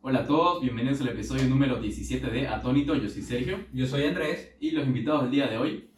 [0.00, 2.94] Hola a todos, bienvenidos al episodio número 17 de Atónito.
[2.94, 4.56] Yo soy Sergio Yo soy Andrés.
[4.60, 5.90] y los invitados del día de hoy,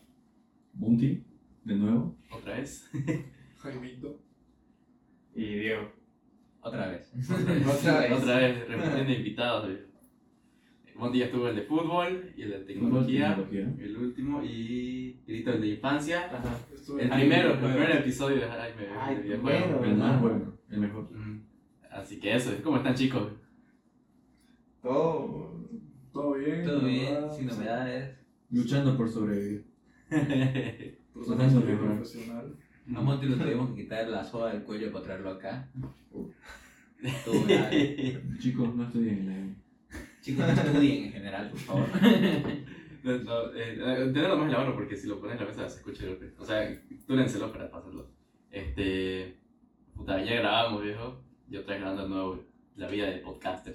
[0.72, 1.22] Bunty,
[1.64, 2.16] de nuevo.
[2.30, 2.90] otra vez,
[3.58, 4.18] Jaimito.
[5.34, 5.92] Y Diego.
[6.62, 7.12] Otra vez.
[7.30, 8.12] Otra vez.
[8.12, 9.71] otra vez repitiendo invitados.
[10.96, 13.85] Un día estuvo el de fútbol y el de tecnología, Tecnología.
[13.87, 16.27] el último y ahorita el de infancia.
[16.27, 16.59] Ajá.
[16.98, 19.23] El primero, el primer episodio de Jaime Ay.
[19.25, 19.41] El
[19.96, 21.09] más bueno, el mejor.
[21.91, 23.29] Así que eso, ¿cómo están chicos?
[24.82, 25.61] Todo,
[26.12, 26.64] todo bien.
[26.64, 27.36] Todo bien, ¿verdad?
[27.36, 28.16] sin novedades.
[28.50, 29.66] Luchando por sobrevivir.
[31.12, 31.96] Por mejorar.
[31.96, 32.56] profesional.
[32.94, 35.69] A Monty lo tuvimos que quitar la soga del cuello para traerlo acá.
[37.47, 38.22] Grave.
[38.38, 39.56] Chicos, no estudien en.
[40.20, 41.88] Chicos, no estudien en general, por favor.
[43.02, 43.78] No, no, eh,
[44.12, 46.10] tenerlo más en la mano porque si lo pones en la mesa se escucha el
[46.10, 46.34] golpe.
[46.38, 48.10] O sea, túrenselo para pasarlo.
[48.50, 49.38] Este.
[49.94, 51.22] Puta, ya grabamos, viejo.
[51.48, 52.44] Y otra vez grabando de nuevo
[52.77, 53.74] la vida de podcaster.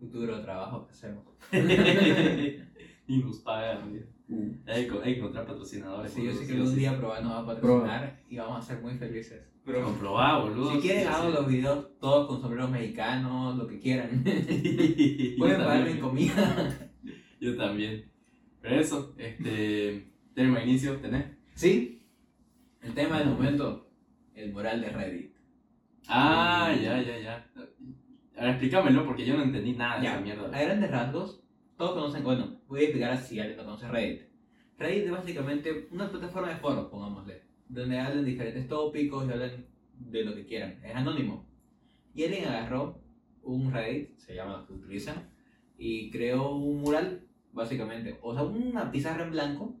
[0.00, 1.24] Futuro trabajo que hacemos.
[3.06, 3.92] y nos pagan.
[4.66, 6.12] Hay, que- hay que encontrar patrocinadores.
[6.12, 8.80] Sí, yo sé que algún día Proba nos va a patrocinar y vamos a ser
[8.82, 9.42] muy felices.
[9.64, 10.72] Pero boludo.
[10.72, 14.22] Si quieren, hago los videos todos con sombreros mexicanos, lo que quieran.
[15.38, 16.90] Pueden pagarme comida.
[17.40, 18.10] Yo también.
[18.62, 20.06] Pero eso, este.
[20.34, 21.26] Tema inicio, ¿tenés?
[21.54, 22.06] Sí,
[22.80, 23.90] el tema del momento,
[24.34, 25.34] el moral de Reddit.
[26.08, 27.49] Ah, ya, ya, ya.
[28.40, 30.56] A ver, explícamelo porque yo no entendí nada de Ya, esa mierda.
[30.56, 31.42] A grandes rasgos,
[31.76, 34.22] todos conocen, bueno, voy a explicar si alguien no conoce Reddit.
[34.78, 40.24] Reddit es básicamente una plataforma de foros, pongámosle, donde hablan diferentes tópicos y hablan de
[40.24, 40.82] lo que quieran.
[40.82, 41.44] Es anónimo.
[42.14, 42.98] Y alguien agarró
[43.42, 45.28] un Reddit, se llama lo que utilizan,
[45.76, 47.20] y creó un mural,
[47.52, 48.18] básicamente.
[48.22, 49.76] O sea, una pizarra en blanco,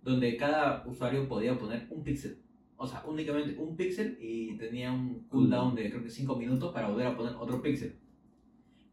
[0.00, 2.38] donde cada usuario podía poner un píxel.
[2.82, 6.88] O sea, únicamente un píxel y tenía un cooldown de creo que 5 minutos para
[6.88, 8.00] volver a poner otro píxel.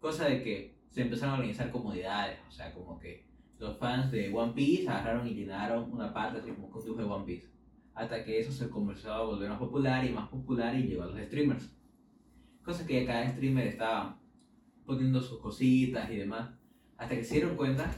[0.02, 3.26] Cosa de que se empezaron a organizar comunidades, o sea, como que
[3.58, 7.08] los fans de One Piece agarraron y llenaron una parte así como con dibujo de
[7.08, 7.47] One Piece.
[7.94, 11.08] Hasta que eso se comenzó a volver más popular y más popular y llegó a
[11.08, 11.74] los streamers.
[12.66, 14.20] Cosa que cada streamer estaba
[14.86, 16.50] poniendo sus cositas y demás.
[16.97, 17.90] Hasta que se dieron cuenta,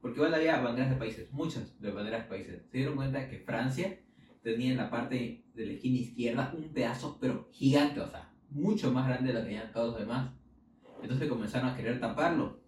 [0.00, 3.40] porque igual había banderas de países, muchas de banderas de países, se dieron cuenta que
[3.40, 4.05] Francia
[4.52, 8.92] tenía en la parte de la esquina izquierda un pedazo, pero gigante, o sea, mucho
[8.92, 10.30] más grande de lo que tenían todos los demás.
[11.02, 12.60] Entonces comenzaron a querer taparlo.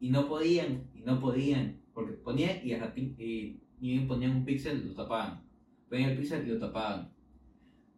[0.00, 4.44] Y no podían, y no podían, porque ponían y, a ratín- y bien ponían un
[4.44, 5.42] píxel, lo tapaban.
[5.88, 7.12] Ponían el píxel y lo tapaban.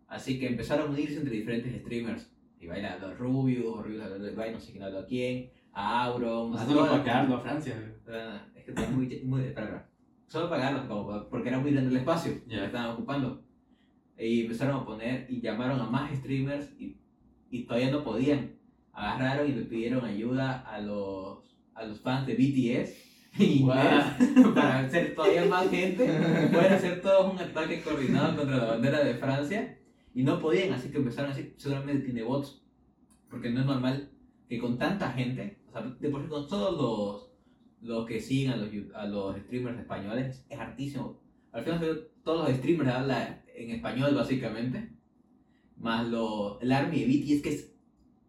[0.09, 2.31] Así que empezaron a unirse entre diferentes streamers.
[2.61, 6.53] Y bailan a los Rubius, Rubius Ibai, no sé quién habló a quién, a Auron,
[6.53, 7.95] toda para quedarlo a Francia.
[8.09, 9.91] Ah, es que muy, muy espera, espera.
[10.27, 12.61] Solo pagarlos, como, porque era muy grande el espacio Ya.
[12.61, 13.43] que estaban ocupando.
[14.19, 16.97] Y empezaron a poner y llamaron a más streamers y,
[17.51, 18.57] y todavía no podían.
[18.93, 22.95] Agarraron y le pidieron ayuda a los, a los fans de BTS
[23.39, 24.01] y Guau.
[24.55, 26.07] para hacer todavía más gente.
[26.51, 29.79] Pueden hacer todos un ataque coordinado contra la bandera de Francia
[30.15, 32.63] y no podían, así que empezaron a decir, seguramente tiene bots.
[33.29, 34.11] Porque no es normal
[34.49, 37.26] que con tanta gente, o sea, de por sí con todos los,
[37.81, 41.21] los que siguen a los, a los streamers españoles, es hartísimo.
[41.53, 44.91] Al final todos los streamers hablan en español básicamente,
[45.79, 47.73] más los, el army de BTS que es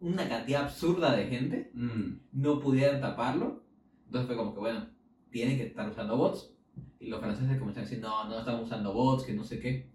[0.00, 2.20] una cantidad absurda de gente, Mm.
[2.32, 3.64] no pudieran taparlo.
[4.06, 4.86] Entonces fue como que, bueno,
[5.30, 6.54] tienen que estar usando bots.
[7.00, 9.90] Y los franceses comenzaron a decir, no, no estamos usando bots, que no sé qué.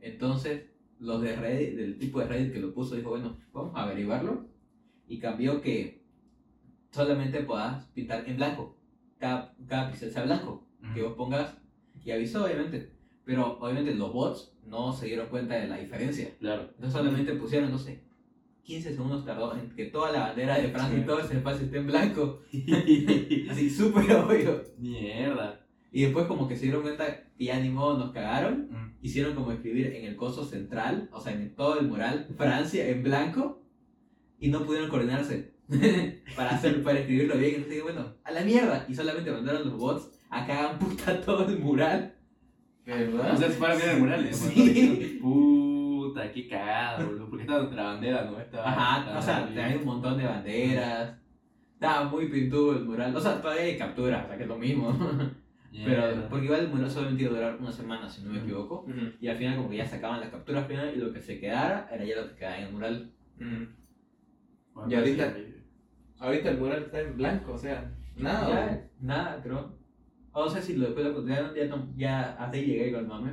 [0.00, 0.66] Entonces,
[0.98, 4.46] los de Reddit, del tipo de Reddit que lo puso, dijo, bueno, vamos a averiguarlo.
[5.08, 6.02] Y cambió que
[6.90, 8.75] solamente puedas pintar en blanco.
[9.18, 10.66] Cada, cada píxel sea blanco.
[10.94, 11.56] Que vos pongas,
[12.04, 12.92] y avisó obviamente.
[13.24, 16.30] Pero obviamente los bots no se dieron cuenta de la diferencia.
[16.38, 16.62] Claro.
[16.74, 18.04] Entonces solamente pusieron, no sé,
[18.62, 21.78] 15 segundos tardó en que toda la bandera de Francia y todo ese espacio esté
[21.78, 22.42] en blanco.
[23.50, 24.62] Así, súper obvio.
[24.78, 25.66] Mierda.
[25.92, 28.68] Y después como que se dieron cuenta que ya ni modo nos cagaron.
[28.70, 28.96] Mm.
[29.02, 33.02] Hicieron como escribir en el coso central, o sea, en todo el mural, Francia en
[33.02, 33.62] blanco.
[34.38, 35.55] Y no pudieron coordinarse
[36.36, 37.50] para, hacer, para escribirlo bien.
[37.56, 38.84] Entonces dije, bueno, a la mierda.
[38.88, 42.14] Y solamente mandaron los bots a que hagan puta todo el mural.
[42.84, 43.34] ¿Verdad?
[43.34, 44.50] O sea, si fuera a ver el mural, Sí.
[44.54, 45.18] sí.
[45.20, 47.28] Puta, qué cagada, boludo.
[47.28, 48.38] Porque está nuestra bandera, ¿no?
[48.40, 51.16] Estaba, Ajá, estaba o sea, hay un montón de banderas.
[51.74, 53.14] Estaba muy pintudo el mural.
[53.16, 54.90] O sea, todavía hay capturas, o sea, que es lo mismo.
[55.84, 56.28] Pero, Mierda.
[56.30, 58.86] porque igual el mural solamente iba a durar una semana, si no me equivoco.
[59.20, 61.86] Y al final como que ya sacaban las capturas final y lo que se quedara
[61.92, 63.10] era ya lo que quedaba en el mural.
[63.38, 63.66] ujú.
[64.72, 65.54] Bueno, Y ahorita- sí,
[66.18, 68.48] Ahorita el mural está en blanco, o sea, nada.
[68.48, 69.74] Ya, nada, creo.
[70.32, 73.06] O sea, si lo después lo continuaron, ya, no- ya hasta ahí llegué con el
[73.06, 73.32] mame.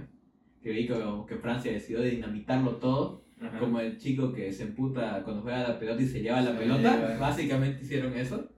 [0.61, 0.95] Que vi que,
[1.27, 3.23] que Francia decidió dinamitarlo todo.
[3.41, 3.59] Ajá.
[3.59, 6.57] Como el chico que se emputa cuando juega la pelota y se lleva la Se
[6.59, 6.95] pelota.
[6.97, 7.17] lleva.
[7.17, 8.49] Básicamente hicieron eso.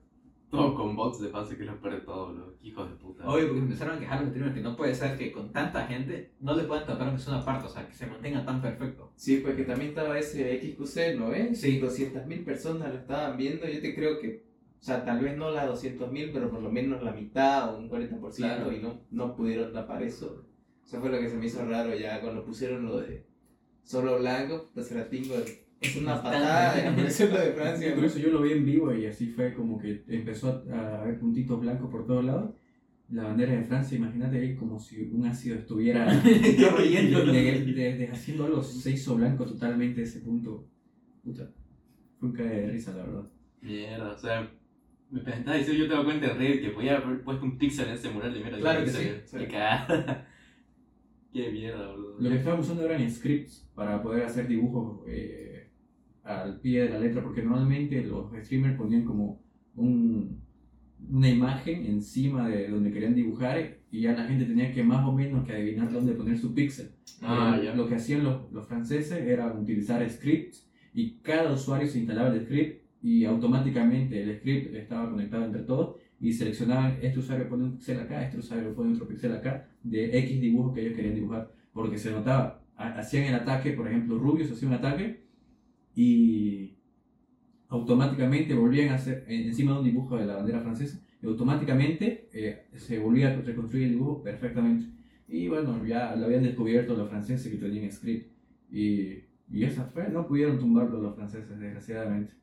[0.56, 2.56] Todo con bots de pase que es lo peor de todo, boludo.
[2.62, 3.28] Hijos de puta.
[3.28, 6.32] Obvio, porque empezaron a quejar los streamers que no puede ser que con tanta gente
[6.40, 9.12] no le puedan tratar aunque sea una parte, o sea, que se mantenga tan perfecto.
[9.16, 11.60] Sí, pues que también estaba ese XQC, ¿no ves?
[11.62, 11.80] Sí.
[11.80, 13.68] 200.000 personas lo estaban viendo.
[13.68, 14.46] Yo te creo que,
[14.80, 17.90] o sea, tal vez no las 200.000, pero por lo menos la mitad o un
[17.90, 18.72] 40% Claro.
[18.72, 20.46] y no, no pudieron tapar eso.
[20.86, 23.26] Eso fue lo que se me hizo raro ya cuando pusieron lo de
[23.84, 25.36] solo blanco, pues era tingo.
[25.82, 27.04] Es una patada de lo
[27.38, 27.96] de Francia.
[27.96, 31.02] por eso yo lo vi en vivo y así fue como que empezó a, a
[31.02, 32.52] haber puntitos blancos por todos lados.
[33.10, 36.06] La bandera de Francia, imagínate ahí como si un ácido estuviera
[36.72, 37.26] Corriendo.
[37.26, 40.68] de- de- de- de- haciendo algo, se hizo blanco totalmente ese punto.
[41.24, 41.52] Puta,
[42.20, 43.28] fue un cae de risa, la verdad.
[43.62, 44.52] Mierda, o sea.
[45.12, 47.88] Me estaba diciendo, yo te doy cuenta en Reddit que podía haber puesto un pixel
[47.90, 48.58] en ese mural de mierda.
[48.58, 50.28] Claro que sí, Qué cagada.
[51.32, 52.18] Qué mierda, boludo.
[52.20, 55.55] Lo que estaban usando eran scripts para poder hacer dibujos eh,
[56.26, 59.42] al pie de la letra, porque normalmente los streamers ponían como
[59.76, 60.42] un,
[61.12, 65.12] una imagen encima de donde querían dibujar y ya la gente tenía que más o
[65.14, 66.92] menos que adivinar dónde poner su pixel.
[67.22, 67.76] Ah, Eh, ya.
[67.76, 72.42] Lo que hacían los, los franceses era utilizar scripts y cada usuario se instalaba el
[72.42, 77.74] script y automáticamente el script estaba conectado entre todos y seleccionaban este usuario pone un
[77.74, 81.52] pixel acá, este usuario pone otro pixel acá de X dibujo que ellos querían dibujar
[81.74, 85.25] porque se notaba, ha- hacían el ataque, por ejemplo Rubius hacía un ataque
[85.96, 86.76] y
[87.70, 92.30] automáticamente volvían a hacer en- encima de un dibujo de la bandera francesa y automáticamente
[92.34, 94.88] eh, se volvía a reconstruir el dibujo perfectamente.
[95.28, 98.32] Y bueno, ya lo habían descubierto los franceses que tenían script.
[98.72, 102.34] Y, y esa fue, no pudieron tumbarlo los franceses, desgraciadamente.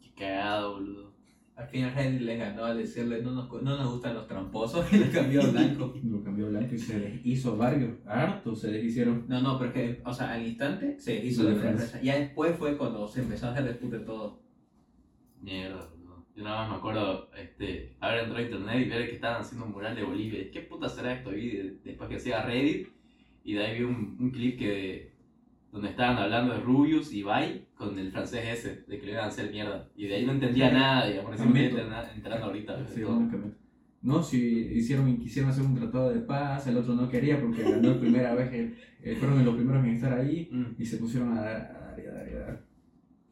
[0.00, 1.11] Qué cagado, boludo.
[1.54, 4.98] Al final Reddit les ganó al decirle no nos, no nos gustan los tramposos y
[4.98, 5.94] le cambió a blanco.
[6.04, 9.26] Lo cambió blanco y se deshizo varios, hartos se deshicieron.
[9.28, 12.00] No, no, pero es que, o sea, al instante se hizo de defensa.
[12.02, 14.40] Ya después fue cuando se empezó a hacer disputa de todo.
[15.40, 16.26] Mierda, boludo.
[16.34, 19.66] Yo nada más me acuerdo este, haber entrado a internet y ver que estaban haciendo
[19.66, 20.50] un mural de Bolivia.
[20.50, 21.36] ¿Qué puta será esto?
[21.36, 22.88] Y de- después que hacía Reddit
[23.44, 25.11] y de ahí vi un, un clip que
[25.72, 29.24] donde estaban hablando de Rubius y Bai con el francés ese, de que le iban
[29.24, 29.88] a hacer mierda.
[29.96, 31.78] Y de ahí no entendía nada, digamos, me estoy Meto.
[31.78, 32.86] enterando, enterando ahorita.
[32.88, 33.02] Sí.
[34.02, 34.38] No, si
[34.74, 38.34] hicieron, quisieron hacer un tratado de paz, el otro no quería porque ganó la primera
[38.34, 40.64] vez, que eh, fueron los primeros en estar ahí Mm.
[40.78, 42.62] y se pusieron a dar, a dar, a dar, y a dar.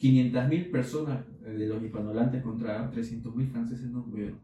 [0.00, 4.38] 500.000 personas eh, de los hispanohablantes contra 300.000 franceses no pudieron.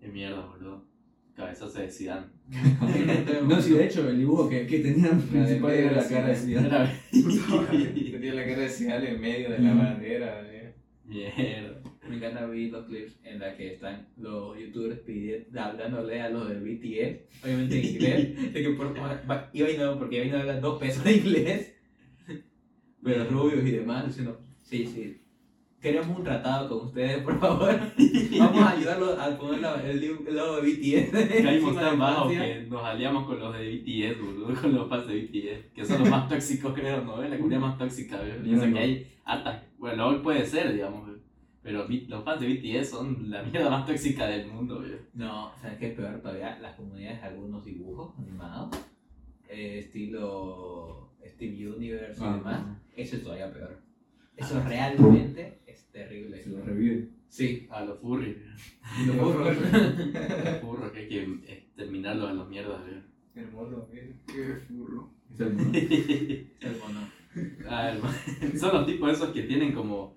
[0.00, 0.84] Qué mierda, boludo.
[1.54, 2.26] Cabezazo de Zidane.
[3.48, 6.90] No, sí, de hecho, el dibujo que, que tenían principal era la cara de Zidane.
[8.10, 10.42] Tenía la cara de Zidane en medio de la bandera.
[10.52, 10.74] eh.
[11.06, 11.80] Mierda.
[12.08, 16.48] Me encanta ver los clips en la que están los youtubers pidiendo, hablándole a los
[16.48, 20.30] del BTS, obviamente en inglés, de que por, va- iba y no, porque iba y
[20.30, 21.74] no hablan dos pesos de inglés,
[23.02, 25.16] pero rubios y demás, diciendo, sí, sí,
[25.84, 27.78] queremos un tratado con ustedes, por favor,
[28.38, 31.42] vamos a ayudarlos a poner la- el, el logo de BTS.
[31.42, 35.14] Caímos tan bajo que nos aliamos con los de BTS, boludo, con los fans de
[35.20, 37.22] BTS, que son los más tóxicos, creo, ¿no?
[37.22, 38.18] Es la comunidad más tóxica.
[38.42, 41.18] Pienso que hay hasta, bueno, LOL puede ser, digamos, ¿ves?
[41.62, 45.00] pero los fans de BTS son la mierda más tóxica del mundo, ¿ves?
[45.14, 46.58] No, ¿sabes qué es peor todavía?
[46.60, 48.70] Las comunidades de algunos dibujos animados,
[49.48, 52.62] eh, estilo Steve Universe y Ah, demás,
[52.96, 53.78] eso es todavía peor.
[54.36, 55.63] Eso realmente es
[55.94, 56.42] terrible.
[56.42, 57.10] Se lo reviven.
[57.28, 57.66] Sí.
[57.70, 58.36] A los furries,
[59.06, 62.80] Lo puedo- los furros que hay que eh, terminarlos a las mierdas,
[63.52, 64.14] mono, eh.
[64.26, 65.10] Qué furro.
[65.32, 65.70] Es el mono.
[65.74, 67.00] el mono.
[67.68, 68.14] Ah, hermano.
[68.60, 70.16] Son los tipos esos que tienen como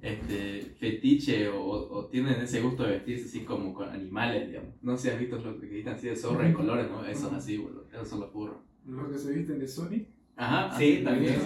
[0.00, 4.70] este fetiche o, o tienen ese gusto de vestirse así como con animales, digamos.
[4.82, 7.04] No sé si has visto los que visten así de zorra de colores, ¿no?
[7.04, 7.86] Esos así, boludo.
[7.92, 8.56] Esos son los furros.
[8.86, 10.76] Los que se visten de Sonic Ajá.
[10.78, 11.36] Sí, así, también.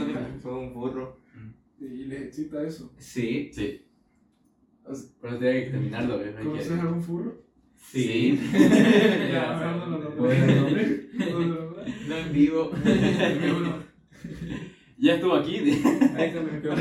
[0.43, 1.18] son- un burro.
[1.81, 2.93] Y les excita eso.
[2.99, 3.51] Sí.
[3.53, 3.85] Sí.
[4.85, 5.77] O sea, Por eso tiene que.
[5.77, 7.43] Hay que- ¿Conoces algún furro?
[7.77, 8.39] Sí.
[9.33, 9.99] Ya, mejor no.
[9.99, 11.77] No lo.
[12.09, 12.71] No en vivo.
[15.01, 15.57] Ya estuvo aquí.
[15.59, 16.75] Ahí también creo,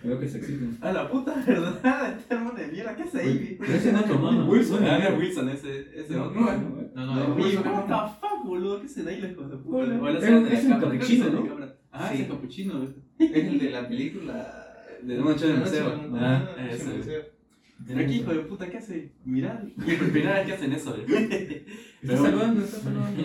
[0.00, 0.78] creo que se existen.
[0.80, 3.56] A la puta verdad, este hermano de mierda, ¿qué hace ahí?
[3.60, 4.46] Pero ese no es tu mono.
[4.48, 6.40] Wilson, ah, es Wilson, ese, ese No, otro.
[6.40, 6.80] no, no.
[6.94, 7.46] No, no, what
[7.86, 9.56] the fuck, boludo, ¿qué se da ahí puta?
[9.66, 10.20] Hola.
[10.20, 11.79] La un capuchino, es ¿no?
[11.92, 11.98] La.
[12.06, 12.18] Ah, Sí.
[12.18, 12.82] sí, capuchino.
[13.18, 14.66] Es el de la película.
[15.02, 16.00] De noche de museo.
[16.14, 17.94] Ah, ese ese.
[17.96, 19.12] aquí, hijo de puta, ¿qué hace?
[19.24, 19.62] Mirá.
[19.86, 21.66] Y por primera vez que hacen eso, ¿eh?
[22.02, 23.22] Está saludando, está saludando.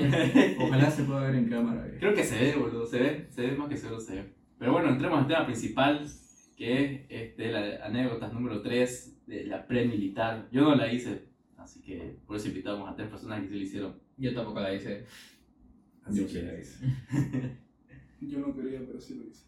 [0.66, 1.88] Ojalá se pueda ver en cámara.
[1.88, 1.98] eh.
[2.00, 4.34] Creo que se ve, boludo, se ve, se ve más que seguro se ve.
[4.60, 6.06] Pero bueno, entremos al tema principal,
[6.58, 10.48] que es este, la anécdotas número 3 de la pre-militar.
[10.52, 11.24] Yo no la hice,
[11.58, 13.96] así que por eso invitamos a tres personas que sí lo hicieron.
[14.18, 15.06] Yo tampoco la hice.
[16.06, 17.65] Así Yo que- sí la hice.
[18.22, 19.46] Yo no quería, pero sí lo hice.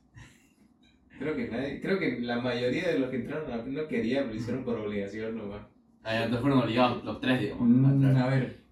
[1.17, 4.27] Creo que nadie, creo que la mayoría de los que entraron a la no querían,
[4.27, 5.61] lo hicieron por obligación nomás.
[6.03, 7.63] Ah, te fueron obligados los tres, digamos.
[7.63, 8.63] a Mm, a ver,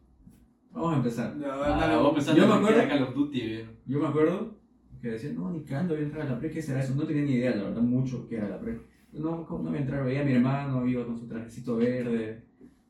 [0.71, 1.39] vamos a empezar.
[1.39, 3.71] Ya, Ah, dale, vos pensaste Yo me que acuerdo- Call of Duty, viejo.
[3.87, 4.55] Yo me acuerdo
[5.01, 6.93] que decían, no, ni cagando voy a entrar a la pre, ¿qué será eso?
[6.95, 8.79] No tenía ni idea, la verdad, mucho que era la pre.
[9.11, 10.03] No, ¿cómo no voy a entrar?
[10.05, 12.43] Veía a mi hermano, iba con su trajecito verde,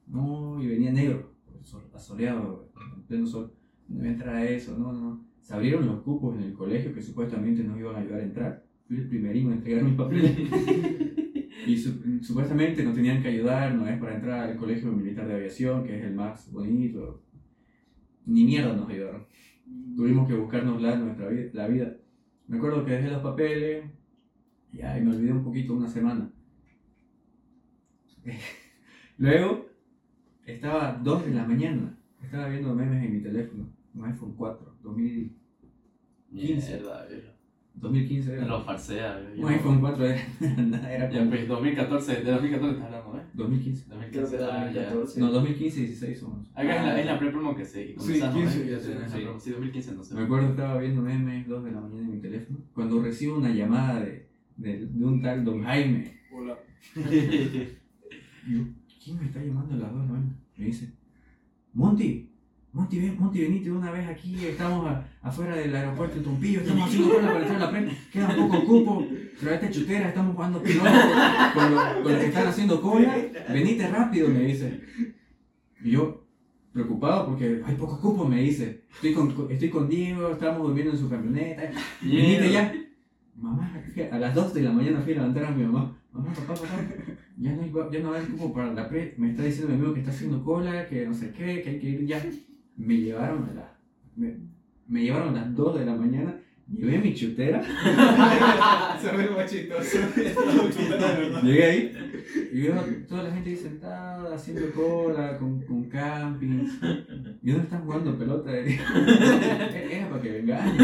[0.07, 1.31] no, y venía negro,
[1.63, 3.53] sol- asoleado, en pleno sol.
[3.87, 5.25] No voy a entrar a eso, no, no.
[5.45, 8.63] Se abrieron los cupos en el colegio que supuestamente nos iban a ayudar a entrar.
[8.87, 10.35] Fui el primerino a entregar mis papeles.
[11.67, 15.35] y su- supuestamente nos tenían que ayudar, no es para entrar al colegio militar de
[15.35, 17.21] aviación, que es el más bonito.
[18.25, 19.27] Ni mierda nos ayudaron.
[19.95, 21.95] Tuvimos que buscarnos la, nuestra vida, la vida.
[22.47, 23.85] Me acuerdo que dejé los papeles
[24.73, 26.27] y ay, me olvidé un poquito, una semana.
[29.19, 29.67] Luego,
[30.43, 35.31] estaba 2 de la mañana, estaba viendo memes en mi teléfono, un iPhone 4, 2000,
[36.35, 36.73] 15.
[36.77, 37.27] Mierda, viejo.
[37.77, 38.45] 2015 Me era.
[38.47, 39.21] lo falsea.
[39.37, 43.23] Un iPhone 4 era, era Ya, pues 2014, de 2014 estás hablando, ¿eh?
[43.33, 43.85] 2015.
[43.89, 44.81] 2015, ah, ya.
[44.93, 45.19] 2014.
[45.19, 46.47] No, 2015 y 16 somos.
[46.55, 48.71] Acá es la, es la pre-promo que se comenzamos, 15, ¿eh?
[48.71, 49.25] ya Sí, sé, sí.
[49.39, 50.15] Sí, 2015 no sé.
[50.15, 53.37] Me acuerdo que estaba viendo memes 2 de la mañana en mi teléfono, cuando recibo
[53.37, 54.25] una llamada de,
[54.55, 56.17] de, de un tal Don Jaime.
[56.31, 56.57] Hola.
[58.47, 58.63] Y yo,
[59.03, 60.35] ¿quién me está llamando a las 2 de la mañana?
[60.55, 60.93] Me dice,
[61.73, 62.29] Monty,
[62.75, 66.59] Monty, ven, Monty, venite de una vez aquí, estamos a- afuera del aeropuerto de Tumpillo,
[66.59, 69.07] estamos haciendo cola para entrar a la prensa, queda un poco cupo,
[69.39, 70.89] traete chutera, estamos jugando piloto
[71.53, 73.15] con, los, con los que están haciendo cola,
[73.49, 74.81] venite rápido, me dice.
[75.85, 76.25] Y yo,
[76.73, 80.97] preocupado porque hay poco cupo, me dice, estoy con, estoy con Diego, estamos durmiendo en
[80.99, 82.73] su camioneta, venite ya.
[83.37, 83.71] Mamá,
[84.11, 85.97] a las 2 de la mañana fui a levantar a mi mamá.
[86.11, 86.67] Mamá, papá, papá,
[87.37, 89.13] ya no hay, ya no hay cupo para la pre.
[89.17, 91.79] Me está diciendo mi amigo que está haciendo cola, que no sé qué, que hay
[91.79, 92.25] que ir ya.
[92.77, 93.65] Me llevaron a las.
[94.15, 94.35] Me,
[94.87, 96.35] me llevaron a las 2 de la mañana,
[96.71, 97.61] llevé mi chutera,
[99.01, 99.97] Se ve muy chistoso.
[101.43, 101.93] llegué ahí
[102.51, 106.79] y veo toda la gente ahí sentada haciendo cola, con, con campings.
[107.41, 108.51] ¿Y dónde están jugando pelota?
[108.57, 110.77] Era para que vengan.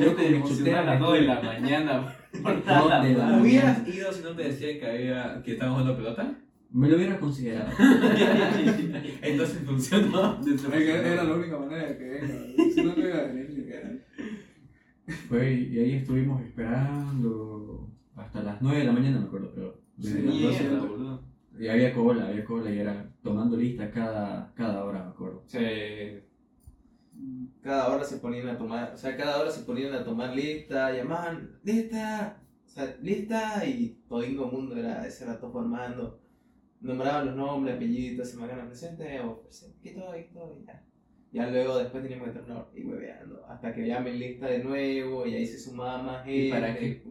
[0.00, 2.16] Yo con mi chutera a las 2 de la mañana.
[2.42, 3.38] Por la.
[3.40, 6.34] ¿Hubieras ido si no te decían que, había, que estábamos jugando pelota?
[6.70, 7.70] Me lo hubiera considerado.
[9.22, 10.38] Entonces funcionó.
[10.74, 12.72] Era la única manera de que venga.
[12.74, 13.48] Si no, no iba a venir.
[15.28, 20.20] Fue, y ahí estuvimos esperando hasta las 9 de la mañana, me acuerdo, pero desde
[20.20, 21.22] Sí, las 12 Mierda, boludo.
[21.58, 25.42] y había cola, había cola y era tomando lista cada, cada hora, me acuerdo.
[25.46, 26.24] Se-
[27.62, 30.92] Cada hora se ponían a tomar, o sea, cada hora se ponían a tomar lista,
[30.92, 36.20] llamaban, lista, o sea, lista, y todingo mundo era ese rato formando.
[36.80, 40.12] Nombraban los nombres, apellidos, se me hagan presente o presente, ¿qué todo?
[40.12, 40.56] ¿Qué todo?
[40.60, 40.84] Y ya.
[41.32, 45.34] Ya luego después teníamos que terminar y hueveando, hasta que llamen lista de nuevo y
[45.34, 46.46] ahí se sumaba más gente.
[46.46, 47.02] ¿Y para qué?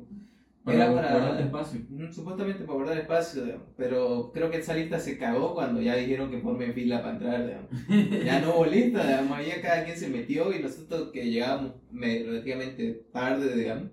[0.63, 1.79] Para, Era para- guardar espacio.
[2.12, 3.67] Supuestamente para guardar espacio, digamos.
[3.77, 7.45] pero creo que esa lista se cagó cuando ya dijeron que formen fila para entrar,
[7.45, 7.69] digamos.
[8.25, 11.74] Ya no hubo lista, digamos, ahí ya cada quien se metió y nosotros que llegábamos
[11.91, 13.91] me- relativamente tarde, digamos,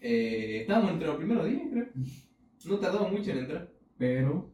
[0.00, 1.86] eh, estábamos entre los primeros días, creo.
[2.66, 3.68] No tardamos mucho en entrar.
[3.96, 4.50] Pero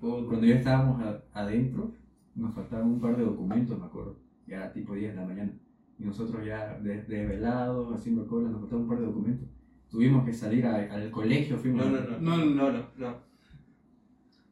[0.00, 1.92] cuando ya estábamos a- adentro,
[2.34, 4.16] nos faltaban un par de documentos, me acuerdo.
[4.46, 5.52] Ya era tipo 10 de la mañana.
[5.98, 9.48] Y nosotros ya des- desvelados, haciendo cola, nos faltaban un par de documentos.
[9.90, 11.84] Tuvimos que salir a- al colegio, fuimos.
[11.84, 12.54] No, no, no, No, no, no.
[12.54, 13.30] no, no, no.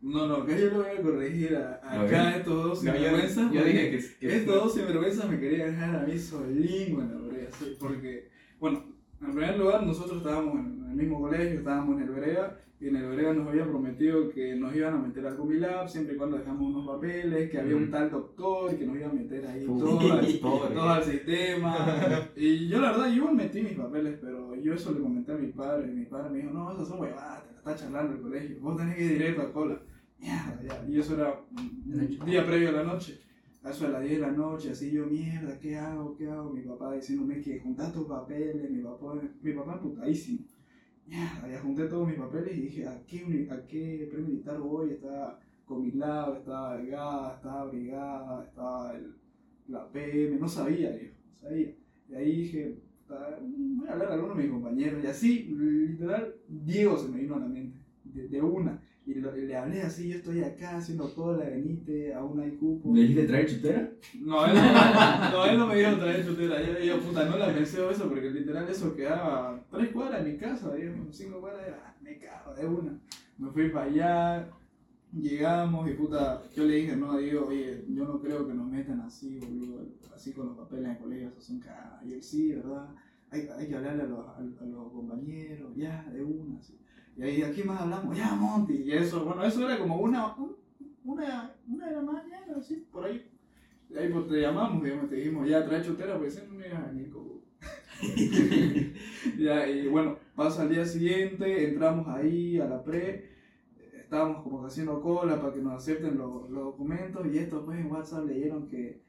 [0.01, 2.99] No, no, que yo lo voy a corregir a, A acá estos dos No, yo,
[3.03, 3.53] sinvergüenzas.
[3.53, 7.19] yo dije que, que Estos dos sinvergüenzas me querían dejar a mí solín en la
[7.29, 8.29] brea, sí, porque,
[8.61, 8.85] bueno,
[9.21, 12.97] en primer lugar nosotros estábamos en el mismo colegio, estábamos en el Brea, y en
[12.97, 16.39] el Brea nos habían prometido que nos iban a meter al Comilab siempre y cuando
[16.39, 17.91] dejamos unos papeles, que había un Mm.
[17.91, 20.41] tal doctor que nos iba a meter ahí todo, al-
[20.75, 21.77] todo al sistema.
[22.37, 25.37] Y yo la verdad, yo igual metí mis papeles, pero yo eso le comenté a
[25.37, 28.15] mi padre, y mi padre me dijo, no, esas son huevadas, te la está charlando
[28.15, 29.81] el colegio, vos tenés que ir directo a cola.
[30.21, 30.85] Mierda, ya.
[30.89, 33.21] Y eso era un día previo a la noche.
[33.65, 36.17] A eso a las 10 de la noche, así yo, mierda, ¿qué hago?
[36.17, 36.53] ¿Qué hago?
[36.53, 40.39] Mi papá diciéndome que juntas tus papeles, mi papá, mi papá emputadísimo.
[41.11, 44.91] Ya junté todos mis papeles y dije, ¿a qué, a qué premilitar voy?
[44.91, 49.15] Estaba Comilab, estaba Delgada, estaba Brigada, estaba el-
[49.69, 51.75] la PM, no sabía, yo, no sabía.
[52.09, 55.05] Y ahí dije, "Puta, voy a hablar a alguno de mis compañeros.
[55.05, 58.81] Y así, literal, Diego se me vino a la mente, de una.
[59.09, 62.95] Y lo- le hablé así, yo estoy acá haciendo cola, venite, aún hay cupo.
[62.95, 63.91] ¿Le dijiste traer chutera?
[64.21, 66.63] No, él no, no, él no me dijo traer chutera.
[66.63, 70.37] Yo, yo, puta, no la pensé eso porque literal eso quedaba tres cuadras de mi
[70.39, 70.97] casa, viejo.
[71.11, 73.01] Cinco cuadras, ah, me cago de una.
[73.39, 74.51] Me fui para allá,
[75.19, 79.01] llegamos y puta, yo le dije, no, Diego, oye, yo no creo que nos metan
[79.01, 82.05] así, boludo, así con los papeles en el colegio, eso son cagadas.
[82.05, 82.89] Y él, sí, ¿verdad?
[83.31, 86.75] hay, hay que hablarle a los, a, a los compañeros, ya, de una, así.
[87.19, 88.17] Y ahí, ¿a quién más hablamos?
[88.17, 88.75] Ya, Monty.
[88.75, 90.57] Y eso, bueno, eso era como una, un-
[91.05, 93.29] una, una de la mañana, así, por ahí.
[93.91, 96.69] Y ahí pues te llamamos, digamos, te dijimos, ya, trae chutera, pues ese no me
[96.69, 97.39] ibas a venir como...
[99.39, 103.31] ya, y bueno, pasa al día siguiente, entramos ahí a la pre,
[103.99, 108.27] estábamos como haciendo cola para que nos acepten los, documentos y estos pues en WhatsApp
[108.27, 109.03] leyeron que,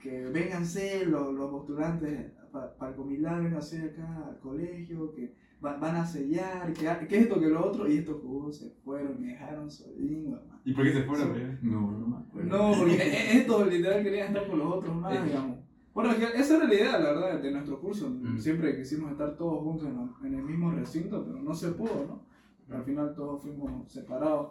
[0.00, 6.04] que vénganse los, los postulantes para el Comilán, vénganse acá al colegio, que van a
[6.06, 10.36] sellar, que, que esto, que lo otro, y estos juegos se fueron, me dejaron solín.
[10.64, 11.44] ¿Y por qué se fueron, güey?
[11.62, 12.56] No, no me acuerdo.
[12.72, 15.58] No, porque e- estos literal querían estar con los otros más, digamos.
[15.94, 18.10] Bueno, es que esa era la idea, la verdad, de nuestro curso.
[18.10, 18.36] Mm.
[18.38, 22.06] Siempre quisimos estar todos juntos en, la- en el mismo recinto, pero no se pudo,
[22.06, 22.76] ¿no?
[22.76, 24.48] Al final todos fuimos separados.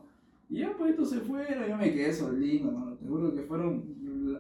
[0.50, 2.94] Y ya pues estos se fueron, yo me quedé solito, hermano.
[2.96, 3.84] Te juro que fueron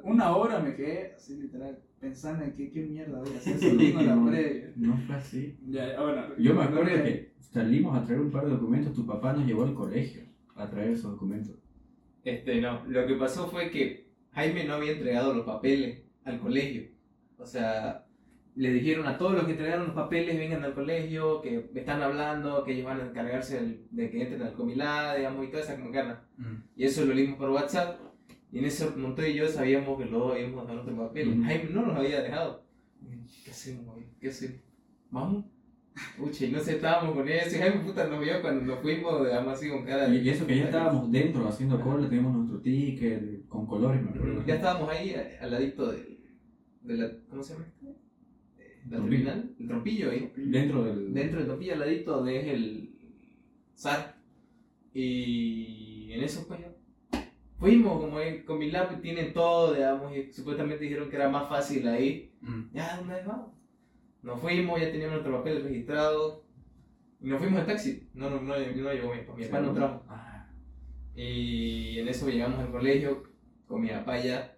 [0.04, 4.08] una hora me quedé así literal pensando en qué, qué mierda voy a hacer en
[4.08, 4.74] la previa.
[4.76, 5.58] No fue así.
[5.68, 9.34] Ya, bueno, Yo me acuerdo que salimos a traer un par de documentos, tu papá
[9.34, 10.22] nos llevó al colegio
[10.56, 11.56] a traer esos documentos.
[12.24, 12.86] Este, no.
[12.88, 16.90] Lo que pasó fue que Jaime no había entregado los papeles al colegio.
[17.38, 18.06] O sea,
[18.56, 22.02] le dijeron a todos los que entregaron los papeles, vengan al colegio, que me están
[22.02, 25.78] hablando, que ellos van a encargarse de que entren al comilá, digamos, y toda esa
[25.78, 26.24] macana.
[26.38, 26.56] Mm.
[26.76, 28.00] Y eso lo leímos por WhatsApp.
[28.56, 31.36] Y en eso Montoya y yo sabíamos que los dos habíamos dejado nuestros papeles.
[31.36, 31.44] Ujú.
[31.44, 32.64] Jaime no los había dejado.
[33.44, 34.06] ¿Qué hacemos, güey?
[34.22, 34.62] ¿Qué hacemos?
[35.12, 35.46] ¿Vamos?
[36.18, 37.56] Pucha, y no sé, estábamos con eso.
[37.56, 40.18] Y Jaime puta nos vio cuando nos fuimos, así con cara de...
[40.22, 44.46] Y eso que ya estábamos dentro haciendo cola, teníamos nuestro ticket con colores, me acuerdo.
[44.46, 46.18] Ya estábamos ahí a- al ladito del,
[46.84, 47.66] de la, ¿cómo se llama?
[47.68, 47.88] esto?
[48.58, 50.32] Eh, La terminal, el trompillo ahí.
[50.38, 51.14] Dentro del.
[51.14, 52.90] Dentro del trompillo al ladito de es el
[53.74, 54.16] SAR.
[54.94, 56.62] Y en eso pues
[57.60, 61.88] fuimos, como con mi lápiz tienen todo, digamos, y supuestamente dijeron que era más fácil
[61.88, 62.34] ahí.
[62.42, 62.62] Mm.
[62.74, 63.52] Ya, una vez vamos.
[64.22, 66.44] Nos fuimos, ya teníamos nuestro papel registrado.
[67.22, 68.10] Y nos fuimos en taxi.
[68.14, 70.04] No, no, no, no llegó mi papá, mi papá no trajo.
[70.10, 70.48] Ah,
[71.16, 73.24] Y en eso llegamos al colegio
[73.68, 74.56] con mi papá ya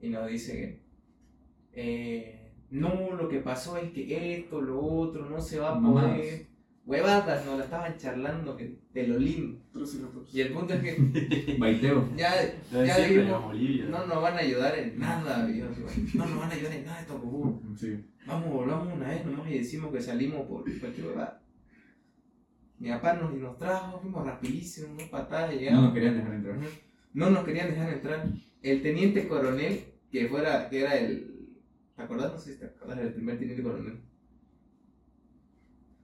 [0.00, 0.80] y nos dice que
[1.72, 6.46] eh, no, lo que pasó es que esto, lo otro, no se va a poder.
[6.86, 9.60] Huevadas, nos la estaban charlando que de lo lindo.
[10.32, 12.08] Y el punto es que Baiteo.
[12.16, 12.32] ya,
[12.72, 13.54] Ya dijimos,
[13.90, 17.20] no nos van a ayudar en nada, no nos van a ayudar en nada estos
[17.22, 17.60] bobos.
[17.78, 18.04] Sí.
[18.26, 21.42] Vamos, volvamos una vez nomás y decimos que salimos por cualquier huevada.
[22.78, 25.84] Mi papá nos, nos trajo, fuimos rapidísimo, unas patadas y No llegamos.
[25.84, 26.58] nos querían dejar entrar.
[27.12, 28.28] No nos querían dejar entrar.
[28.62, 31.50] El teniente coronel, que fuera, que era el.
[31.96, 32.32] ¿Te acordás?
[32.32, 34.00] No sé si te acordás del primer teniente coronel.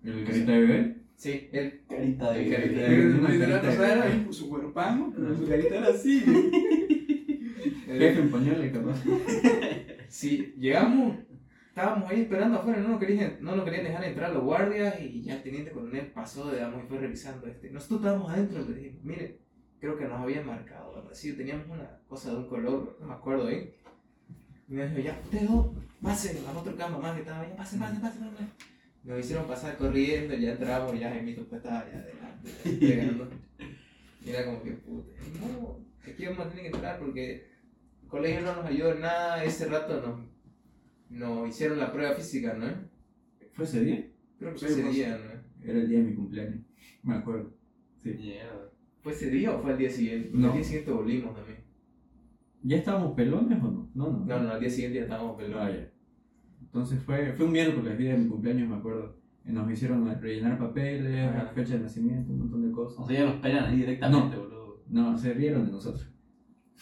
[0.07, 0.97] ¿El carita de bebé?
[1.17, 1.81] Sí, él.
[1.89, 5.13] Carita de Sí, carita de- una literal, carita o sea, de- era ahí su cuerpano,
[5.15, 6.21] pero su carita era así.
[7.87, 9.03] Jefe en pañales, capaz.
[10.09, 11.17] Sí, llegamos,
[11.69, 15.21] estábamos ahí esperando afuera, no nos querían, no nos querían dejar entrar los guardias y
[15.23, 17.71] ya el teniente coronel pasó, digamos, y fue revisando este.
[17.71, 19.41] Nosotros estábamos adentro, le dijimos, mire,
[19.81, 21.11] creo que nos habían marcado, ¿verdad?
[21.13, 23.73] Sí, teníamos una cosa de un color, no me acuerdo bien.
[24.69, 25.67] Y nos dijo, ya, ustedes dos,
[26.01, 28.47] pasen a otro cama más que estaba allá, pasen, pasen, pasen, pasen.
[29.07, 33.31] Nos hicieron pasar corriendo, ya entramos, ya Jaimito pues estaba allá adelante, pegando.
[34.25, 37.47] Y era como que, puta, no, aquí vamos a tener que entrar porque
[38.03, 40.21] el colegio no nos ayudó en nada, ese rato nos,
[41.11, 42.67] nos hicieron la prueba física, ¿no?
[43.53, 44.05] ¿Fue ese día?
[44.41, 45.65] Creo que Sí, fue ese día, ¿no?
[45.71, 46.65] Era el día de mi cumpleaños.
[47.05, 47.55] Me acuerdo.
[48.03, 48.73] Mierda.
[49.01, 50.31] ¿Fue ese día o fue el día siguiente?
[50.33, 50.49] No.
[50.49, 51.59] Al día siguiente volvimos también.
[52.63, 53.91] ¿Ya estábamos pelones o no?
[53.95, 54.25] No, no.
[54.25, 55.89] No, no, al día siguiente ya estábamos Ah, pelones.
[56.77, 59.17] Entonces fue, fue un miércoles, día de mi cumpleaños, me acuerdo.
[59.47, 61.51] Y Nos hicieron rellenar papeles, Ajá.
[61.55, 62.99] fecha de nacimiento, un montón de cosas.
[62.99, 64.83] O sea, ya nos pelan ahí directamente, boludo.
[64.91, 66.07] No, se rieron de nosotros.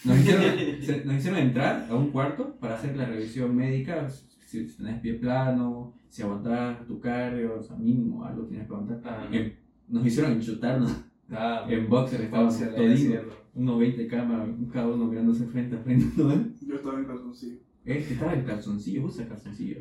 [0.05, 0.43] Nos hicieron,
[0.83, 4.99] se- nos hicieron entrar a un cuarto para hacer la revisión médica, si, si tenés
[5.01, 9.01] pie plano, si aguantás tu cardio, o sea, mínimo algo tienes que aguantar.
[9.05, 9.55] Ah, En-
[9.89, 10.91] nos hicieron enchutarnos
[11.31, 13.33] ah, en boxer, estábamos toditos, haciendo.
[13.55, 16.07] unos 20 cámaras, cada uno mirándose frente a frente.
[16.17, 16.33] ¿no?
[16.67, 19.77] Yo estaba en calzoncillo, Este estaba en calzoncillo, usa calzoncillo.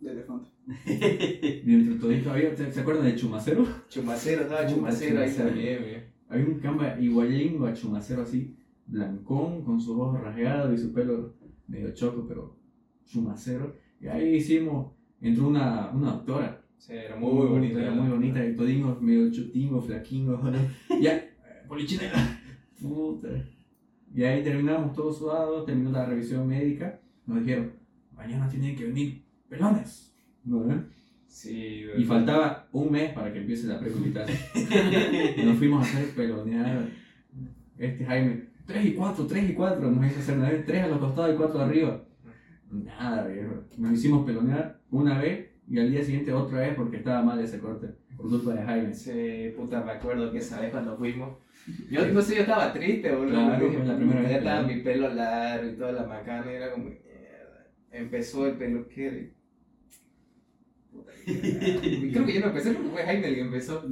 [0.00, 0.50] de elefante.
[1.64, 3.66] Mientras todito había, ¿se se acuerdan de Chumacero?
[3.88, 5.96] Chumacero, estaba Puta, chumacero ahí también, güey.
[6.28, 8.54] Había un camba igualingo a Chumacero así,
[8.86, 11.34] blancón, con sus ojos rasgados y su pelo
[11.66, 12.54] medio choco, pero
[13.06, 13.76] Chumacero.
[14.00, 16.62] Y ahí hicimos, entró una, una doctora.
[16.76, 17.80] Sí, era muy bonita.
[17.80, 20.38] Era muy bonita, y todingo medio chutingo, flaquingo.
[21.00, 21.30] ya, eh,
[21.66, 22.40] polichinela.
[22.80, 23.28] Puta.
[24.14, 27.00] Y ahí terminamos todos sudados, terminó la revisión médica.
[27.28, 27.72] Nos dijeron,
[28.16, 30.14] mañana tienen que venir pelones.
[31.26, 31.84] Sí.
[31.96, 34.24] Y faltaba un mes para que empiece la preculita.
[35.36, 36.88] y nos fuimos a hacer pelonear.
[37.76, 40.88] Este Jaime, 3 y 4, 3 y 4, nos hizo hacer una vez, 3 a
[40.88, 42.04] los costados y 4 arriba.
[42.70, 43.64] Nada, viejo.
[43.76, 47.58] Nos hicimos pelonear una vez Y al día siguiente otra vez porque estaba mal ese
[47.58, 48.94] corte, por culpa de Jaime.
[48.94, 51.36] Sí, puta, me acuerdo que esa vez cuando fuimos.
[51.90, 53.32] Yo no sé, yo estaba triste, boludo.
[53.32, 54.74] Claro, la primera ya vez, estaba claro.
[54.74, 56.90] mi pelo largo y toda la macana, y era como.
[57.98, 59.32] Empezó el peluquero y.
[62.12, 63.84] Creo que yo no empecé porque fue Jaime el que empezó.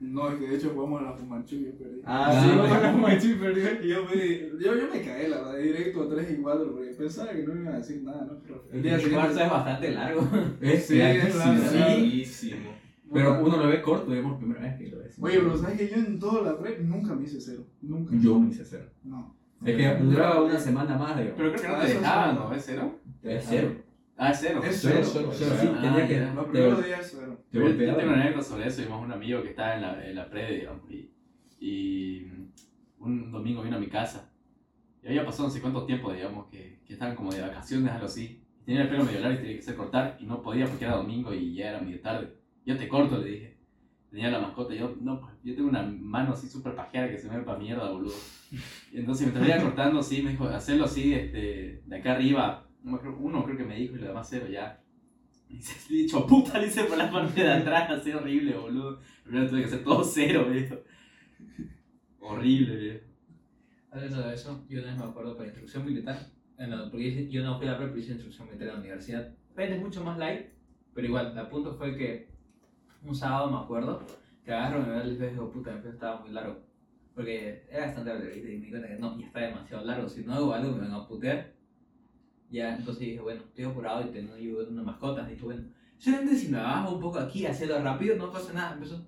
[0.00, 2.00] No, es que de hecho jugamos a la Fumanchu y yo perdí.
[2.04, 3.82] Ah, sí, vamos a la Fumanchu y perdió.
[3.82, 6.90] Y yo me, yo, yo me caí, la verdad, directo a 3 y 4, porque
[6.90, 8.38] pensaba que no me iba a decir nada, ¿no?
[8.40, 9.28] Pero el día siguiente.
[9.30, 10.28] es bastante largo.
[10.60, 12.84] Es Sí, es larguísimo.
[13.12, 15.16] Pero uno lo ve corto, digamos, primera vez que lo ves.
[15.20, 17.64] Oye, pero ¿sabes que yo en toda la prep nunca me hice cero?
[17.80, 18.16] Nunca.
[18.18, 18.86] Yo me hice cero.
[19.04, 19.36] No.
[19.64, 21.34] Es que duraba una semana más, digamos.
[21.36, 22.34] Pero creo que no Ah, te dejaban.
[22.36, 22.52] ¿no?
[22.54, 23.00] ¿Es cero?
[23.22, 23.72] Es cero.
[24.16, 24.60] Ah, es cero.
[24.64, 25.30] Es Cero, cero.
[25.32, 25.56] cero.
[25.60, 26.14] Sí, Ah, tenía que.
[26.14, 26.34] ya.
[26.34, 27.38] Los primeros días cero.
[27.50, 28.82] te Yo, tengo una anécdota sobre eso.
[28.82, 31.10] Vimos un amigo que estaba en la, en la pre, digamos, y,
[31.60, 32.26] y
[32.98, 34.30] un domingo vino a mi casa.
[35.02, 38.06] Y había pasado no sé cuánto tiempo, digamos, que, que estaban como de vacaciones, algo
[38.06, 38.42] así.
[38.62, 40.84] Y tenía el pelo medio largo y tenía que hacer cortar y no podía porque
[40.84, 42.34] era domingo y ya era medio tarde.
[42.64, 43.53] Yo te corto, le dije.
[44.14, 47.18] Tenía la mascota y yo, no, pues yo tengo una mano así súper pajeada que
[47.18, 48.14] se me ve para mierda, boludo.
[48.92, 52.70] Y entonces mientras iba cortando, sí, me dijo, hacerlo así, este, de acá arriba.
[52.84, 54.80] No me uno creo que me dijo y lo demás cero ya.
[55.48, 58.56] Y se le he dicho, puta, le hice por la parte de atrás, así horrible,
[58.56, 59.00] boludo.
[59.24, 60.76] Primero tuve que hacer todo cero, viejo.
[62.20, 63.04] Horrible, viejo.
[63.90, 67.58] Hablando de eso, yo una vez me acuerdo para instrucción militar, la- porque yo no
[67.58, 69.34] fui a la prep, hice instrucción militar en la universidad.
[69.54, 70.46] Obviamente es mucho más light,
[70.94, 72.33] pero igual, el punto fue que
[73.04, 74.02] un sábado me acuerdo
[74.44, 76.62] que agarro, me veo el espejo y digo, puta, el espejo estaba muy largo.
[77.14, 80.22] Porque era bastante largo, y me di cuenta que no, ya está demasiado largo, si
[80.24, 81.52] no hago algo me van a putear.
[82.50, 85.26] Ya, entonces dije, bueno, estoy apurado y tengo yo una mascota.
[85.26, 85.64] Dije, bueno,
[85.98, 88.74] solamente si me bajo un poco aquí, hacerlo rápido, no pasa nada.
[88.74, 89.04] Empezó,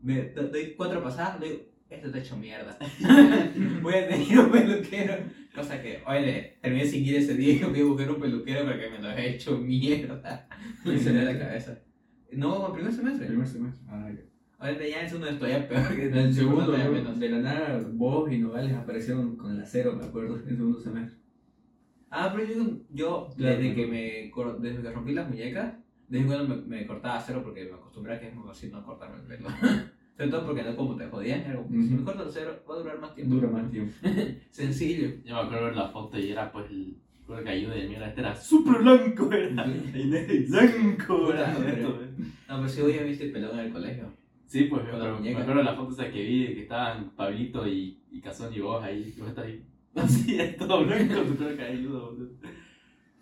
[0.00, 2.76] me do- doy cuatro pasadas, le digo, esto está hecho mierda.
[3.82, 5.14] Voy a tener un peluquero.
[5.54, 8.76] Cosa que, oye, terminé sin ir ese día y fui a buscar un peluquero para
[8.76, 10.48] me lo haya hecho mierda.
[10.84, 11.78] Me salió la cabeza.
[12.32, 13.26] No, el primer semestre.
[13.26, 13.84] Primer semestre.
[13.88, 14.20] Ah, ya.
[14.58, 17.18] Ahorita ya en segundo estoy peor que En el segundo, menos.
[17.18, 20.80] de la nada, vos y Nogales aparecieron con el acero, me acuerdo, en el segundo
[20.80, 21.18] semestre.
[22.10, 23.56] Ah, pero yo, yo Claro.
[23.58, 25.74] desde que me desde que rompí las muñecas,
[26.08, 28.84] desde cuando me, me cortaba cero porque me acostumbré a que es muy fácil no
[28.84, 29.48] cortarme el pelo.
[30.16, 32.74] Sobre todo porque no como te jodían, era como, si me corto el cero va
[32.74, 33.34] a durar más tiempo.
[33.34, 33.92] Dura más tiempo.
[34.50, 35.08] Sencillo.
[35.24, 36.98] Yo me acuerdo ver la foto y era pues el
[37.40, 38.08] de mierda.
[38.08, 39.66] Este era súper blanco, era.
[39.66, 41.52] Y blanco, era.
[42.48, 44.12] No, pero si hoy ya viste el pelón en el colegio.
[44.46, 45.40] Sí, pues la me muñeca.
[45.40, 48.60] acuerdo de la foto esa que vi de que estaban Pablito y, y Cazón y
[48.60, 49.14] vos ahí.
[49.16, 49.64] Y vos estás ahí.
[49.94, 52.30] Así, es todo blanco, tu cuero caído, boludo.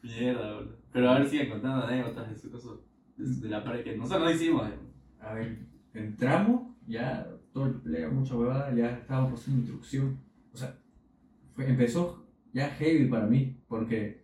[0.03, 0.77] Mierda, boludo.
[0.92, 2.70] Pero a ver, sigan contando anécdotas de su cosa.
[3.16, 4.68] De, de la pared que nosotros no hicimos.
[4.68, 4.75] eh.
[5.20, 5.59] A ver,
[5.94, 10.18] entramos, ya todo el mucha huevada, ya estábamos haciendo instrucción.
[10.53, 10.77] O sea,
[11.55, 12.19] fue- empezó
[12.52, 14.22] ya heavy para mí, porque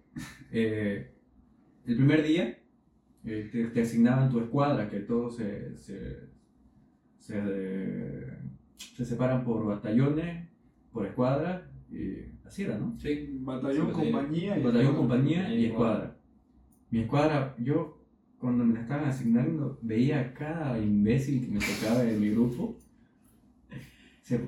[0.51, 1.13] eh,
[1.87, 2.59] el primer día
[3.25, 6.29] eh, te, te asignaban tu escuadra, que todos se, se,
[7.19, 8.39] se,
[8.97, 10.49] se separan por batallones,
[10.93, 12.99] por escuadra, y así era, ¿no?
[12.99, 13.39] Sí.
[13.41, 14.63] Batallón, Sí, compañía y.
[14.63, 16.17] Batallón, compañía y y escuadra.
[16.91, 18.05] Mi escuadra, yo
[18.39, 22.79] cuando me la estaban asignando, veía a cada imbécil que me tocaba en mi grupo.
[24.23, 24.41] Se-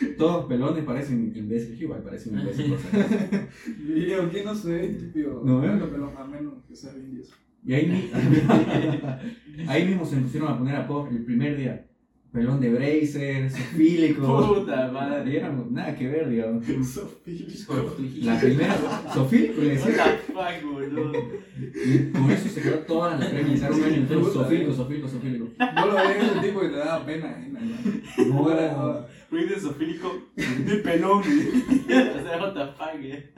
[0.18, 2.80] todos pelones parecen imbéciles, igual parecen imbéciles.
[4.08, 5.42] yo, ¿qué no sé, estúpido?
[5.44, 5.68] No, ¿eh?
[5.68, 7.22] Bueno, pero a menos que seas indio.
[7.64, 8.12] Y ahí,
[9.68, 11.84] ahí mismo se pusieron a poner apodos el primer día.
[12.32, 14.54] Pelón de bracer, sofílico.
[14.54, 15.32] Puta madre.
[15.32, 16.64] Y éramos nada que ver, digamos.
[16.66, 17.96] Sofílico.
[18.20, 18.76] La primera,
[19.12, 20.04] sofílico le What decía.
[20.26, 21.12] the fuck, boludo.
[21.58, 24.74] Y con eso se quedó toda la premisa, un año entero, sofílico, eh.
[24.74, 25.48] sofílico, sofílico.
[25.58, 28.44] No lo ves ese tipo que te da pena ajena, ¿no?
[28.44, 31.18] No, Fuera de sofílico de pelón.
[31.20, 33.32] o sea, what the fuck, eh.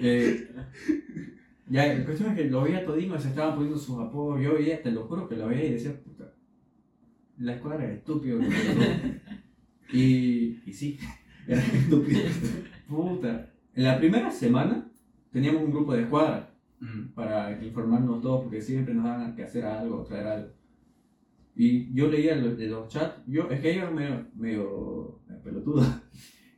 [0.00, 0.48] Eh,
[1.68, 4.40] ya, la cuestión es que lo veía todino, se estaban poniendo sus apodos.
[4.40, 6.32] Yo veía, te lo juro que lo veía y decía, puta,
[7.38, 8.38] la escuadra era estúpido.
[8.40, 8.82] que me tocó".
[9.92, 10.98] y, y sí,
[11.46, 12.20] era estúpido.
[12.88, 13.50] Puta.
[13.74, 14.90] En la primera semana
[15.32, 16.50] teníamos un grupo de escuadra
[16.80, 17.08] Mm.
[17.14, 20.48] para informarnos todos, porque siempre nos daban que hacer algo, traer algo.
[21.56, 25.86] Y yo leía los, de los chats, yo, es que ellos eran medio, medio pelotudos.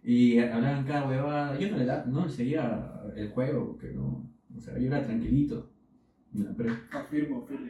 [0.05, 1.57] Y hablaban cada huevada.
[1.61, 4.29] Yo no le, da, no le seguía el juego, porque no.
[4.53, 5.71] O sea, yo era tranquilito.
[6.91, 7.67] Afirmo, afirmo.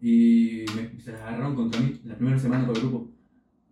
[0.00, 3.10] Y me, se las agarraron contra mí la primera semana con el grupo.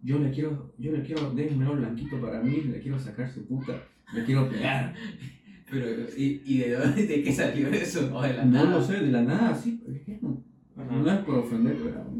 [0.02, 3.80] Yo le quiero, yo le quiero, déjenmelo blanquito para mí, le quiero sacar su puta,
[4.12, 4.94] le quiero pegar.
[5.70, 8.10] Pero, ¿y, y de dónde de qué salió eso?
[8.16, 8.70] O de la No nada.
[8.70, 9.82] lo sé, de la nada, sí.
[9.86, 10.42] es que no,
[10.76, 12.10] no es por ofender, pero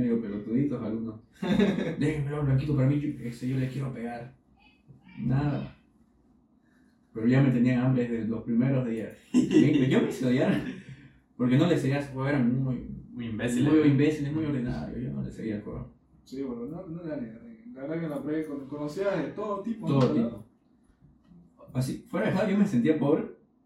[0.00, 1.20] medio pelotuditos algunos.
[1.98, 4.34] Déjenmelo blanquito para mí, yo, ese yo le quiero pegar.
[5.18, 5.76] Nada.
[7.12, 9.16] Pero ya me tenían hambre desde los primeros días.
[9.32, 10.62] Yo me hice odiar.
[11.36, 13.64] Porque no le seguía ese juego, eran muy, Muy imbécil.
[13.68, 15.02] muy imbéciles, muy ordinarios.
[15.02, 15.92] Yo no le seguía el juego.
[16.24, 19.10] Sí, bueno, no, no le da ni- La verdad que en la pre con- conocía
[19.16, 19.86] de todo tipo.
[19.88, 20.14] Todo ¿no?
[20.14, 20.46] tipo.
[21.74, 23.24] Así, fuera de yo me sentía pobre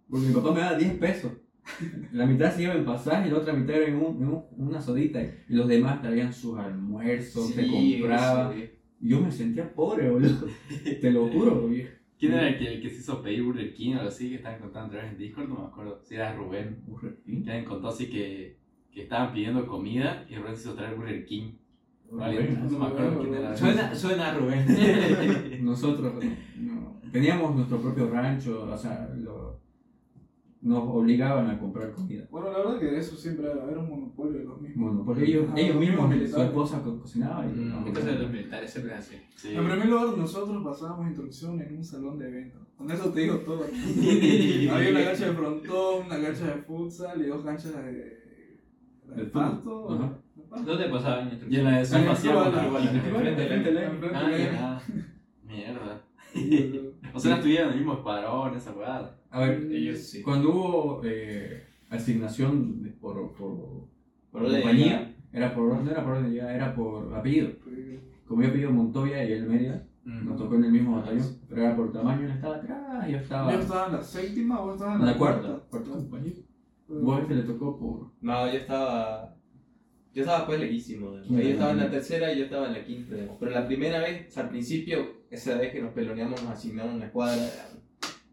[0.08, 1.32] porque mi papá me daba 10 pesos.
[2.12, 4.44] La mitad se iba en pasaje y la otra mitad era en, un- en un-
[4.57, 5.22] una sodita.
[5.22, 8.55] Y los demás traían sus almuerzos, se compraban.
[8.55, 8.70] sí.
[9.00, 10.46] Y yo me sentía pobre, boludo.
[11.00, 11.90] Te lo juro, viejo.
[12.18, 14.37] ¿Quién era el que, el que se hizo pedir Burger King o algo así que
[14.37, 15.48] estaban contando otra vez en Discord?
[15.48, 16.00] No me acuerdo.
[16.05, 16.79] Si era Rubén.
[17.27, 18.57] Que alguien contó así que,
[18.92, 21.53] que estaban pidiendo comida y Rubén se hizo traer Burger King.
[22.11, 23.57] Vale, no me acuerdo quién era.
[23.57, 24.64] Suena, suena a Rubén.
[25.64, 26.14] Nosotros
[26.57, 29.59] no, teníamos nuestro propio rancho, o sea, lo-
[30.64, 32.27] nos obligaban a comprar comida.
[32.31, 34.85] Bueno, la verdad que eso siempre era, era un monopolio de los mismos.
[34.90, 38.05] Bueno, porque ellos, Ah, ellos los mismos, su esposa co- cocinaba y Mm, no, Entonces
[38.07, 39.16] de los militares siempre es así.
[39.37, 39.55] Sí.
[39.55, 42.62] En primer lugar, nosotros pasábamos instrucción en un salón de eventos.
[42.79, 43.61] Con eso te digo todo.
[44.74, 49.24] Había una cancha de frontón, una cancha de futsal y dos canchas de, de De
[49.27, 49.98] pasto.
[49.98, 50.24] de.
[50.64, 51.90] ¿Dónde pasaban Y en instrucciones?
[51.90, 52.00] la
[52.62, 55.05] de igual, Enfrente Ah, de-.
[55.46, 56.00] Mierda.
[57.14, 59.16] O sea, no estuvieron en el mismo escuadrón, esa weá.
[59.31, 60.22] A ver, Ellos sí.
[60.22, 63.88] cuando hubo eh, asignación de- por, por, Por
[64.33, 67.50] por orden de compañía, era por, no era por orden de llegada, era por apellido.
[68.27, 70.27] Como yo apellido Montoya y él Mérida, Mm.
[70.29, 73.53] nos tocó en el mismo batallón, pero era por tamaño, él estaba atrás, yo estaba
[73.55, 76.33] Yo estaba en la séptima, vos estabas en en la, la cuarta, cuarta compañía.
[76.88, 78.11] Vos este le tocó por...
[78.20, 79.35] No, yo estaba.
[80.14, 81.11] Yo estaba pues lejísimo.
[81.11, 81.42] digamos.
[81.42, 83.16] Yo estaba en la tercera y yo estaba en la quinta.
[83.40, 86.94] Pero la primera vez, o sea, al principio, esa vez que nos peloneamos, nos asignaron
[86.94, 87.35] una escuadra.
[87.37, 87.74] digamos.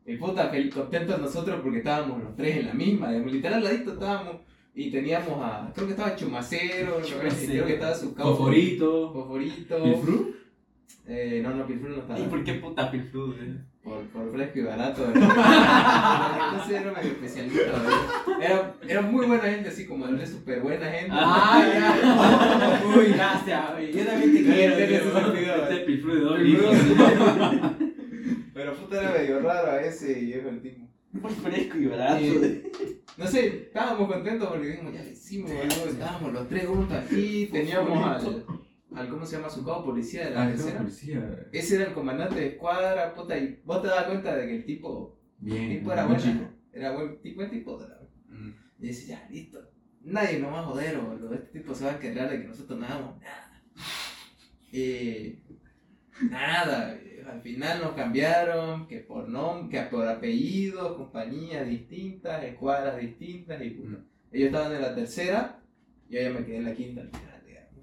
[0.06, 3.10] Y puta, fel- contentos nosotros porque estábamos los tres en la misma.
[3.12, 3.34] digamos.
[3.34, 4.36] Literal, al ladito estábamos.
[4.74, 5.72] Y teníamos a.
[5.76, 7.52] Creo que estaba Chumacero, creo que- Chumacero.
[7.52, 8.36] creo que estaba su cabo.
[8.38, 9.12] Favorito.
[9.13, 9.84] Favorito.
[9.84, 10.36] ¿Pilfru?
[11.08, 12.19] Eh, no, no, Pilfru no estaba.
[12.19, 13.36] ¿Y por qué puta Pilflu?
[13.84, 15.06] Por, por fresco y barato.
[15.13, 17.56] Entonces era medio especialito.
[17.58, 18.41] ¿verdad?
[18.41, 21.10] Era, era muy buena gente, así como era súper buena gente.
[21.12, 22.82] ¡Ah, ya!
[22.97, 23.91] Uy, gracias, güey.
[23.91, 24.75] Yo también te quiero.
[24.75, 25.77] Sentido, Este.
[25.86, 26.71] Pilflu de dos Pilflu.
[26.71, 27.71] litros.
[28.54, 30.88] Pero puta era medio raro a ese y es el tipo.
[31.13, 32.23] Muy fresco y barato.
[33.17, 35.89] No sé, estábamos contentos porque dijimos, ya lo hicimos, boludo.
[35.91, 38.45] Estábamos los tres juntos aquí, teníamos al,
[38.95, 39.49] al ¿cómo se llama?
[39.49, 40.77] Su cabo policía de la Ah, tercera.
[40.80, 41.47] policía.
[41.51, 44.65] Ese era el comandante de escuadra, puta, y vos te das cuenta de que el
[44.65, 46.34] tipo, el tipo era buen bueno.
[46.39, 46.49] chico.
[46.73, 47.77] Era buen tipo, tipo.
[47.77, 48.01] ¿verdad?
[48.30, 48.49] Mm.
[48.80, 49.60] Y dice, ya, listo.
[50.04, 51.34] Nadie nos va a joder, boludo.
[51.36, 53.62] Este tipo se va a encargar de que nosotros no hagamos nada.
[54.71, 55.39] Y
[56.30, 56.97] nada,
[57.30, 63.69] al final nos cambiaron, que por nom que por apellidos, compañías distintas, escuadras distintas, y
[63.71, 63.99] puta.
[64.32, 65.60] Ellos estaban en la tercera,
[66.10, 67.01] yo ya me quedé en la quinta.
[67.01, 67.31] al final.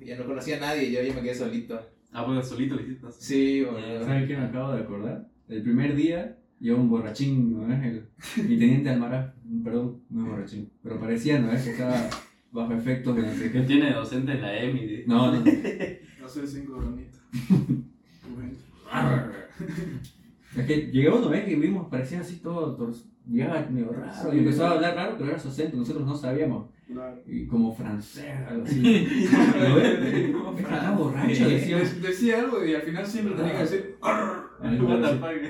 [0.05, 1.81] Ya no conocía a nadie, yo ya me quedé solito.
[2.13, 3.07] Ah, pues solito lo hiciste.
[3.19, 4.05] Sí, boludo.
[4.05, 5.29] ¿Sabes qué me acabo de acordar?
[5.49, 7.85] El primer día llegó un borrachín, ¿no es?
[7.85, 8.09] El,
[8.49, 9.33] mi teniente Almaraz,
[9.65, 11.63] perdón, no es borrachín, pero parecía, ¿no es?
[11.65, 12.09] Que estaba
[12.51, 13.61] bajo efectos de no sé Que qué.
[13.63, 14.87] tiene docente en la EMI.
[14.87, 15.41] de- No, no.
[16.21, 17.21] No sé, cinco granitos.
[20.59, 21.45] Es que llegó uno, ¿ves?
[21.45, 25.31] Que vimos, parecía así todo, todos, llegaba medio raro, y empezaba a hablar raro, pero
[25.31, 26.67] era su acento, nosotros no sabíamos.
[26.87, 27.21] Claro.
[27.27, 28.81] Y como francés, algo así.
[29.61, 29.99] ¿Lo ves?
[30.59, 31.77] Estaba borracho, decía.
[31.79, 33.97] De- decía algo y al final siempre tenía que decir?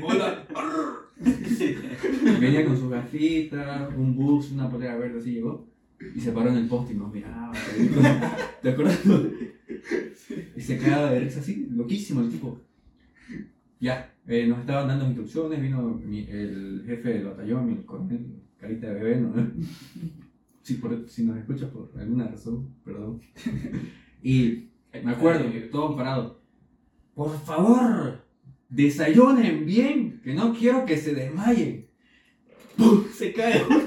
[0.02, 0.44] Hola.
[0.54, 1.08] arr".
[2.40, 5.66] Venía con sus gafitas, un bus, una polera verde, así llegó.
[6.14, 7.52] Y se paró en el poste y nos miraba.
[8.62, 9.00] ¿Te acuerdas?
[10.56, 12.60] Y se quedaba de risa así, loquísimo el tipo.
[13.80, 18.26] Ya, eh, nos estaban dando instrucciones, vino mi- el jefe del batallón, el coronel,
[18.60, 19.32] carita de bebé, ¿no?
[20.62, 23.20] Si, por- si nos escucha por alguna razón, perdón.
[24.22, 24.68] Y
[25.04, 26.36] me acuerdo, todos parados.
[27.14, 28.22] Por favor,
[28.68, 31.86] desayunen bien, que no quiero que se desmayen.
[32.76, 33.04] ¡Pum!
[33.14, 33.78] Se cae uno.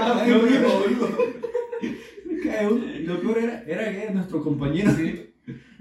[0.00, 1.16] Ah, vivo, vivo.
[2.28, 2.84] Se cae uno.
[2.84, 4.90] Y lo peor era, era que era nuestro compañero.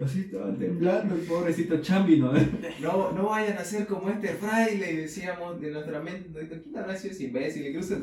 [0.04, 2.32] Así estaba temblando el pobrecito Chambi, ¿no?
[2.82, 6.30] No, no vayan a ser como este fraile, decíamos de nuestra mente.
[6.64, 7.68] ¿Quién habrá sido ese imbécil?
[7.68, 7.98] Incluso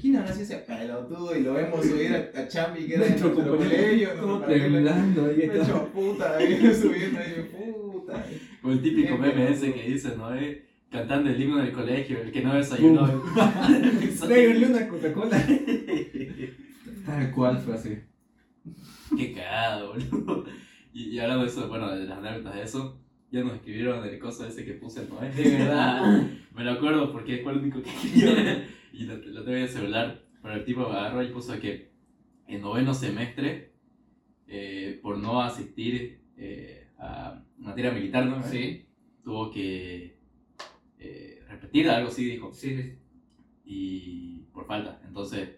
[0.00, 1.36] ¿Quién habrá sido ese pelotudo?
[1.36, 4.10] Y lo vemos subir a, a Chambi, que era de Nuestro compañero colegio.
[4.14, 5.64] todo temblando ahí Me estaba.
[5.64, 8.26] hecho puta, ahí subiendo ahí, puta.
[8.62, 10.34] O el típico meme ese que dice, ¿no?
[10.34, 13.20] Eh, Cantando el himno del colegio, el que no desayunó.
[14.20, 15.44] Tráiganle una Coca-Cola.
[17.04, 17.98] Tal cual fue así.
[19.16, 20.44] Qué cagado, boludo.
[20.94, 23.00] Y, y hablando de eso, bueno, de las anécdotas de eso,
[23.32, 25.20] ya nos escribieron el coso ese que puse, ¿no?
[25.36, 26.22] De verdad.
[26.54, 28.30] Me lo acuerdo porque fue el único que escribió.
[28.92, 30.22] y lo, lo tengo en el celular.
[30.40, 31.90] Pero el tipo agarró y puso que
[32.46, 33.72] en noveno semestre,
[34.46, 38.40] eh, por no asistir eh, a materia militar, ¿no?
[38.42, 38.86] Sí.
[39.24, 40.18] Tuvo que
[41.00, 42.52] eh, repetir algo así, dijo.
[42.52, 42.98] Sí, sí.
[43.64, 45.00] y por falta.
[45.04, 45.48] Entonces,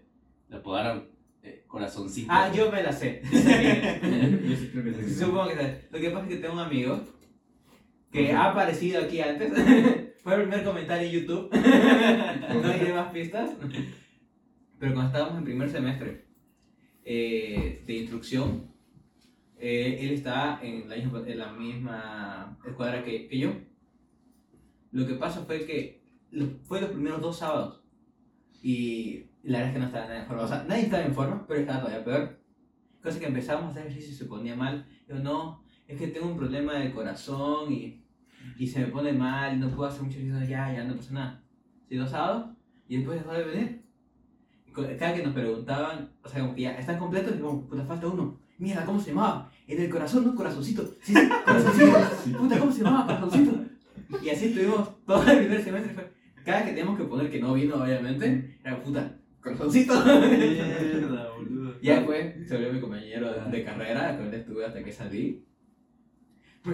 [0.49, 1.11] le apodaron
[1.46, 2.28] eh, Corazoncito.
[2.30, 3.22] Ah, yo me la sé.
[3.32, 5.14] Yo sí creo que sí.
[5.14, 5.88] Supongo que sé.
[5.90, 7.00] Lo que pasa es que tengo un amigo
[8.11, 9.52] que ha aparecido aquí antes.
[10.24, 11.50] Fue el primer comentario en YouTube.
[11.52, 13.50] no hay más pistas.
[14.78, 16.26] Pero cuando estábamos en primer semestre
[17.04, 18.72] eh, de instrucción,
[19.59, 23.52] eh, él estaba en la misma, en la misma escuadra que, que yo.
[24.90, 26.02] Lo que pasa fue que
[26.64, 27.85] fue los primeros dos sábados.
[28.62, 30.42] Y la verdad es que no estaba nada en forma.
[30.42, 32.38] O sea, nadie estaba en forma, pero estaba todavía peor.
[33.02, 34.87] Cosa que empezamos a hacer ejercicio y se ponía mal.
[35.09, 38.04] Yo, no, es que tengo un problema de corazón y,
[38.59, 40.48] y se me pone mal y no puedo hacer mucho ejercicio.
[40.48, 41.42] Ya, ya, no pasa nada.
[41.88, 42.56] Sí, dos sábados
[42.88, 43.82] y después dejó de venir.
[44.66, 47.35] Y Cada que nos preguntaban, o sea, como que ya, ¿están completos?
[47.37, 48.38] Y puta, falta uno.
[48.59, 49.50] Mierda, ¿cómo se llamaba?
[49.66, 50.85] El del corazón, no corazoncito.
[51.02, 52.38] Sí, sí, corazoncito.
[52.38, 53.06] Puta, ¿cómo se llamaba?
[53.06, 53.64] Corazoncito.
[54.22, 56.12] Y así estuvimos todo el primer semestre.
[56.44, 59.94] Cada que teníamos que poner que no vino, obviamente, era puta, corazoncito.
[60.04, 61.80] Mierda, boludo.
[61.80, 65.44] Ya después se volvió mi compañero de, carrera, con él estuve hasta que salí.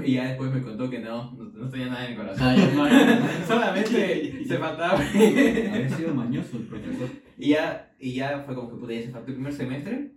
[0.05, 2.47] Y ya después me contó que no, no, no tenía nada en el corazón.
[2.47, 3.27] Ay, hermano.
[3.47, 4.99] Solamente se faltaba.
[4.99, 7.09] Había sido mañoso el profesor.
[7.37, 10.13] y, ya, y ya fue como que pude, se faltó el primer semestre.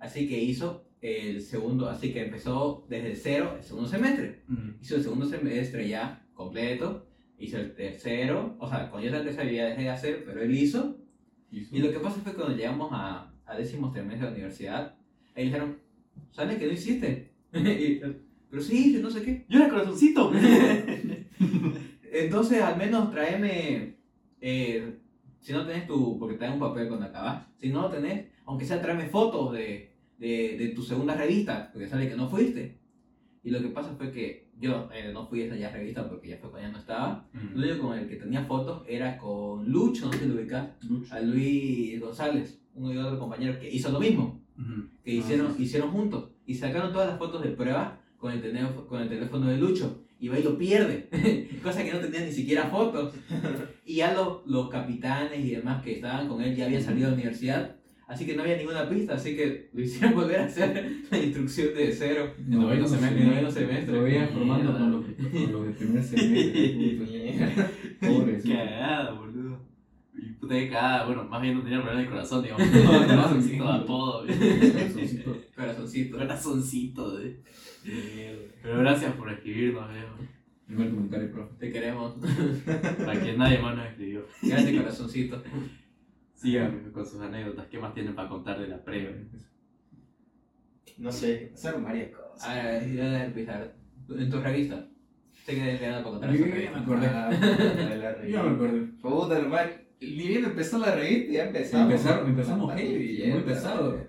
[0.00, 4.42] Así que hizo el segundo, así que empezó desde cero el segundo semestre.
[4.48, 4.82] Mm.
[4.82, 7.06] Hizo el segundo semestre ya completo.
[7.38, 10.56] Hizo el tercero, o sea, cuando yo el tercero ya dejé de hacer, pero él
[10.56, 11.03] hizo.
[11.70, 14.94] Y lo que pasa fue cuando llegamos a, a décimo trimestre de la universidad,
[15.36, 15.78] ahí dijeron,
[16.30, 17.30] ¿sabes que no hiciste?
[17.54, 18.00] Y,
[18.50, 19.44] pero sí hice, no sé qué.
[19.48, 20.32] Yo era corazoncito.
[22.12, 23.96] Entonces, al menos tráeme,
[24.40, 24.98] eh,
[25.40, 28.64] si no tenés tu, porque dan un papel cuando acabas, si no lo tenés, aunque
[28.64, 32.78] sea tráeme fotos de, de, de tu segunda revista, porque sale que no fuiste.
[33.42, 36.28] Y lo que pasa fue que yo eh, no fui a esa ya revista porque
[36.28, 37.26] ya fue cuando ya no estaba.
[37.54, 40.68] Lo único con el que tenía fotos era con Lucho, no sé si lo ubicás,
[41.10, 44.40] a Luis González, uno y otro compañero que hizo lo mismo,
[45.04, 46.30] que Ah, hicieron, sí, hicieron juntos.
[46.46, 50.00] Y sacaron todas las fotos de prueba con el, teléfono, con el teléfono de Lucho.
[50.18, 51.08] Y va y lo pierde,
[51.62, 53.14] cosa que no tenía ni siquiera fotos.
[53.86, 57.10] Y ya los, los capitanes y demás que estaban con él ya habían salido de
[57.10, 60.92] la universidad, así que no había ninguna pista, así que lo hicieron volver a hacer
[61.10, 62.34] la instrucción de cero.
[62.38, 63.22] En noveno semestre.
[63.22, 63.94] En noveno semestre.
[63.94, 67.66] Lo veía formando con los, con los de primer semestre.
[68.00, 68.42] Pobre.
[68.42, 69.58] Cagada, boludo.
[70.16, 72.66] Y puta de cagada, bueno, más bien no tenía problema de corazón, digamos.
[72.84, 75.36] No, corazoncito de apodo, Corazoncito.
[75.54, 76.18] Corazoncito.
[76.18, 77.40] Corazoncito, de.
[78.62, 80.14] Pero gracias por escribirnos, viejo.
[80.66, 81.54] Primer comentario, profe.
[81.58, 82.14] Te queremos.
[83.04, 84.26] Para que nadie más nos escribió.
[84.42, 85.42] Grande corazoncito.
[86.44, 87.66] Sigan con sus anécdotas.
[87.68, 89.16] ¿Qué más tienen para contar de la previa?
[90.98, 92.46] No sé, hacer varias cosas.
[92.46, 93.74] Ahora, yo debo empezar.
[94.10, 94.86] En tu revista.
[95.46, 96.32] Sé que algo para contar.
[96.36, 97.06] Yo ya me acordé.
[97.06, 97.30] Ah,
[98.28, 98.86] Yo me acuerdo.
[99.00, 99.70] Puta, hermano.
[100.02, 101.90] Ni bien empezó la revista, ya empezamos.
[101.90, 104.04] Empezaron, empezamos heavy, bien, muy pesado.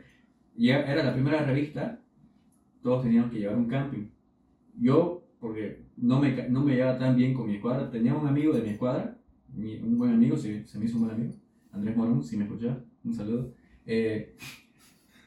[0.58, 2.02] Ya era la primera revista,
[2.84, 4.08] todos teníamos que llevar un camping.
[4.78, 8.28] Yo, porque no me, ca- no me llevaba tan bien con mi escuadra, tenía un
[8.28, 9.18] amigo de mi escuadra,
[9.54, 11.34] mi- un buen amigo, se, se me hizo un buen amigo,
[11.76, 13.52] Andrés Morón, si me escuchás, un saludo.
[13.86, 14.36] Eh,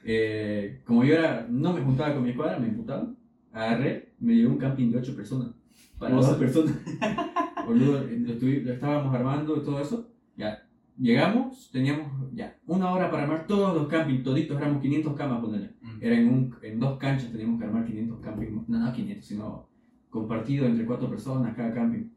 [0.05, 3.13] eh, como yo era, no me juntaba con mi escuadra, me imputaba,
[3.53, 5.51] agarré, me llevé un camping de 8 personas,
[5.99, 6.75] para Vos- dos personas.
[7.67, 10.65] Boludo, lo, estábamos armando y todo eso, ya.
[10.99, 15.71] Llegamos, teníamos ya una hora para armar todos los campings, toditos, éramos 500 camas, ponele.
[16.01, 19.69] Era en, un, en dos canchas, teníamos que armar 500 camping, no, no 500, sino
[20.09, 22.11] compartido entre cuatro personas cada camping.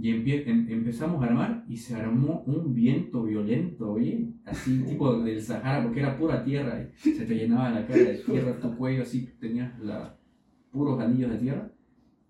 [0.00, 5.18] Y empie- em- empezamos a armar y se armó un viento violento, bien, así tipo
[5.20, 8.76] del Sahara, porque era pura tierra, y se te llenaba la cara de tierra, tu
[8.76, 10.16] cuello así, tenías la,
[10.70, 11.70] puros anillos de tierra,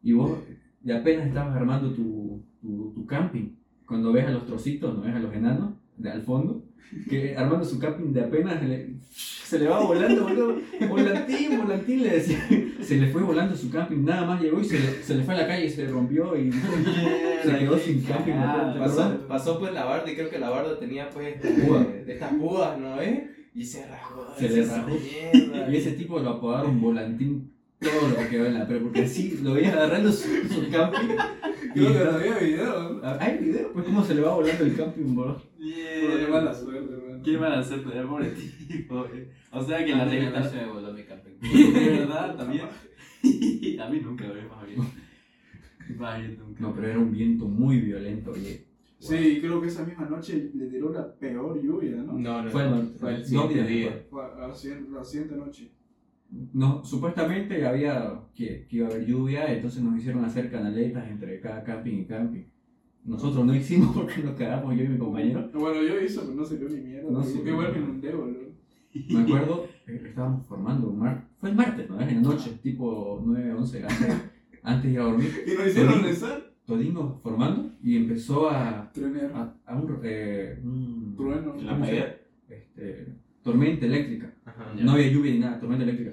[0.02, 0.38] y vos
[0.80, 3.50] de apenas estabas armando tu, tu, tu camping.
[3.86, 6.64] Cuando ves a los trocitos, no ves a los enanos, de al fondo,
[7.08, 10.56] que armando su camping de apenas le- se le va volando, boludo.
[10.88, 12.46] Volantín, volantín, le decía.
[12.82, 15.34] Se le fue volando su camping, nada más llegó y se le, se le fue
[15.34, 16.52] a la calle y se rompió y
[17.42, 18.32] se quedó sin camping.
[18.34, 18.72] boludo.
[18.74, 21.34] ¿Te Pasó, pasó pues la barda y creo que la barda tenía pues
[21.66, 21.84] Púa.
[22.06, 23.30] de estas púas, ¿no eh?
[23.54, 24.26] Y se rajó.
[24.38, 24.88] Se le rajó.
[24.90, 25.70] Mierda.
[25.72, 27.50] Y ese tipo lo apodaron volantín
[27.80, 31.14] todo lo que quedó en la pre, porque así lo veías agarrando su, su camping.
[31.74, 33.00] Y Creo que no había video, ¿no?
[33.20, 35.34] hay video, pues cómo se le va volando el camping, boludo.
[35.34, 37.22] Por qué mala suerte, hermano.
[37.22, 39.04] ¿Qué van a hacer todavía, pobre tipo?
[39.12, 39.28] eh?
[39.52, 40.48] O sea que la A mí revista.
[40.48, 41.32] se me voló mi camping.
[41.72, 42.62] De verdad, también.
[43.80, 45.98] A mí nunca, güey, más bien.
[45.98, 46.60] Más bien nunca.
[46.62, 48.64] No, pero era un viento muy violento, oye.
[48.98, 52.14] Sí, creo que esa misma noche le tiró la peor lluvia, ¿no?
[52.14, 52.50] No, no.
[52.50, 53.90] Fue el, Fue el siguiente día.
[53.90, 54.26] después.
[54.34, 55.70] Fue a la siguiente, la siguiente noche.
[56.52, 61.40] No, supuestamente había que, que iba a haber lluvia, entonces nos hicieron hacer canaletas entre
[61.40, 62.42] cada camping y camping.
[63.04, 65.48] nosotros no hicimos porque nos cagamos yo y mi compañero.
[65.54, 67.10] Bueno, yo hice, pero no se vio ni mierda.
[67.10, 67.48] No vio.
[67.48, 68.48] Igual me inundé, boludo.
[69.10, 71.28] Me acuerdo, eh, estábamos formando un mar...
[71.38, 72.00] Fue el martes, ¿no?
[72.00, 74.16] En la noche, tipo 9, 11, antes,
[74.62, 75.30] antes de ir a dormir.
[75.46, 76.52] Y nos hicieron rezar.
[76.66, 79.32] Todino formando y empezó a, Trenear.
[79.34, 81.54] a, a un, eh, un- Trueno.
[81.58, 82.04] En la pared.
[82.50, 83.14] este,
[83.48, 84.30] tormenta eléctrica.
[84.44, 84.74] Ajá.
[84.78, 86.12] No había lluvia ni nada, tormenta eléctrica.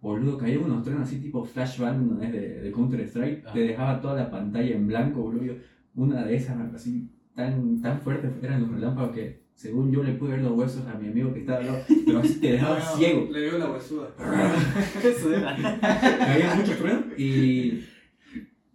[0.00, 2.32] Boludo, caían unos trenes así tipo flashbang, ¿no es?
[2.32, 3.44] De, de Counter Strike.
[3.44, 3.52] Ah.
[3.52, 5.54] Te dejaba toda la pantalla en blanco, boludo.
[5.96, 10.30] Una de esas así tan, tan fuertes eran los relámpagos que, según yo, le pude
[10.30, 11.78] ver los huesos a mi amigo que estaba al lado.
[12.06, 13.28] Pero así te dejaba ciego.
[13.32, 14.08] Le dio la huesuda.
[15.04, 15.56] Eso era.
[15.80, 17.84] Caían muchos truenos y.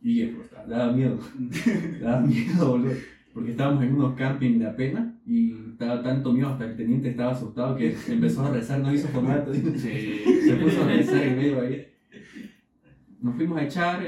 [0.04, 1.18] Y eh, pues, daba miedo.
[2.02, 2.94] daba miedo, boludo.
[3.36, 7.34] Porque estábamos en unos camping de apenas y estaba tanto miedo hasta el teniente estaba
[7.34, 9.54] asustado que empezó a rezar, no hizo formato.
[9.54, 10.22] Sí.
[10.46, 11.86] Se puso a rezar en medio ahí.
[13.20, 14.02] Nos fuimos a echar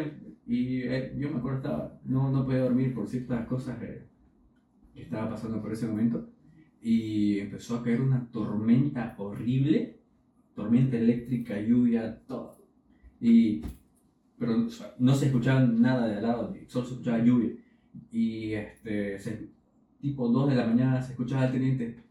[0.47, 4.07] y eh, yo me acuerdo estaba, no, no podía dormir por ciertas cosas eh,
[4.95, 6.29] que estaba pasando por ese momento.
[6.81, 9.99] Y empezó a caer una tormenta horrible,
[10.55, 12.55] tormenta eléctrica, lluvia, todo.
[13.19, 13.61] Y,
[14.39, 17.51] pero o sea, no se escuchaba nada de al lado, solo se escuchaba lluvia.
[18.11, 19.49] Y este, se-
[19.99, 22.03] tipo 2 de la mañana se escuchaba al teniente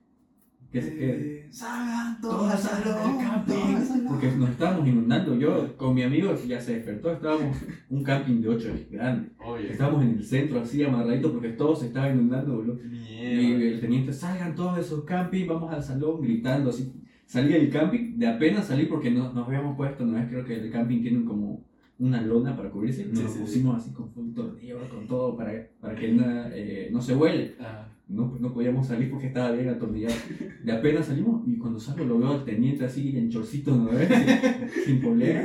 [0.73, 3.19] que se que, Eh, Salgan todos todas al salgan salón.
[3.25, 4.07] camping, al salón.
[4.09, 5.35] porque nos estábamos inundando.
[5.37, 7.57] Yo con mi amigo ya se despertó, estábamos
[7.91, 9.31] un camping de 8 grande.
[9.39, 9.71] Obvio.
[9.71, 12.81] Estábamos en el centro así amarraditos porque todo se estaba inundando, boludo.
[12.85, 13.65] Y Mierda.
[13.65, 16.93] el teniente, salgan todos de esos camping, vamos al salón gritando así.
[17.27, 20.55] Salí del camping, de apenas salí porque no- nos habíamos puesto, no es creo que
[20.61, 21.65] el camping tiene como
[21.99, 23.07] una lona para cubrirse.
[23.07, 26.89] Nos Sí, sí, pusimos así con un tornillo, con todo para, para que na- eh,
[26.93, 27.55] no se huele.
[27.61, 30.15] Ah, No, no podíamos salir porque estaba bien atornillado.
[30.63, 34.09] De apenas salimos y cuando salgo lo veo al teniente así en chorcito, ¿no ves?
[34.09, 35.45] Sin, sin polera.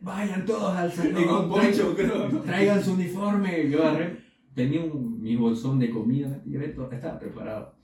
[0.00, 1.24] Vayan todos al salón.
[1.26, 2.28] Con poncho, creo.
[2.42, 3.68] Traigan su uniforme.
[3.68, 4.18] Yo agarré,
[4.54, 7.74] tenía un, mi bolsón de comida, y estaba preparado.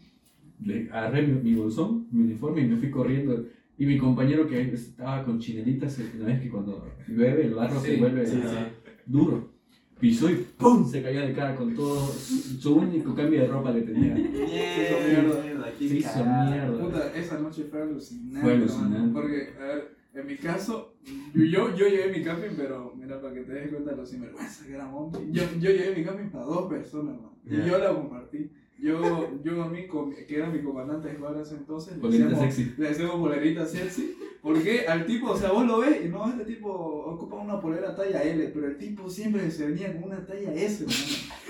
[0.64, 3.44] Le agarré mi, mi bolsón, mi uniforme y me fui corriendo.
[3.78, 7.94] Y mi compañero que estaba con chinelitas, una vez que cuando llueve el barro se
[7.94, 8.68] Sí, vuelve sí, ah,
[9.04, 9.56] duro.
[10.00, 10.86] Pisó y ¡pum!
[10.86, 14.14] se cayó de cara con todo su, único cambio de ropa que tenía.
[14.14, 16.78] Mierda, qué Se hizo mierda.
[16.78, 18.40] Puta, esa noche fue alucinante.
[18.40, 18.96] Fue alucinante.
[18.96, 20.96] hermano, Porque, a ver, en mi caso,
[21.34, 24.04] yo, yo, yo llevé mi camping, pero mira, para que te des cuenta de lo
[24.04, 25.12] sinvergüenza que éramos.
[25.30, 27.38] Yo, yo llevé mi camping para dos personas, hermano.
[27.44, 27.64] Ya.
[27.64, 28.50] Y yo la compartí.
[28.78, 29.86] Yo, yo a mí,
[30.28, 32.74] que era mi comandante de escuadra ese entonces, le decíamos, sexy.
[32.76, 34.14] le decíamos polerita sexy.
[34.42, 37.96] Porque al tipo, o sea, vos lo ves y no, este tipo ocupa una polera
[37.96, 41.00] talla L, pero el tipo siempre se venía con una talla S, hermano.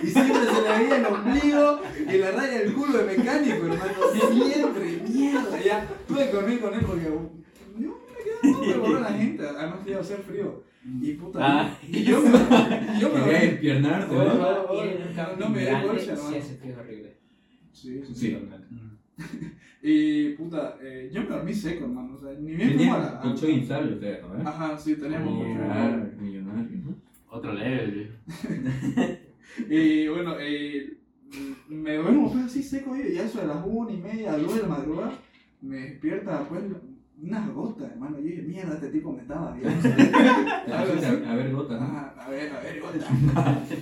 [0.03, 3.93] Y siempre se le veía el ombligo y la raya del culo de mecánico, hermano.
[4.33, 5.61] Siempre, mierda.
[5.63, 7.11] Ya tuve que dormir con él porque
[8.43, 9.47] revolver a la gente.
[9.47, 10.65] Además que iba a hacer frío.
[11.03, 11.39] Y puta.
[11.43, 11.79] Ah.
[11.87, 14.77] Y yo me, y yo me Quería Bueno, ¿no?
[15.17, 16.31] no, no me colcha, hermano.
[16.31, 17.17] Sí, ese frío es horrible.
[17.73, 18.31] Sí, sí, Sí.
[18.33, 18.77] Totalmente.
[19.83, 22.15] Y puta, eh, yo me dormí seco, hermano.
[22.15, 23.21] O sea, ni bien como a la.
[23.21, 24.37] colchón inflable ustedes, ¿no?
[24.37, 24.43] ¿Eh?
[24.45, 25.47] Ajá, sí, teníamos.
[25.47, 26.95] Millonario, millonario, ¿no?
[27.29, 28.11] Otro level.
[29.69, 30.97] Y bueno, eh,
[31.69, 34.63] me duermo pues así seco y ya eso de las una y media, dos de
[34.63, 35.13] la madrugada,
[35.61, 36.63] me despierta pues
[37.23, 38.19] unas gotas, hermano.
[38.19, 39.89] Yo dije, mierda, este tipo me estaba viendo.
[40.75, 41.81] A, ver gotas.
[41.83, 43.05] Ajá, a ver, a ver, gotas.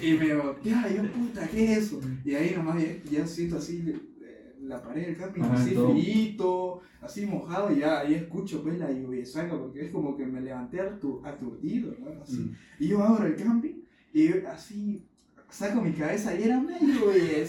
[0.02, 2.00] y me voltea, y yo, puta, ¿qué es eso?
[2.24, 3.82] Y ahí nomás ya, ya siento así
[4.22, 8.78] eh, la pared del camping, Ajá, así frito, así mojado, y ya ahí escucho pues
[8.78, 12.38] la lluvia saca, porque es como que me levanté atur- aturdido, hermano, así.
[12.38, 12.56] Mm.
[12.80, 13.74] Y yo abro el camping
[14.12, 15.04] y así
[15.50, 17.44] saco mi cabeza y era una lluvia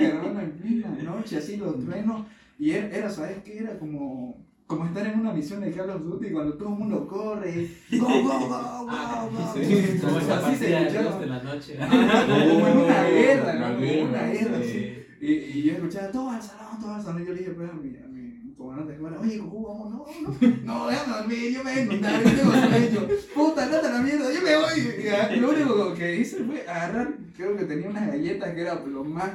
[0.00, 2.26] hermano, en plena noche, así los truenos.
[2.58, 3.58] Y era, era, ¿sabes qué?
[3.58, 7.06] Era como, como estar en una misión de Call of Duty cuando todo el mundo
[7.06, 7.68] corre.
[7.92, 9.54] ¡Go, go, go, go, go!
[9.54, 11.22] Sí, Como esa así se de escuchaba.
[11.22, 11.76] En la noche.
[11.78, 14.98] Como en una guerra, como guerra, una guerra, sí.
[15.20, 17.22] Y, y yo escuchaba todo al salón, todo al salón.
[17.22, 19.90] Y yo le dije pues, a mi, a mi comandante de escuela, oye, Cojú, vamos,
[19.90, 22.00] no, no, no, déjame dormir, yo me vengo, yo
[22.30, 23.08] tengo sueño.
[23.34, 25.04] Puta, andate a la mierda, yo me voy.
[25.04, 28.74] Y a- lo único que hice fue agarrar, creo que tenía unas galletas que era
[28.76, 29.30] lo más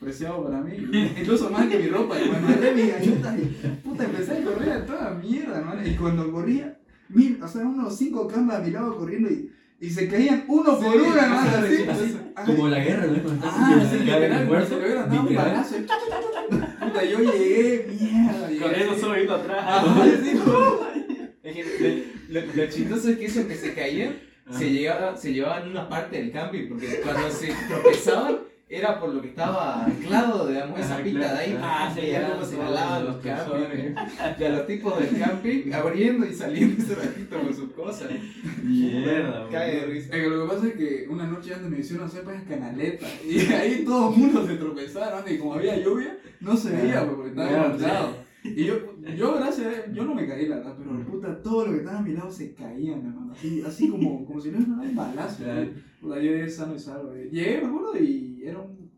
[0.00, 0.72] preciado para mí,
[1.20, 2.16] incluso más que mi ropa.
[2.18, 5.86] Y mis galletas, y, puta, empecé a correr a toda mierda, hermano.
[5.86, 6.78] Y cuando corría,
[7.08, 10.78] mil, o sea, unos cinco cambas a mi lado corriendo y, y se caían uno
[10.78, 11.84] por uno, hermano, así.
[11.88, 12.18] así.
[12.46, 13.38] Como la guerra, ¿no?
[13.44, 15.76] Ah, sí, literal, como le dado un balazo.
[15.78, 18.48] y Puta, yo llegué, mierda.
[18.66, 19.58] Corriendo solo atrás.
[19.60, 20.38] Ah, sí,
[21.42, 24.14] Es que lo, lo- chistoso es que eso que se caían
[24.50, 28.38] se, llevaba, se llevaban una parte del camping, porque cuando se tropezaban,
[28.72, 31.58] era por lo que estaba anclado, digamos, esa Ah, claro, de ahí.
[31.60, 33.98] Ah, sí, ya, cómo se no, jalaban los campings.
[34.38, 38.10] Y a los tipos del camping abriendo y saliendo ese ratito con sus cosas.
[38.62, 40.14] Mierda, Cae de risa.
[40.16, 43.06] Es que lo que pasa es que una noche antes me hicieron hacer pues canaleta
[43.28, 47.14] y ahí todo el mundo se tropezaron y como había lluvia no se veía pues,
[47.16, 48.30] porque estaba inundado.
[48.42, 48.74] Y yo,
[49.16, 51.78] yo gracias a Dios, yo no me caí la verdad, pero puta, todo lo que
[51.78, 54.96] estaba a mi lado se caían, hermano, así, así como, como si no fuera un
[54.96, 55.44] balazo.
[55.44, 55.68] Claro.
[56.00, 57.12] Puta, yo llegué sano y salvo.
[57.14, 57.28] eh.
[57.30, 58.90] Llegué, me acuerdo, y era un,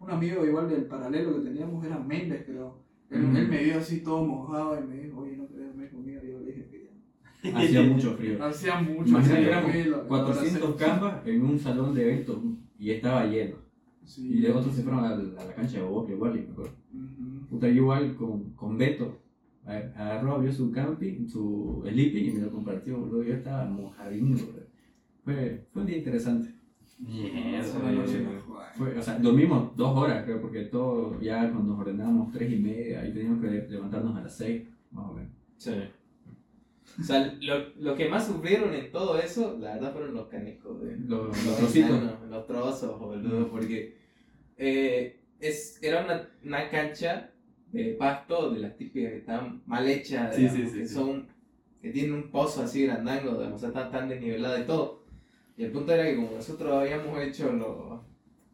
[0.00, 2.78] un amigo igual del paralelo que teníamos, era Méndez, creo.
[3.10, 3.36] Él, Mm.
[3.36, 6.20] él me vio así todo mojado y me dijo, oye, no querés dormir conmigo.
[6.22, 7.58] Yo le dije que ya.
[7.58, 8.44] Hacía mucho frío.
[8.44, 12.38] Hacía mucho Imagínate, frío, éramos y lo- 400 campas en un salón de eventos
[12.78, 13.56] y estaba lleno.
[14.04, 14.28] Sí.
[14.34, 16.52] Y de otros se fueron a la, a la cancha de Boca igual, y me
[16.52, 16.72] acuerdo.
[16.94, 17.46] Ujú.
[17.50, 19.18] Puta, yo igual con, con Beto.
[19.64, 23.22] Agarró, abrió su camping, su sleeping y me lo compartió, boludo.
[23.22, 24.62] Yo estaba mojadinho, boludo.
[25.24, 26.54] Fue, fue un día interesante.
[27.00, 28.72] Noche joda.
[28.76, 32.56] Fue, o sea, dormimos dos horas, creo, porque todo, ya cuando nos ordenábamos tres y
[32.56, 35.32] media, ahí teníamos que levantarnos a las seis, más o menos.
[35.56, 35.72] Sí.
[37.00, 40.80] O sea, lo, lo que más sufrieron en todo eso, la verdad, fueron los canecos.
[40.82, 41.90] de- Los, los los trocitos.
[41.90, 43.96] enanos, los trozos, boludo, porque
[44.56, 47.30] eh, es, era una, una cancha
[47.72, 50.94] de pasto de las típicas que están mal hechas, digamos, sí, sí, que sí.
[50.94, 51.28] son,
[51.80, 54.99] que tienen un pozo así grandango, digamos, o sea, está tan desnivelada y todo.
[55.60, 58.02] Y el punto era que como nosotros habíamos hecho lo-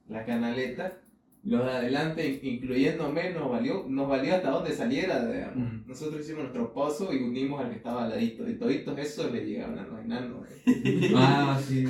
[0.08, 0.98] la canaleta,
[1.44, 5.86] los de adelante, incluyéndome, nos valió, nos valió hasta donde saliera, digamos.
[5.86, 9.44] Nosotros hicimos nuestro pozo y unimos al que estaba al ladito, y toditos esos le
[9.46, 10.38] llegaban a los enanos.
[11.14, 11.84] Ah, sí,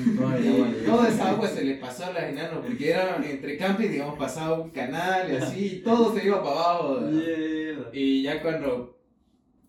[0.84, 4.60] toda esa agua se les pasó a los enanos, porque era entre camping, digamos, pasaba
[4.60, 7.00] un canal y así, y todo se iba para abajo.
[7.00, 7.88] Mierda.
[7.94, 8.98] Y ya cuando,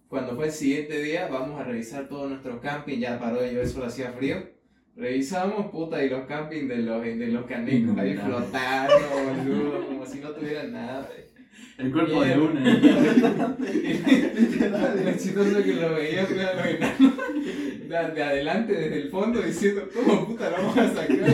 [0.10, 3.70] cuando fue el siguiente día, vamos a revisar todo nuestro camping, ya paró de llover,
[3.70, 4.57] solo hacía frío.
[4.98, 8.96] Revisamos, puta, y los campings de los, de los canecos ahí flotando,
[9.46, 11.08] boludo, como si no tuvieran nada.
[11.78, 12.62] El cuerpo de una.
[15.06, 17.14] Lo chistoso que lo veía fue a los enanos
[17.88, 21.30] de, de adelante, desde el fondo, diciendo, ¿cómo puta lo vamos a sacar?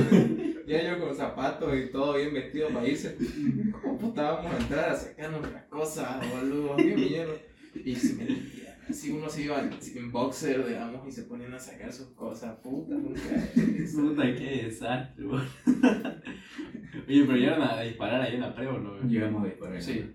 [0.67, 3.15] Ya yo con zapatos y todo bien vestido para irse.
[3.81, 6.75] ¿Cómo puta vamos a entrar a sacarnos las cosas, boludo?
[6.75, 7.35] ¿Qué mierda?
[7.85, 8.62] Y se metían.
[8.89, 12.55] Así uno se iba en boxer, digamos, y se ponían a sacar sus cosas.
[12.57, 13.19] Puta, nunca.
[13.95, 15.45] Puta, qué desastre, boludo.
[17.07, 19.01] Oye, pero llegaron a disparar ahí en la pre o no?
[19.07, 19.81] Llegamos a disparar.
[19.81, 20.11] Sí.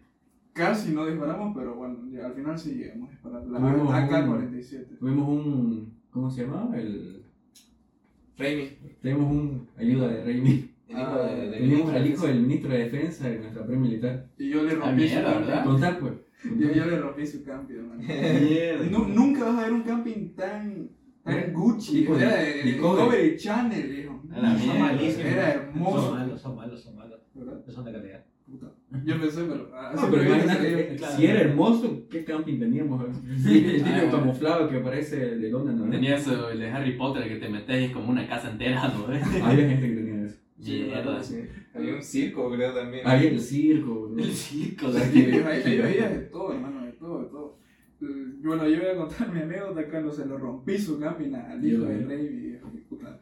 [0.52, 3.46] Casi no disparamos, pero bueno, ya al final sí llegamos a disparar.
[3.46, 4.98] La Tuvimos un- AK-47.
[4.98, 5.92] Tuvimos un.
[6.10, 6.76] ¿Cómo se llamaba?
[6.78, 7.22] El.
[8.36, 8.70] Raimi,
[9.02, 10.70] Tenemos un ayuda de Raimi.
[10.88, 14.26] el hijo de, de Teníamos al hijo del ministro de Defensa de nuestra pre-militar.
[14.38, 15.14] Y yo le Ah, rompí su.
[15.16, 15.64] ¿verdad?
[15.64, 16.12] Contar, pues.
[16.44, 18.00] Yo, yo le rompí su camping, hermano.
[18.48, 18.84] Mierda.
[18.90, 20.88] Nu- nunca vas a ver un camping tan,
[21.24, 21.92] tan Era Gucci.
[22.00, 22.72] tipo de- Era de Discovery.
[22.72, 24.22] Discovery Channel, viejo.
[24.22, 24.36] Son.
[24.38, 26.12] Era Son hermoso.
[26.14, 27.20] malos, son malos, son malos.
[27.34, 27.60] ¿verdad?
[27.66, 28.24] No son de calidad.
[28.46, 28.66] Puta.
[29.04, 29.70] Yo pensé, pero.
[29.74, 31.16] ah, No, pero imagínate, claro.
[31.16, 33.04] si era hermoso, ¿qué camping teníamos?
[33.36, 34.08] Sí, el Ah.
[34.10, 35.90] camuflado que parece de Londres, ¿no?
[35.90, 38.88] Tenía eso, el de Harry Potter, que te metes y es como una casa entera,
[38.88, 39.04] ¿no?
[39.44, 40.07] Había gente que tenía.
[40.68, 41.22] Mierda.
[41.22, 41.44] Sí.
[41.74, 43.06] Había un circo, creo, también.
[43.06, 44.18] Había el circo, bro.
[44.18, 47.58] El circo, sea, que veía de todo, hermano, de todo, de todo.
[48.00, 48.06] Eh,
[48.42, 51.82] Bueno, yo voy a contar mi anécdota cuando se lo rompí su camping al hijo
[51.82, 52.06] Yo, de eh.
[52.06, 53.20] Rey, puta.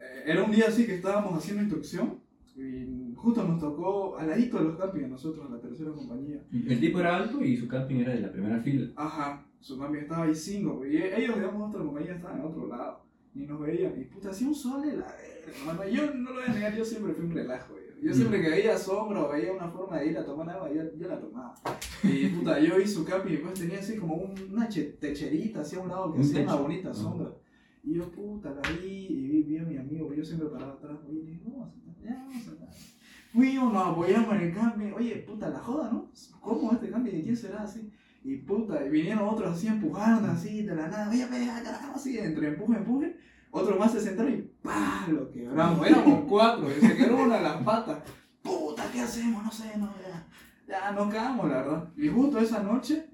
[0.00, 2.20] Eh, Era un día así que estábamos haciendo instrucción
[2.56, 6.42] y justo nos tocó al ladito de los campings a nosotros, a la tercera compañía.
[6.50, 8.88] El tipo era alto y su camping era de la primera fila.
[8.96, 13.04] Ajá, su camping estaba ahí cinco, y ellos, digamos, otra compañía estaban en otro lado.
[13.34, 15.14] Y nos veían, y puta, hacía un sol de la
[15.92, 17.74] Yo no lo voy a negar, yo siempre fui un relajo.
[18.02, 20.82] Yo siempre que veía sombra o veía una forma de ir a tomar agua, yo,
[20.98, 21.54] yo la tomaba.
[22.02, 25.60] Y puta, yo vi su camping y después tenía así como un- una che- techerita
[25.62, 26.98] hacia un lado que hacía una bonita Ajá.
[27.00, 27.30] sombra.
[27.82, 30.98] Y yo, puta, la vi y vi, vi a mi amigo, yo siempre paraba atrás,
[31.08, 33.32] oye, le vamos a ya, vamos a.
[33.32, 36.10] Fuimos, nos apoyamos en el camping, oye, puta, la joda, ¿no?
[36.40, 37.12] ¿Cómo este camping?
[37.12, 37.90] ¿De quién será así?
[38.24, 42.18] Y puta, y vinieron otros así empujando así de la nada, oye, ve, carajo, así,
[42.18, 43.16] entre empuje, empuje.
[43.56, 45.06] Otro más se sentaron y ¡pah!
[45.08, 45.86] Lo quebramos.
[45.86, 48.02] Éramos cuatro, y se quebró una de las patas.
[48.42, 49.42] Puta, ¿qué hacemos?
[49.42, 50.26] No sé, no, ya.
[50.68, 51.88] Ya nos cagamos, la verdad.
[51.96, 53.06] Y justo esa noche,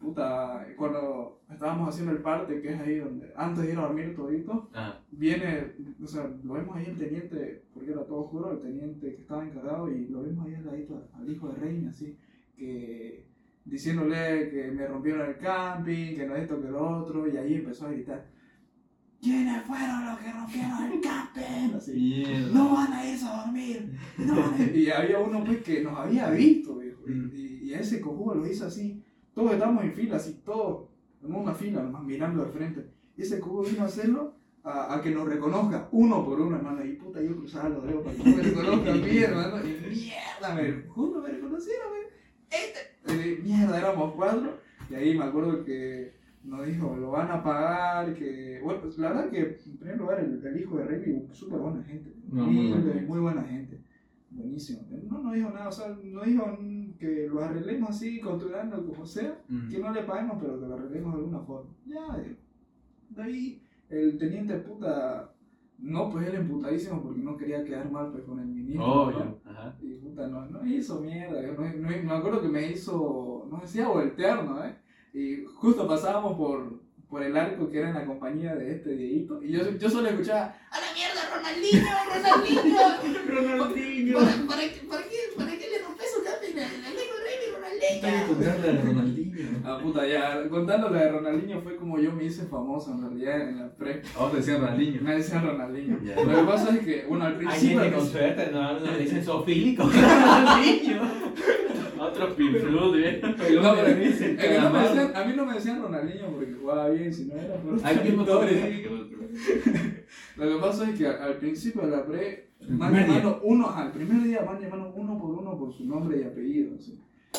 [0.00, 4.16] puta, cuando estábamos haciendo el parte, que es ahí donde, antes de ir a dormir
[4.16, 8.60] todito, Ah, viene, o sea, lo vemos ahí el teniente, porque era todo oscuro, el
[8.60, 12.16] teniente que estaba encargado, y lo vemos ahí al ladito al hijo de Reina, así,
[12.56, 13.26] que
[13.64, 17.86] diciéndole que me rompieron el camping, que no esto, que lo otro, y ahí empezó
[17.86, 18.26] a gritar,
[19.22, 22.52] ¿quiénes fueron los que rompieron el camping?
[22.52, 23.92] No van a irse a dormir.
[24.18, 24.64] No van a-".
[24.76, 28.34] Y había uno pues que nos había visto, viejo, y, y- y a ese cojudo
[28.34, 29.02] lo hizo así,
[29.34, 30.88] todos estábamos en fila, así, todos
[31.24, 32.86] en una fila, nomás mirando de frente.
[33.16, 36.84] Y ese cojudo vino a hacerlo a, a que nos reconozca uno por uno, hermano.
[36.84, 39.56] Y puta, yo cruzaba los dedos para que no me reconozca a mí, hermano.
[39.60, 43.38] Y mierda, me, justo me reconocieron, me- este.
[43.38, 44.58] Y mierda, éramos cuatro.
[44.90, 46.12] Y ahí me acuerdo que
[46.44, 48.60] nos dijo, lo van a pagar, que...
[48.62, 51.82] Bueno, pues, la verdad que en primer lugar el, el hijo de Rey, súper buena
[51.84, 52.12] gente.
[52.30, 53.02] No, muy buena.
[53.06, 53.80] muy buena gente.
[54.30, 54.80] Buenísimo.
[55.10, 56.58] No nos dijo nada, o sea, nos dijo
[56.98, 59.68] que lo arreglemos así, culturando como sea, Mm.
[59.68, 61.70] que no le paguemos, pero que lo arreglemos de alguna forma.
[61.86, 62.16] Ya.
[63.10, 65.32] De ahí, el teniente puta,
[65.78, 69.10] no, pues él emputadísimo porque no quería quedar mal pues con el ministro.
[69.10, 69.38] ¿no?
[69.44, 69.76] Ajá.
[69.82, 71.42] Y puta, no, no hizo mierda.
[71.42, 74.64] No, no- me acuerdo que me hizo, no decía voltear, ¿no?
[74.64, 74.74] ¿Eh?
[75.14, 79.42] Y justo pasábamos por, por el arco que era en la compañía de este Dieguito.
[79.42, 81.88] Y yo, yo solo escuchaba, ¡A la mierda, Ronaldinho!
[82.14, 83.58] ¡Ronaldinho!
[83.58, 84.18] Ronaldinho.
[84.18, 88.00] ¿Para, para, qué- para, qué, ¿Para qué le rompes su cambio en amigo Rey Tengo
[88.00, 88.26] que Ronaldinho?
[88.28, 89.22] contarle a Ronaldinho.
[89.64, 93.48] Ah, puta, ya, contando la de Ronaldinho fue como yo me hice famoso en realidad
[93.48, 94.02] en la pre.
[94.16, 95.00] A vos te decían Ronaldinho.
[95.02, 95.98] Me decían Ronaldinho.
[96.00, 97.80] Lo que pasa es que, bueno, al Hay principio.
[97.80, 99.84] gente con suerte, no, no le dicen zoofílico.
[99.84, 101.02] Ronaldinho.
[102.12, 103.20] Otro pinflud, ¿eh?
[103.22, 107.12] No, pero que no me decían- a mí no me decían Ronaldinho porque jugaba bien,
[107.12, 108.70] si no era por Hay que victorias.
[110.36, 114.22] Lo que pasa es que al, principio de la pre van llamando uno, al primer
[114.22, 116.76] día van llamando uno por uno por su nombre y apellido.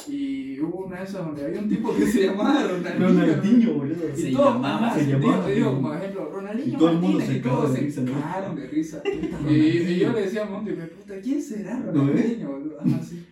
[0.07, 3.07] Y hubo una de esas donde había un tipo que se llamaba Ronaldinho.
[3.07, 4.09] Ronaldinho, boludo.
[4.09, 5.47] Y Se todo- llamaba, se llamaba.
[5.47, 8.21] Digo, como ejemplo, Ronaldinho Y todo el mundo Martínez, se de se risa, ¿no?
[8.21, 9.01] cagaron de risa.
[9.49, 12.79] y, y yo le decía a Monty, me, puta, ¿quién será Ronaldinho, boludo?
[12.81, 13.23] Ajá, sí.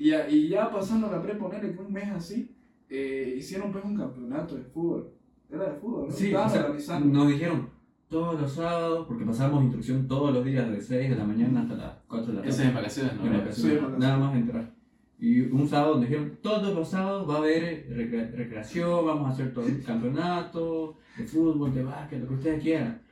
[0.00, 2.50] Y, ya- y ya pasando la pre, ponerle que un mes así,
[2.88, 5.10] eh, hicieron pues un campeonato de fútbol.
[5.50, 6.12] Era de fútbol, ¿no?
[6.12, 7.68] Sí, o sea, nos dijeron
[8.08, 11.74] todos los sábados, porque pasábamos instrucción todos los días de 6 de la mañana hasta
[11.74, 12.68] las 4 de la es tarde.
[12.70, 13.26] en vacaciones, ¿no?
[13.26, 14.72] En vacaciones, Sí, nada más entrar.
[15.18, 19.32] Y un sábado nos dijeron, todos los sábados va a haber recre- recreación, vamos a
[19.32, 23.02] hacer todo un campeonato de fútbol, de básquet, lo que ustedes quieran.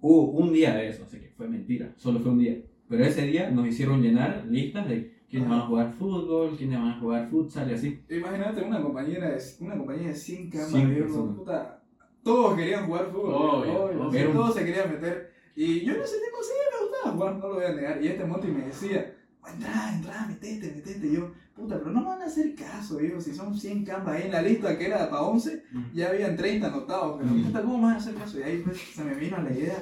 [0.00, 2.56] Hubo un día de eso, así que fue mentira, solo fue un día.
[2.88, 6.88] Pero ese día nos hicieron llenar listas de quiénes van a jugar fútbol, quiénes van
[6.90, 8.04] a jugar futsal y así.
[8.10, 11.36] Imagínate una compañera de, una compañía de 100 camas, 100 viejo, personas.
[11.36, 11.82] puta,
[12.22, 14.28] todos querían jugar fútbol, Obvio, obvio.
[14.28, 15.32] un- todos se querían meter.
[15.56, 18.02] Y yo en ese tiempo sí me gustaba jugar, no lo voy a negar.
[18.04, 19.14] Y este Monty me decía,
[19.52, 21.06] entra, entra, metete, metete.
[21.06, 24.14] Y yo, puta, pero no me van a hacer caso, viejo, si son 100 camas
[24.16, 25.84] ahí en la lista que era para 11, Mm.
[25.94, 27.18] ya habían 30 anotados.
[27.20, 27.42] Pero Mm.
[27.44, 28.38] puta, ¿cómo me van a hacer caso?
[28.38, 29.78] Y ahí pues, se me vino la idea,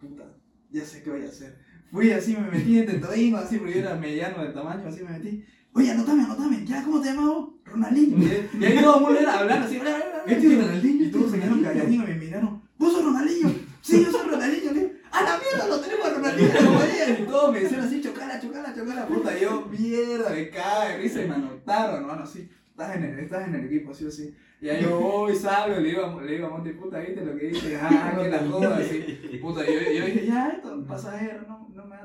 [0.00, 0.24] puta,
[0.70, 1.56] ya sé qué voy a hacer.
[1.90, 5.18] Fui así, me metí entre todingo, así, porque yo era mediano de tamaño, así me
[5.18, 5.44] metí.
[5.72, 7.48] Oye, anotame, anotame, ya, ¿cómo te llamas vos?
[7.64, 8.18] Ronaldinho.
[8.18, 10.32] Y, ahí todo el mundo era hablando así, bla, bla, bla.
[10.32, 13.54] Este es Ronaldinho, Y todos se quedaron calladitos y me miraron, ¿vos sos Ronaldinho?
[13.80, 14.72] Sí, yo soy Ronaldinho.
[14.72, 16.50] Le a la mierda, lo tenemos a Ronaldinho.
[17.20, 19.38] Y todos me decían así, chocala, chocala, chocala, puta.
[19.38, 22.48] Yo, mierda, me cae, de risa y me anotaron, hermano, así.
[22.70, 24.34] Estás en el, estás en el equipo, así o sí.
[24.60, 27.46] Y ahí yo voy, salgo, le digo, le digo a Monty, puta, ¿viste lo que
[27.46, 27.76] dice?
[27.80, 29.38] Ah, que la joda, así.
[29.40, 31.57] Puta, yo, yo dije, ya, esto pasajero, no,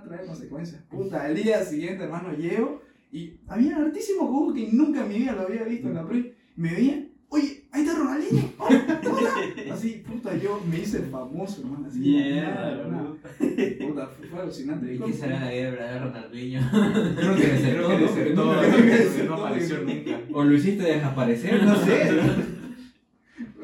[0.04, 0.82] traer consecuencias.
[0.90, 2.82] Puta, al día siguiente, hermano, llego
[3.12, 6.34] y había hartísimos juegos que nunca en mi vida lo había visto en la pre.
[6.56, 8.44] Me veían, oye, ahí está Ronaldinho.
[8.58, 9.74] hola, hola".
[9.74, 11.88] Así, puta, yo me hice famoso, hermano.
[11.88, 13.14] Así, Mierda.
[13.88, 14.94] Puta, fue, fue alucinante.
[14.96, 16.62] ¿Y qué será la vida de Ronaldinho?
[17.16, 18.60] Creo que desertó, Creo que ¿no?
[18.62, 20.20] creo que no apareció nunca.
[20.34, 22.10] O lo hiciste desaparecer, no sé.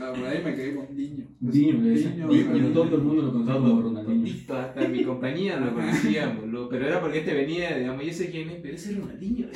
[0.01, 0.95] Ah, Por ahí me quedé con
[1.41, 1.79] Diño.
[1.81, 2.73] Le Ronaldinho.
[2.73, 4.35] todo el mundo lo conocía como Ronaldinho.
[4.49, 6.67] Hasta en mi compañía lo conocíamos, boludo.
[6.69, 9.47] Pero era porque este venía, digamos, yo sé quién es, pero ese es Ronaldinho.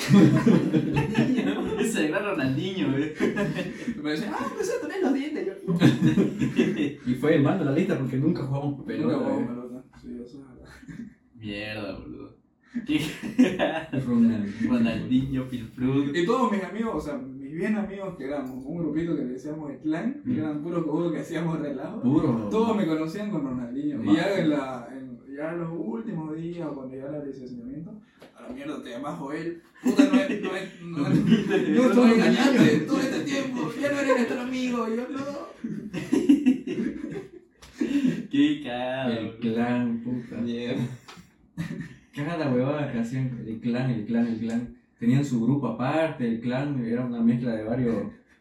[1.80, 3.14] Ese gran Ronaldinho, ¿eh?
[4.02, 5.46] Me decían, ah, empecé a tener los dientes.
[5.46, 5.54] Yo,
[7.12, 9.14] Y fue el mal de la lista porque nunca jugamos pelota.
[9.14, 9.84] Nunca jugamos pelota.
[10.02, 10.74] Sí, eso es verdad.
[11.36, 12.38] Mierda, boludo.
[12.88, 13.02] ¿Qué?
[14.06, 14.72] Ronaldinho.
[14.72, 15.48] Ronaldinho.
[16.14, 17.22] Y todos mis amigos, o sea,
[17.54, 20.40] bien amigos que éramos un grupito que le decíamos el clan, que Mm.
[20.40, 22.48] eran puros cojudos que hacíamos relajo, Puro.
[22.50, 24.04] todos me conocían con Ronaldinho.
[24.04, 27.28] Y ya en, la, en ya en los últimos días, o cuando ya era el
[27.28, 27.92] licenciamiento,
[28.38, 29.62] a la mierda te llamas Joel.
[29.84, 31.20] Puta, no es, no es, no es,
[31.70, 32.86] no No engañaste Ronaldinho.
[32.88, 34.88] todo este tiempo, ya no eres nuestro amigo.
[34.88, 35.94] Y yo no.
[38.32, 39.12] Qué cagado.
[39.14, 40.42] El clan, puta.
[40.42, 40.82] Mierda.
[42.16, 44.76] Cada huevada que hacían, el clan, el clan, el clan.
[45.04, 47.96] Tenían su grupo aparte, el clan era una mezcla de varios,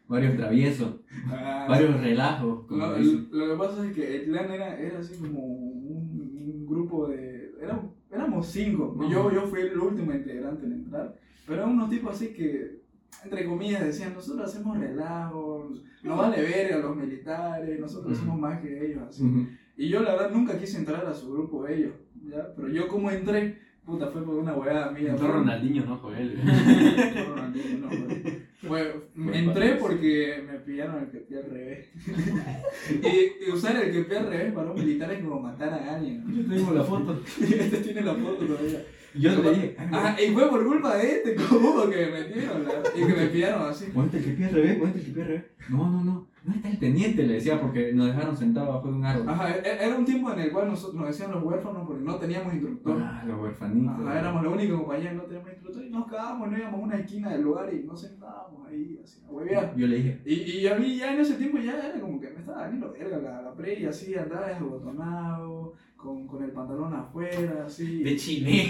[0.06, 0.94] varios traviesos,
[1.28, 2.66] Ah, varios relajos.
[2.68, 7.08] como Lo, que pasa es que el clan era, era así como un, un grupo
[7.08, 7.52] de...
[7.60, 7.82] Era,
[8.12, 8.96] éramos cinco.
[9.10, 11.16] Yo, yo fui el último integrante en entrar.
[11.44, 12.80] Pero eran unos tipos así que,
[13.24, 18.60] entre comillas, decían, nosotros hacemos relajos, no vale ver a los militares, nosotros somos más
[18.60, 19.02] que ellos.
[19.08, 19.48] Así.
[19.76, 21.94] Y yo la verdad nunca quise entrar a su grupo de ellos.
[22.30, 22.54] ¿ya?
[22.54, 25.10] Pero yo como entré, puta, fue por una hueá mía.
[25.12, 26.38] Entró Ronaldinho, no Joel.
[26.42, 28.94] Fue Ronaldinho, no, fue- Fue
[29.34, 31.88] entré porque me pillaron el que pie al revés.
[33.02, 35.96] y, y usar el que pie al revés para un militar es como matar a
[35.96, 36.24] alguien.
[36.24, 36.32] ¿no?
[36.34, 37.20] Yo tengo la foto.
[37.40, 38.82] Y este tiene la foto todavía.
[39.14, 42.64] Yo le dije, "Ay, Ajá, y fue por culpa de este cojudo que me metieron
[42.64, 43.86] la- y que me pillaron así.
[43.92, 45.44] Ponte el que pie al revés, ponte el que pie al revés.
[45.68, 46.31] No, no, no.
[46.45, 49.28] No está el teniente, le decía, porque nos dejaron sentados bajo de un árbol.
[49.28, 52.16] Ajá, e- era un tiempo en el cual nosotros nos decían los huérfanos porque no
[52.16, 52.99] teníamos instructor.
[53.01, 54.01] Ah, los huerfanitos.
[54.01, 56.97] Ajá, éramos la única compañía no teníamos instructor y nos cagábamos, no íbamos a una
[56.97, 59.76] esquina del lugar y nos sentábamos ahí, así, a huevear.
[59.76, 62.30] Yo le dije, Y, y a mí ya en ese tiempo ya era como que
[62.30, 66.92] me estaba valiendo verga la, la pre y así andaba desbotonado, con, con el pantalón
[66.92, 68.03] afuera, así.
[68.03, 68.68] De chile.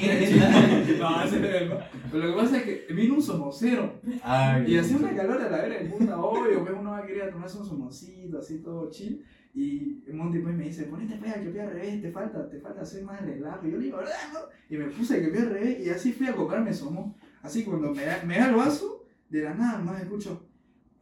[0.99, 4.65] no, ese era Pero lo que pasa es que vino un somocero ay.
[4.71, 7.65] y hacía una calor a la vera de puta, obvio, pues uno quería tomarse un
[7.65, 9.25] somocito, así todo chill.
[9.55, 12.83] Y Monty pues me dice, ponete al que pie al revés, te falta, te falta
[12.83, 13.67] hacer más relajo.
[13.67, 14.15] Y yo le digo, ¿verdad?
[14.33, 14.41] no?".
[14.69, 17.17] Y me puse que pie al revés y así fui a comprarme somo.
[17.43, 20.47] Así cuando me da, me da el vaso, de la nada más escucho,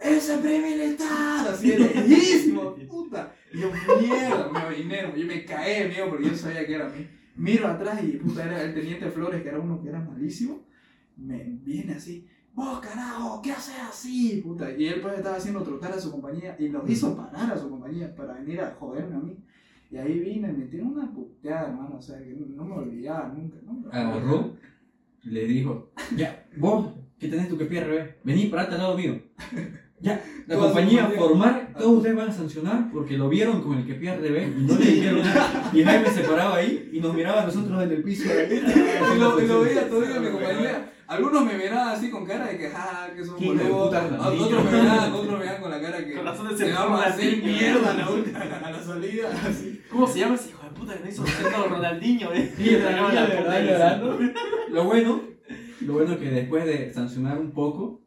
[0.01, 1.49] ¡Ese pre-militar!
[1.49, 3.35] Así de lejísimo, puta.
[3.53, 3.70] Y yo,
[4.01, 5.16] mierda, me dinero.
[5.16, 7.07] Yo me caí, amigo, porque yo sabía que era mí.
[7.36, 10.62] Miro atrás y puta, era el teniente Flores, que era uno que era malísimo.
[11.16, 14.40] Me viene así, vos carajo, ¿qué haces así?
[14.42, 14.70] Puta.
[14.76, 17.70] Y él pues estaba haciendo trotar a su compañía y los hizo parar a su
[17.70, 19.36] compañía para venir a joderme a mí.
[19.90, 23.59] Y ahí vine, me tiene una puteada, hermano, o sea, que no me olvidaba nunca,
[23.64, 23.90] nunca.
[23.90, 24.55] Agarró,
[25.24, 28.96] le dijo, ya, vos, que tenés tu que pie al revés, vení, parate al lado
[28.96, 29.20] mío.
[30.03, 33.94] Ya, la compañía formar, todos ustedes van a sancionar porque lo vieron con el que
[33.94, 35.70] pie al revés y no le dijeron nada.
[35.74, 38.24] Y Jaime se paraba ahí y nos miraba a nosotros en el piso.
[38.40, 40.90] Y lo, veía todavía en mi compañía.
[41.07, 43.92] Algunos me miraban así con cara de que, ja, que son boludos.
[43.92, 47.05] Otros me miraban, otros me miraban con la cara que Con razón de se vamos
[47.05, 49.28] a hacer mierda a la, última- a la, salida.
[49.46, 49.82] Así.
[49.90, 52.55] ¿Cómo se llama ese hijo de puta que no hizo sentado Ronaldinho, eh?
[53.66, 54.18] Llorando.
[54.70, 55.20] Lo bueno,
[55.80, 58.01] lo bueno que después de sancionar un poco,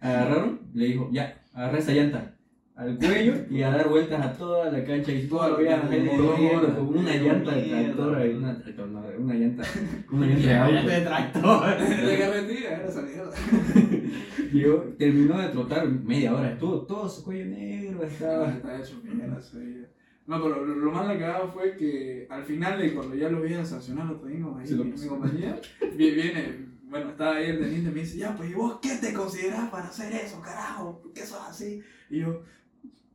[0.00, 2.34] agarraron, le dijo, ya, agarra esa llanta
[2.76, 5.88] al cuello y a dar vueltas a toda la cancha y todo lo veías a
[5.88, 7.72] gente con una llanta de y
[8.34, 9.64] una tractor, una llanta,
[10.10, 11.78] una llanta de tractor.
[11.78, 13.30] De carretera, era esa mierda.
[14.52, 18.50] Llegó, terminó de trotar media hora, estuvo todo su cuello negro, estaba.
[18.56, 19.88] Está hecho mierda ese
[20.26, 24.12] No, pero lo, más cagado fue que al final de cuando ya lo habían sancionado,
[24.12, 25.60] los tuvimos ahí mi compañía,
[25.96, 28.96] vi- viene, bueno, estaba ahí el teniente y me dice, ya, pues, ¿y vos qué
[28.96, 31.00] te considerás para hacer eso, carajo?
[31.02, 31.80] ¿Por qué sos así?
[32.10, 32.42] Y yo,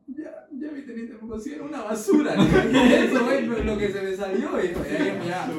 [0.07, 2.33] ya, ya mi teniente me considera una basura.
[2.35, 4.49] Eso, güey, lo- lo que se me salió.
[4.63, 5.51] Y ya, ya.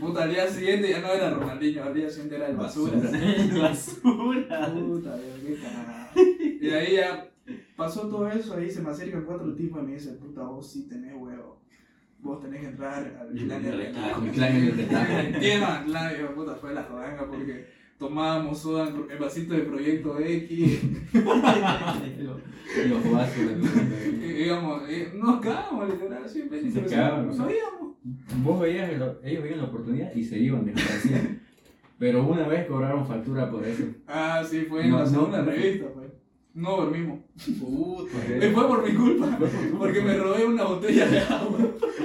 [0.00, 2.98] Puta, al día siguiente ya no era Ronaldinho, al día siguiente era el basura.
[3.60, 4.72] Basura.
[4.74, 6.12] Puta, Dios, qué cagada.
[6.16, 7.28] Y de ahí ya
[7.76, 10.86] pasó todo eso, ahí se me acercan cuatro tipos y me dicen, puta, vos sí
[10.88, 11.33] tenés huevo.
[12.24, 14.14] Vos tenés que entrar al clan de relajo.
[14.20, 15.12] Con el clan en el relajo.
[15.12, 17.66] Entiendo, al clan, y yo, puta, fue la jodanga porque
[17.98, 20.80] tomábamos soda en vasito de Proyecto X.
[21.12, 21.24] Los,
[22.88, 26.60] los vasos y y nos cagamos, literal, siempre.
[26.62, 27.36] Se pero cagaban, No ¿no?
[27.36, 27.94] sabíamos.
[28.42, 31.40] Vos veías, el- ellos veían la oportunidad y se iban, desaparecían.
[31.98, 33.84] Pero una vez cobraron factura por eso.
[34.08, 36.03] Ah, sí, fue en la segunda revista, pues.
[36.54, 37.18] No dormimos.
[37.58, 38.12] Puta.
[38.46, 39.38] Y fue por mi culpa,
[39.76, 41.58] porque me robé una botella de agua.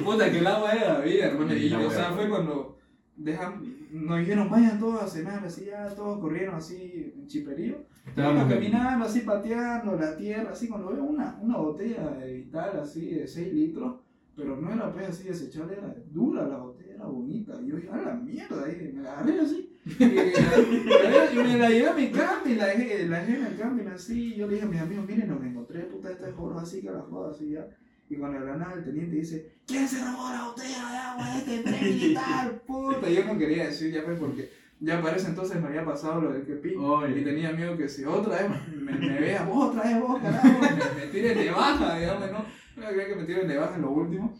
[0.03, 1.55] Puta, que el agua era la vida, hermano.
[1.55, 2.77] Y, o sea, fue cuando
[3.15, 7.85] dejan, nos dijeron, vayan todos a cenar, así ya, todos corrieron así en chiperío.
[8.07, 12.79] Estábamos Estábamos caminando, así pateando la tierra, así cuando veo una, una botella de vital,
[12.79, 13.97] así de 6 litros,
[14.35, 17.59] pero no era pues así desechable, era dura la botella, era bonita.
[17.61, 19.68] Y yo dije, a la mierda, y me la agarré así.
[19.99, 23.87] Y, y me la llevé a mi camping, la dejé, la dejé en el camping
[23.87, 24.33] así.
[24.33, 26.81] Y yo le dije a mis amigos, miren, nos encontré, puta, esta es jorro así
[26.81, 27.67] que la joda así ya.
[28.09, 31.37] Y cuando el nada el teniente dice, ¿quién se robó la botella de agua de
[31.37, 32.61] este tren militar?
[32.67, 36.21] Puta, yo no quería decir ya pues porque ya para ese entonces me había pasado
[36.21, 36.73] lo del que pi.
[36.73, 40.47] Y tenía miedo que si otra vez me, me vea, vos otra vez vos, carajo,
[40.47, 42.45] me, me tiren de baja, digamos, no.
[42.77, 44.33] No quería que me tiren de baja en lo último.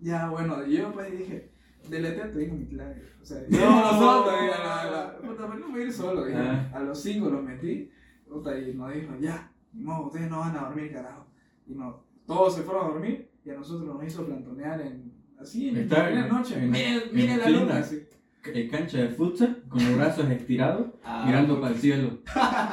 [0.00, 1.49] Ya, bueno, yo pues dije,
[1.88, 2.94] deletea tu hijo mi clan.
[3.20, 3.58] O sea, No.
[3.58, 6.24] no, la- puta, no me voy a ir solo.
[6.24, 6.38] dije.
[6.38, 6.70] Ah.
[6.74, 7.90] A los cinco los metí,
[8.28, 11.26] puta, y nos dijo, ya, no, ustedes no van a dormir, carajo.
[11.66, 15.68] Y no, todos se fueron a dormir y a nosotros nos hizo plantonear en, así,
[15.68, 16.58] en la noche.
[16.62, 18.02] en- Miren, en miren la luna, así.
[18.44, 22.18] en cancha de futsal con los brazos estirados Ah, mirando para el cielo.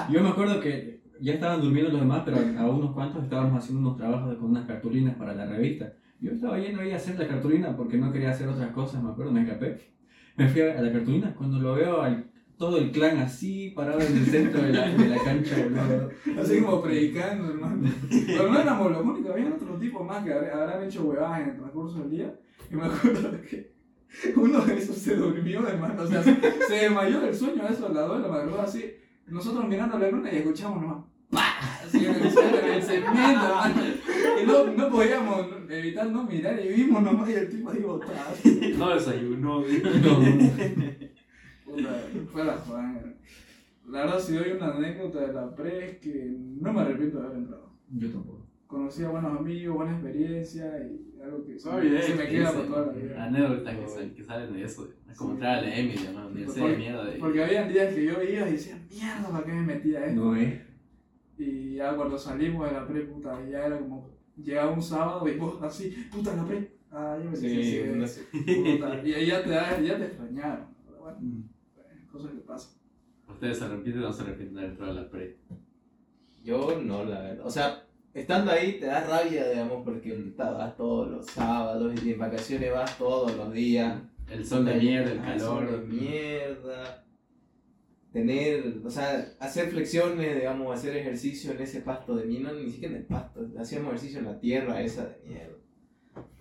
[0.10, 3.82] Yo me acuerdo que ya estaban durmiendo los demás, pero a unos cuantos estábamos haciendo
[3.88, 5.94] unos trabajos con unas cartulinas para la revista.
[6.20, 9.10] Yo estaba yendo ahí a hacer la cartulina porque no quería hacer otras cosas, me
[9.12, 9.92] acuerdo, me escapé.
[10.36, 12.26] Me fui a la cartulina cuando lo veo al
[12.58, 16.10] todo el clan así parado en el centro de la, de la cancha, boludo.
[16.42, 17.88] Así como predicando, hermano.
[18.10, 21.50] Pero no éramos los únicos, había otros tipos más que habrá- habrán hecho huevadas en
[21.50, 22.36] el transcurso del día.
[22.72, 23.74] Y me acuerdo que
[24.36, 26.02] uno de esos se durmió, hermano.
[26.02, 26.36] O sea, se,
[26.68, 28.86] se desmayó del sueño, eso a las 2 de la madrugada, así.
[29.28, 31.06] Nosotros mirando la luna y escuchamos nomás.
[31.30, 31.82] ¡Pah!
[31.86, 33.82] Así en el suelo, en el cemento, hermano.
[34.42, 38.14] Y no, no podíamos evitar no mirar y vimos nomás y el tipo ahí botado.
[38.78, 39.64] No desayunó.
[41.66, 41.90] Puta,
[42.32, 43.16] fue la Juan.
[43.90, 47.26] La verdad, si doy una anécdota de la pre, es que no me arrepiento de
[47.26, 47.72] haber entrado.
[47.90, 48.46] Yo tampoco.
[48.68, 52.86] Conocí a buenos amigos, buena experiencia y algo que se, se me queda por toda
[52.88, 53.24] la vida.
[53.24, 54.90] Anécdotas que, sal- que salen de eso.
[55.10, 55.36] Es como Sí.
[55.36, 56.28] entrar a la Emily, ¿no?
[56.28, 57.06] Universidad de Porque- mierda.
[57.06, 60.22] de- Porque había días que yo iba y decía, mierda, ¿para qué me metía esto?
[60.22, 60.54] No es.
[61.38, 64.10] Y ya cuando salimos de la pre, puta, ya era como,
[64.42, 66.72] llegaba un sábado y vos así, puta, la pre.
[66.92, 68.22] Ah, yo me Sí, sentí así, no sé.
[68.78, 69.02] puta.
[69.08, 70.68] Y ahí ya te, da- ya te extrañaron.
[70.86, 71.44] Pero bueno, Mm.
[72.12, 72.74] cosas que pasan.
[73.30, 75.38] ¿Ustedes se arrepienten o no se arrepienten de entrado a la pre?
[76.44, 77.46] Yo no, la verdad.
[77.46, 77.84] O sea,
[78.14, 82.98] estando ahí te da rabia, digamos, porque vas todos los sábados y en vacaciones vas
[82.98, 84.02] todos los días.
[84.32, 85.68] El sol de mierda, el Ah, calor.
[85.68, 87.04] sol de mierda.
[88.18, 92.72] Tener, o sea, hacer flexiones, digamos, hacer ejercicio en ese pasto de mí, no, ni
[92.72, 95.54] siquiera en el pasto, hacíamos ejercicio en la tierra esa de mierda.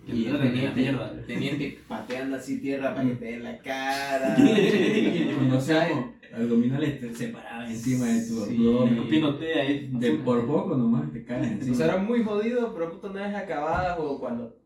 [0.03, 4.35] Que Y el teniente, teniente pateando así tierra para que te den la cara.
[5.35, 5.87] Cuando O sea,
[6.33, 8.55] abdominales te separaban encima de tu Sí.
[8.55, 9.35] abdomen.
[9.55, 9.89] Ahí.
[9.93, 11.75] De por poco nomás te caen O encima.
[11.75, 14.57] sea, era muy jodido, pero puto una vez acababas o cuando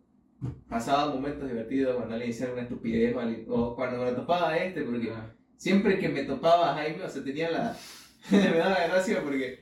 [0.69, 3.13] pasaban momentos divertidos, cuando alguien hacía una estupidez
[3.49, 7.23] o, cuando me topaba este, porque Ah, siempre que me topaba a Jaime, o sea,
[7.23, 7.77] tenía la...
[8.31, 9.59] me daba gracia porque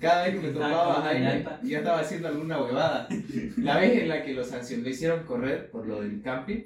[0.00, 3.06] cada vez que me topaba a Jaime, yo estaba haciendo alguna huevada.
[3.58, 6.62] La vez en la que lo sancionó, lo hicieron correr por lo del camping,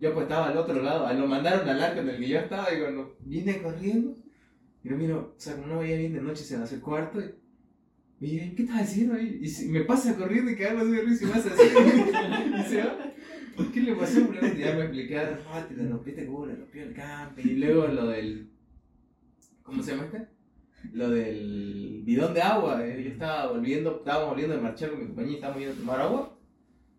[0.00, 2.74] yo pues estaba al otro lado, lo mandaron al arco en el que yo estaba
[2.74, 4.16] y cuando vine corriendo,
[4.82, 6.80] y yo miro, o sea, como no veía bien de noche, se me hace el
[6.80, 7.34] cuarto y...
[8.20, 9.40] Y yo, ¿qué estás haciendo ahí?
[9.40, 11.62] Y me pasa corriendo y quedarme así de risa y me hace así.
[12.58, 13.12] y se va.
[13.72, 14.26] ¿Qué le pasó?
[14.28, 17.42] Pregunto, y ya me explicaron, ah, te le rompiste culo, le rompió el camping.
[17.44, 18.48] Y luego lo del.
[19.62, 20.26] ¿Cómo se llama este?
[20.92, 22.86] Lo del bidón de agua.
[22.86, 25.78] eh, Yo estaba volviendo, estábamos volviendo de marchar con mi compañía y estábamos yendo a
[25.78, 26.38] tomar agua.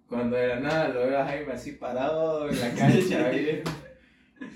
[0.07, 3.63] Cuando de la nada lo veo a Jaime así parado en la cancha, ¿eh?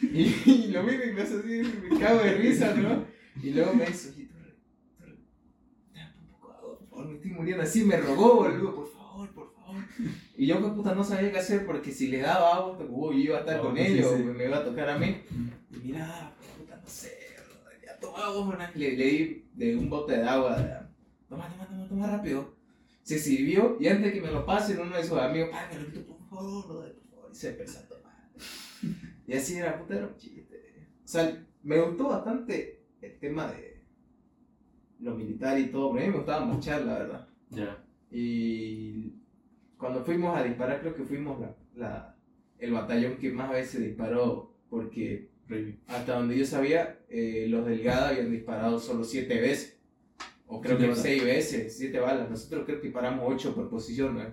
[0.01, 3.05] y, y lo miro y me hace así, me cago de risa, ¿no?
[3.41, 4.27] Y luego me dice, oye,
[5.93, 8.91] dame un poco de agua, por favor, me estoy muriendo así, me rogó, boludo, por
[8.91, 9.83] favor, por favor.
[10.35, 13.17] Y yo, pues, puta, no sabía qué hacer porque si le daba agua, pues, uy,
[13.17, 14.23] yo iba a estar con sí, ellos, sí.
[14.23, 15.21] me iba a tocar a mí.
[15.71, 17.17] Y mira, pues, puta, no sé,
[17.85, 18.79] ya toma agua, ¿no?
[18.79, 20.55] le, le di de un bote de agua,
[21.29, 22.55] toma, toma, toma, toma rápido.
[23.03, 25.83] Se sirvió y antes de que me lo pasen, uno de sus amigos, ay, me
[25.83, 28.29] lo quito, por favor, por favor, y se empezó a tomar.
[29.27, 30.87] Y así era, puta, era un chiste.
[31.03, 33.83] O sea, me gustó bastante el tema de
[34.99, 37.27] lo militar y todo, porque a mí me gustaba marchar, la verdad.
[37.49, 37.85] Ya.
[38.09, 39.13] Y
[39.83, 42.15] cuando fuimos a disparar, creo que fuimos la, la-
[42.59, 45.27] el batallón que más veces disparó, porque
[45.87, 49.77] hasta donde yo sabía, eh, los delgados habían disparado solo siete veces.
[50.47, 51.01] O creo que balas.
[51.01, 52.29] seis veces, siete balas.
[52.29, 54.23] Nosotros creo que disparamos ocho por posición, ¿no?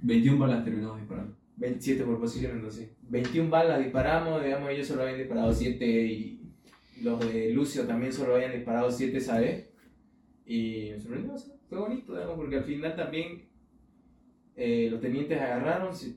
[0.00, 1.36] 21 balas terminamos disparando.
[1.56, 2.88] 27 por posición, entonces.
[3.02, 6.40] 21 balas disparamos, digamos, ellos solo habían disparado 7 y
[7.02, 9.68] los de Lucio también solo habían disparado 7 esa vez.
[10.46, 11.34] Y me sorprendió,
[11.68, 13.43] fue bonito, digamos, porque al final también
[14.56, 16.16] eh, los tenientes agarraron, se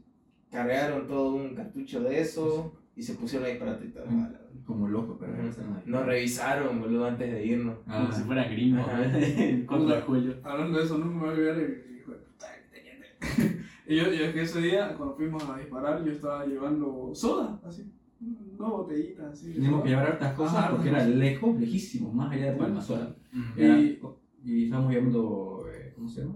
[0.51, 4.05] cargaron todo un cartucho de eso y se pusieron a disparar y todo.
[4.07, 4.27] Mm.
[4.65, 5.81] Como loco, pero no sé nada.
[5.85, 7.77] Nos revisaron, boludo, antes de irnos.
[7.85, 9.01] Como Ah, si fueran gringos, Ajá.
[9.17, 9.63] ¿eh?
[9.65, 10.35] Contra Julio.
[10.43, 13.63] Hablando de eso, nunca me voy a olvidar el hijo de puta teniente.
[13.87, 17.61] y yo, yo es que ese día, cuando fuimos a disparar, yo estaba llevando soda,
[17.65, 19.53] así, dos botellitas así.
[19.53, 23.15] Teníamos que llevar hartas cosas Ajá, porque era lejos, lejísimo, más allá de Palma sola.
[23.55, 23.99] Y-
[24.43, 26.35] y estábamos llevando, eh, ¿cómo se llama?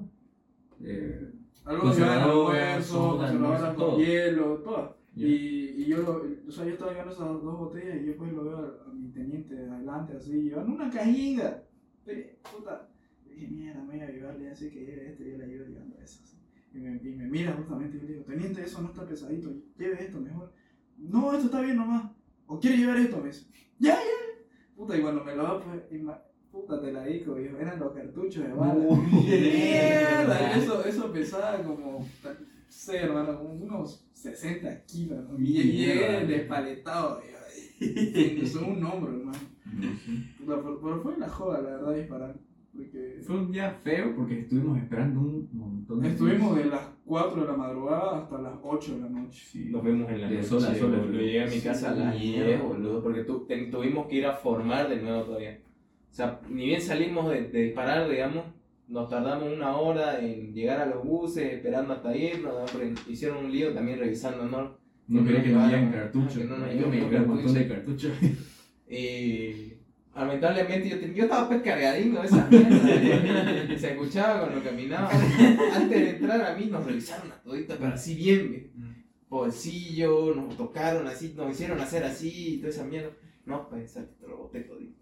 [0.83, 1.31] Eh,
[1.65, 3.97] Algunos llevaban Conservadoras, almuerzo, conservadoras con todo.
[3.99, 4.95] hielo.
[5.13, 5.27] Ya.
[5.27, 8.31] Y, y yo, lo, o sea, yo estaba llevando esas dos botellas y yo pues
[8.33, 11.63] lo veo a, a mi teniente de adelante así, llevando una cajita.
[12.05, 12.89] Pero, puta,
[13.25, 15.65] yo dije, mierda, me voy a ayudarle así que lleve esto y yo le ayudo
[15.67, 16.21] llevando eso.
[16.23, 16.37] así.
[16.73, 19.53] Y me, y me mira justamente y yo le digo, teniente, eso no está pesadito,
[19.77, 20.53] lleve esto mejor.
[20.97, 22.09] No, esto está bien nomás.
[22.47, 23.17] ¿O quiere llevar esto?
[23.19, 23.45] Me dice,
[23.79, 24.45] ya, ya.
[24.75, 25.81] Puta, y cuando me lo da, pues,
[26.51, 28.73] puta, te la digo, viejo, eran los cartuchos de bala.
[29.11, 32.29] Mierda, eso, eso pesaba como, no
[32.67, 35.39] sé, hermano, como unos 60 kilos, ¿no?
[35.39, 36.25] Y llegué Mierda.
[36.25, 37.21] despaletado,
[37.79, 39.37] y son un hombro, hermano.
[40.39, 42.35] Puta, Pero, pero fue la joda, la verdad, disparar.
[42.73, 47.41] Porque Fue un día feo porque estuvimos esperando un montón de estuvimos de las 4
[47.41, 49.43] de la madrugada hasta las 8 de la noche.
[49.51, 49.65] Sí.
[49.69, 50.47] Nos vemos en la De noche.
[50.47, 51.01] sol a sol, boludo.
[51.07, 51.19] boludo.
[51.21, 54.25] Llegué a mi casa a las Sí, 10, boludo, porque tu- te- tuvimos que ir
[54.25, 55.59] a formar de nuevo todavía.
[56.11, 58.45] O sea, ni bien salimos de, de disparar, digamos,
[58.89, 62.65] nos tardamos una hora en llegar a los buses, esperando hasta irnos, ¿no?
[62.65, 64.71] Porque hicieron un lío también revisándonos.
[65.07, 66.37] No quería que nos nos llevaran- cartuchos.
[66.37, 68.11] que no nos Yo me llevé un montón de cartuchos.
[68.89, 69.73] Y
[70.13, 73.77] Lamentablemente yo, ten- yo estaba pues cargadín de esa mierda.
[73.79, 75.09] Se escuchaba cuando caminaba.
[75.09, 79.05] Antes de entrar a mí nos revisaron a toditos, pero así bien, bien.
[79.29, 83.11] bolsillo, nos tocaron así, nos hicieron hacer así y toda esa mierda.
[83.45, 85.00] No, pues te lo boté todito.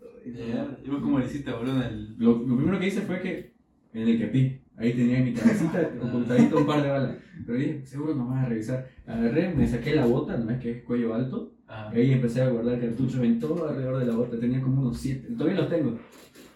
[0.86, 1.77] ¿Y vos cómo le hiciste, boludo?
[1.77, 2.15] en El...
[2.17, 3.53] Lo, lo primero que hice fue que
[3.93, 7.15] en el Kepi, ahí tenía mi cabecita ocultadito un par de balas.
[7.45, 8.88] Pero dije, seguro nos van a revisar.
[9.07, 11.53] Agarré, me saqué la bota, no es que es cuello alto.
[11.67, 14.39] Ah, Ahí empecé a guardar cartuchos en todo alrededor de la bota.
[14.39, 15.99] Tenía como unos siete, todavía los tengo.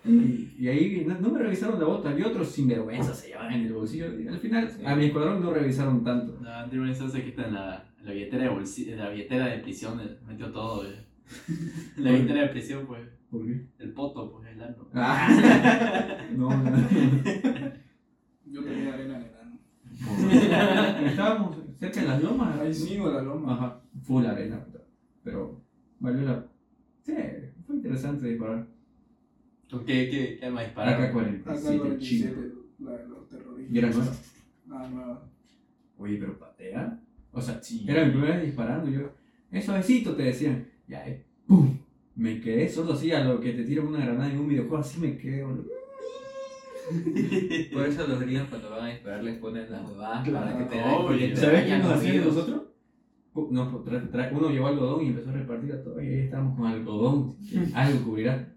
[0.06, 2.18] Y, y ahí no, no me revisaron la bota.
[2.18, 4.20] Y otros sinvergüenza se llevaban en el bolsillo.
[4.20, 6.40] Y al final, a mi escuadrón no revisaron tanto.
[6.42, 9.10] No, Andy se hace que está en la, en la billetera de bolsi- en la
[9.10, 10.84] billetera de prisión, eh, metió todo,
[11.50, 11.94] eh.
[11.98, 13.68] En la billetera de prisión, pues, ¿Por qué?
[13.80, 14.88] el poto, pues, el ano.
[14.94, 16.88] Ah, no, no.
[18.46, 21.08] Yo tenía arena en el ano.
[21.08, 22.60] Estábamos cerca de las lomas.
[22.60, 23.54] Ahí sí, o la loma.
[23.54, 24.66] Ajá, full arena.
[25.24, 25.62] Pero
[26.00, 26.46] valió la.
[27.02, 27.14] Sí,
[27.66, 28.68] fue interesante disparar.
[29.70, 31.04] ¿Con qué, qué, qué arma dispararon?
[31.04, 32.32] Acá el AK-47 chino.
[32.32, 33.74] 47, la de los terroristas.
[33.74, 34.12] ¿Y era nueva?
[34.70, 35.30] Ah, nueva.
[35.98, 37.00] Oye, pero patea.
[37.32, 38.92] O sea, era mi primera vez disparando.
[38.92, 39.12] Yo,
[39.52, 40.68] es suavecito, te decían.
[40.88, 41.78] Ya, eh, ¡pum!
[42.16, 44.78] Me quedé solo así a lo que te tiran una granada en un videojuego.
[44.78, 45.66] Así me quedé, boludo.
[47.74, 50.46] Por eso los gringos cuando van a disparar les ponen las huevadas Claro.
[50.46, 52.62] para que te porque te ¿Sabes qué nos hacían nosotros?
[53.36, 56.04] No, tra- tra- uno llevó algodón y empezó a repartir a todos.
[56.04, 57.36] Y ahí estábamos con algodón.
[57.74, 58.50] Algo cubrirá.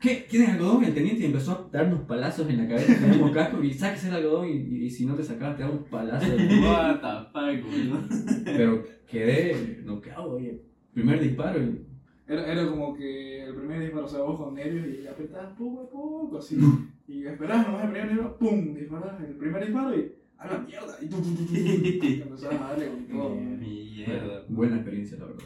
[0.00, 0.26] ¿Qué?
[0.28, 0.82] ¿Tienes algodón?
[0.82, 2.98] Y el teniente empezó a darnos palazos en la cabeza.
[2.98, 4.48] Teníamos casco y sáquese el algodón.
[4.48, 6.26] Y, y- y si no te sacabas, te daba un palazo.
[6.62, 8.00] What the fuck, boludo.
[8.44, 10.60] Pero quedé noqueado, oye.
[10.94, 11.86] Primer disparo y.
[12.26, 15.82] Era, era como que el primer disparo, o sea, vos con nervios y apretabas poco
[15.82, 16.58] a poco, así.
[17.06, 18.74] Y esperabas nomás el primer disparo, ¡pum!
[18.74, 20.96] Disparabas el primer disparo y ¡a la mierda!
[21.02, 23.34] Y tú, tú, tú, tú, empezabas a darle con todo.
[23.34, 24.44] Mierda.
[24.48, 25.44] Buena experiencia, la verdad.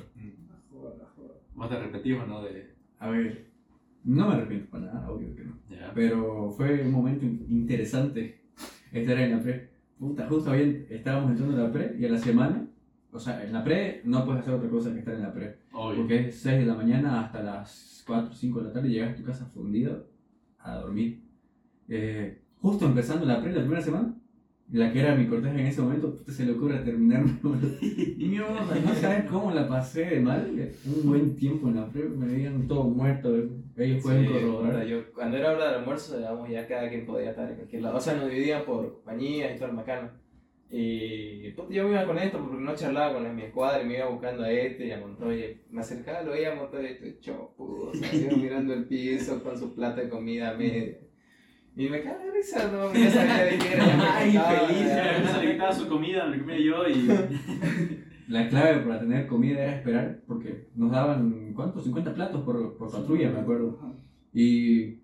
[0.48, 1.34] La joda, la joda.
[1.54, 2.42] ¿Vos te repetís o no?
[2.44, 2.70] De...
[3.00, 3.46] A ver,
[4.04, 5.54] no me arrepiento para nada, obvio que no.
[5.94, 8.40] Pero fue un momento in- interesante
[8.92, 9.68] estar en la pre.
[9.98, 12.68] Puta, justo bien estábamos entrando en la pre y a la semana,
[13.12, 15.56] o sea, en la pre no puedes hacer otra cosa que estar en la pre.
[15.72, 15.98] Obvio.
[15.98, 18.92] Porque es 6 de la mañana hasta las 4 o 5 de la tarde y
[18.92, 20.06] llegas a tu casa fundido
[20.58, 21.20] a dormir.
[21.88, 24.14] Eh, justo empezando la pre, la primera semana,
[24.70, 27.32] la que era mi cortejo en ese momento, puta, se le ocurre terminarme.
[28.18, 30.70] Mierda, no sabes cómo la pasé de mal.
[30.84, 33.34] Un buen tiempo en la pre, me veían todo muerto.
[33.76, 34.84] Ellos pueden Sí, corroborar.
[34.84, 37.96] yo, cuando era hora del almuerzo, digamos, ya cada quien podía estar en cualquier lado.
[37.96, 40.10] O sea, nos dividían por compañías y todo el macano.
[40.70, 43.96] Y puta, yo me iba con esto porque no charlaba con mi escuadra y me
[43.96, 45.46] iba buscando a este y a Montoya.
[45.70, 49.42] Me acercaba, lo veía a Montoya y este chopo, o sea, iba mirando el piso
[49.42, 50.98] con su plato de comida a media.
[51.74, 53.84] Y me cago de risa, no, ya sabía de qué era.
[54.16, 55.40] Ay, feliz, ya.
[55.40, 57.08] Le quitaba su comida, me comía yo y.
[58.28, 61.84] La clave para tener comida era esperar, porque nos daban, ¿cuántos?
[61.84, 63.78] 50 platos por, por patrulla, me acuerdo.
[64.34, 64.97] Y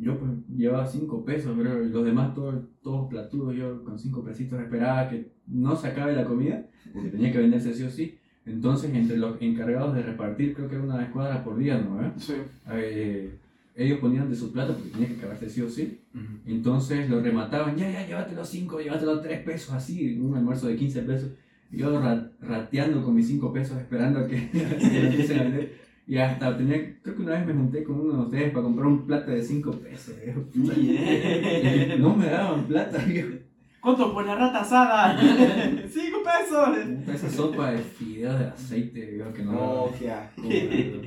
[0.00, 4.60] yo pues llevaba 5 pesos, pero los demás todos, todos platudos, yo con 5 pesitos
[4.60, 8.18] esperaba que no se acabe la comida, porque tenía que venderse sí o sí.
[8.44, 12.00] Entonces, entre los encargados de repartir, creo que era una escuadra por día, ¿no?
[12.04, 12.12] eh?
[12.16, 12.34] Sí.
[12.70, 13.34] Eh,
[13.74, 16.00] ellos ponían de su plato porque tenía que acabarse sí o sí.
[16.46, 21.02] Entonces lo remataban, ya, ya, llévatelo 5, llévatelo 3 pesos, así, un almuerzo de 15
[21.02, 21.30] pesos.
[21.72, 25.42] Y yo ra- rateando con mis 5 pesos esperando a que, que lo empiecen a
[25.42, 25.85] vender.
[26.06, 28.86] Y hasta tenía, creo que una vez me junté con uno de ustedes para comprar
[28.86, 30.14] un plato de 5 pesos.
[30.22, 30.44] viejo.
[31.98, 33.34] No me daban plata, viejo.
[33.80, 35.16] ¿Cuánto por la rata asada?
[35.88, 36.76] ¡Cinco pesos!
[37.14, 39.52] Esa sopa de fideos de aceite, viejo, que no.
[39.52, 40.42] No, qué asco.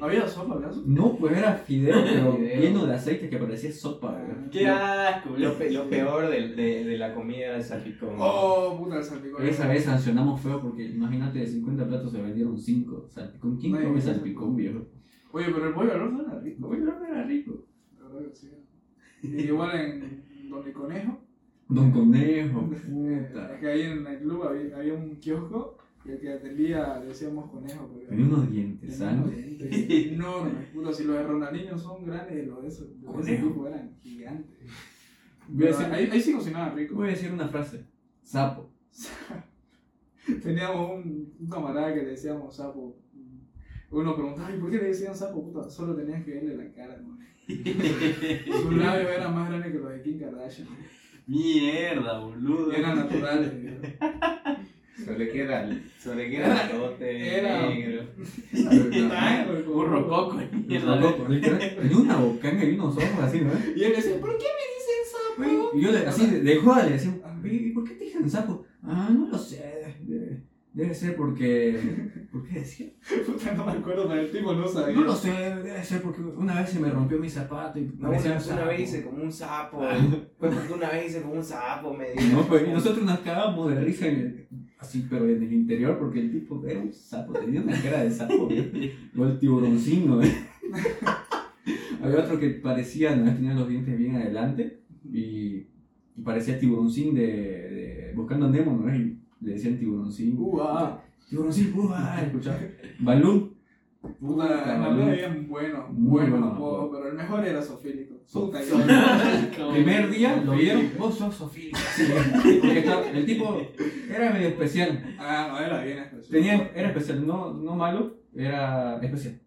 [0.02, 0.84] ¿Había sopa, sopa?
[0.86, 4.50] No, pues era fideo, pero lleno de aceite que parecía sopa, viejo.
[4.50, 5.32] ¡Qué asco!
[5.38, 8.16] Lo, pe- lo peor de, de, de la comida era el salpicón.
[8.18, 9.46] Oh, puta, el salpicón.
[9.46, 13.08] Esa vez sancionamos feo porque imagínate de 50 platos se vendieron 5.
[13.10, 13.58] Salpicón.
[13.58, 14.88] ¿Quién come me- salpicón, viejo?
[15.34, 16.68] Oye, pero el pollo al horno era rico.
[16.70, 17.66] Oye, no era rico.
[18.02, 18.50] La verdad que sí.
[19.22, 21.26] Y igual en Donde Conejo.
[21.70, 23.54] Don Conejo, puta.
[23.54, 27.08] Es que ahí en el club había, había un kiosco y el que atendía le
[27.08, 27.88] decíamos conejo.
[27.88, 29.32] Porque Tenía unos dientes sanos.
[29.36, 30.66] enormes.
[30.74, 33.48] Puta, si los de Ronaldinho son grandes, los de esos de ese Conejo.
[33.48, 34.58] tipo eran gigantes.
[35.48, 36.96] Voy a decir, ahí, ahí sí cocinaban rico.
[36.96, 37.86] voy a decir una frase.
[38.24, 38.72] Sapo.
[40.44, 42.98] Teníamos un, un camarada que le decíamos sapo.
[43.92, 45.44] Uno preguntaba, "Ay, ¿por qué le decían sapo?
[45.44, 47.18] Puta, solo tenías que verle la cara, ¿no?
[48.62, 50.68] Sus labios eran más grandes que los de Kim Kardashian.
[51.30, 52.72] Mierda, boludo.
[52.74, 52.96] Y era,
[55.06, 58.04] sobre qué era el tote Era- negro.
[59.68, 60.96] Un rococo, mierda.
[60.96, 63.52] Loco, literal, Tenía una bocanga y unos ojos así, ¿no?
[63.76, 65.72] Y él decía, ¿por qué me dicen sapo?
[65.78, 67.14] Y yo le, así de, de joda le decía,
[67.44, 68.66] "Oye, ¿y por qué te dicen sapo?
[68.84, 69.96] Ah, no lo sé.
[70.02, 70.40] de-
[70.74, 71.80] debe ser porque...
[72.32, 72.88] ¿Por qué decía?
[73.26, 74.96] Puta, no me acuerdo, pero el tipo no sabía.
[74.96, 78.10] No lo sé, debe ser porque una vez se me rompió mi zapato y No,
[78.10, 79.80] una, una vez hice como un sapo.
[80.38, 82.22] Fue porque una vez hice como un sapo, me dijo.
[82.36, 86.20] No, pues nosotros nos cagábamos de risa en el- así, pero en el interior, porque
[86.22, 88.94] el tipo era un sapo, tenía una cara de sapo, ¿eh?
[89.18, 90.22] o el tiburoncino.
[92.02, 94.80] Había otro que parecía, no tenía los dientes bien adelante
[95.12, 95.68] y,
[96.16, 98.96] y parecía tiburoncín de, de Buscando a Nemo, ¿no?
[98.96, 100.36] Y le decían tiburoncín.
[100.38, 101.04] Uh, ah.
[101.30, 102.58] Tiburoncín, uh, ah, escuchaba.
[103.00, 103.56] Balú,
[104.20, 105.04] Puta, Balú.
[105.04, 106.90] habían buenos, Muy apodos, apodos.
[106.94, 108.16] pero el mejor era Sofílico.
[108.32, 108.60] Puta,
[109.74, 111.78] Primer día lo vieron, vos sos sofílico.
[112.62, 113.62] Porque el tipo
[114.10, 115.16] era medio especial.
[115.20, 116.32] Ah, no, era bien especial.
[116.32, 119.40] Tenía, era especial, no, no malo, era especial.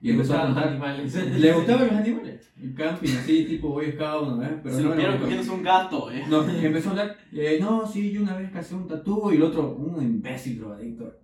[0.00, 1.14] Y empezó a gustaban los animales.
[1.40, 2.52] Le gustaban los animales.
[2.62, 4.42] El camping, así, tipo Boy Scout, ¿no?
[4.42, 4.60] ¿eh?
[4.62, 6.24] Pero Se no lo vieron comiéndose un gato, eh.
[6.28, 7.16] No, y empezó a hablar.
[7.32, 11.14] eh, no, sí, yo una vez casé un tatú y el otro, un imbécil drogadicto.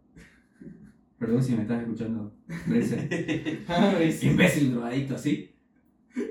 [1.18, 2.34] Perdón si me estás escuchando,
[2.66, 3.64] Renzer.
[4.22, 5.54] imbécil drogadicto, así.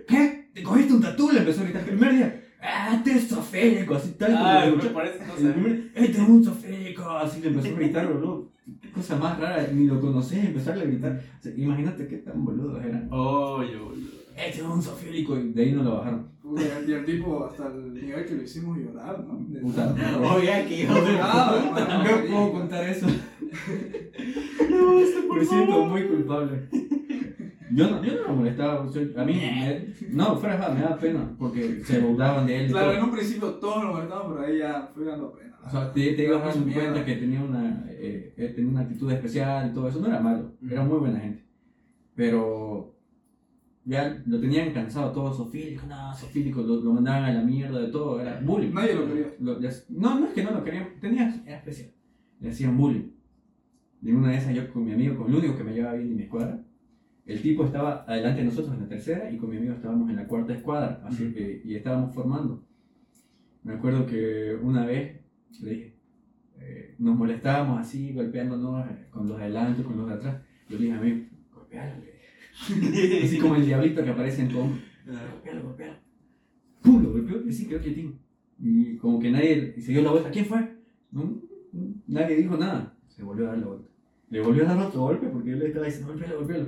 [0.07, 0.49] ¿Qué?
[0.53, 1.31] ¿Te cogiste un tatú?
[1.31, 2.42] Le empezó a gritar el primer día.
[2.63, 3.95] ¡Ah, te es sofélico!
[3.95, 5.19] Así tal como Ah, me parece,
[5.51, 8.47] primer, este es un sofélico, así le empezó a gritar, boludo.
[8.95, 11.21] Cosa más rara, ni lo conocés, empezarle a gritar.
[11.39, 13.07] O sea, imagínate qué tan boludos eran.
[13.11, 14.23] Oye, boludo.
[14.37, 16.27] Este es un sofélico, y de ahí no lo bajaron.
[16.87, 19.39] Y el tipo hasta el nivel que lo hicimos llorar, ¿no?
[19.49, 19.95] De- Puta.
[20.35, 20.85] Oye, aquí,
[21.21, 23.07] Ah, hermano, No puedo contar eso.
[25.35, 26.67] Me siento muy culpable.
[27.75, 31.35] Yo no, yo no lo molestaba, a mí, me- no, fuera de me daba pena,
[31.39, 32.71] porque se burlaban de él.
[32.71, 32.97] Claro, todo.
[32.97, 35.57] en un principio todos nos molestamos, pero ahí ya fue dando pena.
[35.65, 37.05] O sea, te, te ibas Era dando mucha cuenta mierda.
[37.05, 39.99] que tenía una, eh, él tenía una actitud especial y todo eso.
[40.01, 41.43] No era malo, era muy buena gente.
[42.15, 42.95] Pero
[43.85, 47.87] ya lo tenían cansado todo, sofílico, no, sofílico, lo, lo mandaban a la mierda de
[47.87, 48.73] todo, era bullying.
[48.73, 49.27] Nadie lo quería.
[49.39, 49.59] Lo-
[49.89, 51.89] no, no es que no lo querían, tenía, era especial.
[52.39, 53.09] Le hacían bullying.
[54.05, 56.09] En una de esas yo con mi amigo, con el único que me llevaba bien
[56.09, 56.59] en mi escuadra,
[57.25, 60.17] el tipo estaba adelante de nosotros en la tercera y con mi amigo estábamos en
[60.17, 62.63] la cuarta escuadra, así que, y estábamos formando.
[63.63, 65.21] Me acuerdo que una vez
[65.61, 65.93] le dije,
[66.59, 70.41] eh, nos molestábamos así, golpeándonos eh, con los de adelante, con los de atrás.
[70.69, 72.03] Yo le dije a mí, golpealo.
[73.23, 74.81] Así como el diablito que aparece en hombro.
[75.05, 75.95] Golpealo, golpealo.
[76.81, 77.03] ¡Pum!
[77.03, 78.19] Lo golpeó y sí quedó quietín.
[78.59, 80.29] Y como que nadie se dio la vuelta.
[80.29, 80.77] ¿Quién fue?
[81.11, 81.41] No,
[82.07, 82.95] nadie dijo nada.
[83.07, 83.87] Se volvió a dar la vuelta.
[84.29, 86.65] Le volvió a dar otro golpe porque él le estaba diciendo, golpealo, golpealo.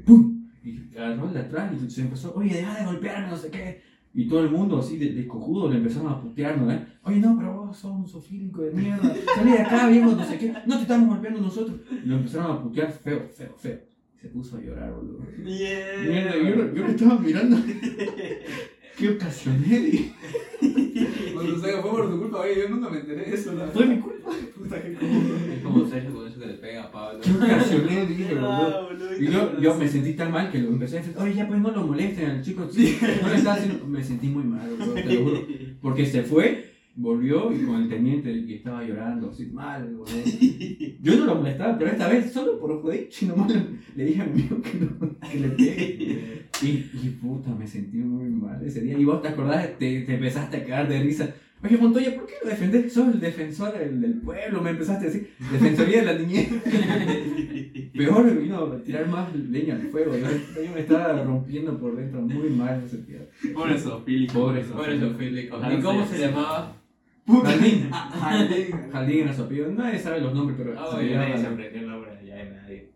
[0.00, 0.48] ¡Pum!
[0.64, 3.82] Y agarró el de atrás y se empezó, oye, deja de golpearme, no sé qué.
[4.14, 6.70] Y todo el mundo así de, de cojudo le empezaron a putear, ¿no?
[6.70, 6.86] ¿Eh?
[7.02, 9.12] Oye, no, pero vos sos un sofílico de mierda.
[9.34, 10.54] Salí de acá, viejo, no sé qué.
[10.66, 11.80] No te estamos golpeando nosotros.
[11.90, 13.80] Y lo empezaron a putear feo, feo, feo.
[14.20, 15.18] Se puso a llorar, boludo.
[15.38, 17.56] Mierda, yo, lo- yo lo estaba mirando.
[18.96, 19.80] ¿Qué ocasioné?
[19.80, 20.12] Dije,
[21.34, 23.52] Cuando se fue por tu culpa, oye, yo nunca me enteré de eso.
[23.54, 24.30] La Fue mi culpa.
[24.56, 25.20] puta que como.
[25.52, 27.20] Es como Sergio con eso que le pega a Pablo.
[27.20, 28.06] ¿Qué ocasioné?
[28.06, 28.48] Dije, boludo.
[28.48, 29.16] Ah, boludo.
[29.20, 31.60] Y yo, yo me sentí tan mal que lo empecé a decir, oye, ya pues
[31.60, 33.84] no lo molesten al chico, sí, no le está haciendo...
[33.86, 35.40] Me sentí muy mal, boludo, te lo juro.
[35.82, 40.06] Porque se fue, volvió y con el teniente y estaba llorando, así mal, boludo.
[41.02, 43.62] Yo no lo molestaba, pero esta vez solo por joder, nomás le,
[43.96, 46.46] le dije a mi amigo que, no, que le pegue.
[46.62, 48.96] Y, y puta, me sentí muy mal ese día.
[48.96, 51.34] Y vos te acordás, te, te empezaste a cagar de risa.
[51.62, 52.92] Oye, Montoya, ¿por qué lo defendés?
[52.92, 55.30] Sos el defensor del, del pueblo, me empezaste a decir.
[55.50, 56.48] Defensoría de la niñez.
[57.94, 60.12] Peor me vino a tirar más leña al fuego.
[60.16, 60.26] Yo,
[60.62, 63.26] yo me estaba rompiendo por dentro muy mal ese día.
[63.54, 64.34] Pobre Sofílico.
[64.34, 65.50] Pobre.
[65.50, 66.83] Ojalá ¿Y cómo se llamaba?
[67.26, 67.90] Jaldín.
[67.90, 68.90] Jaldín.
[68.92, 69.72] Jaldín era su apellido.
[69.72, 70.78] Nadie sabe los nombres, pero.
[70.78, 72.90] Ah, se nadie se aprendió el nombre ya de nadie.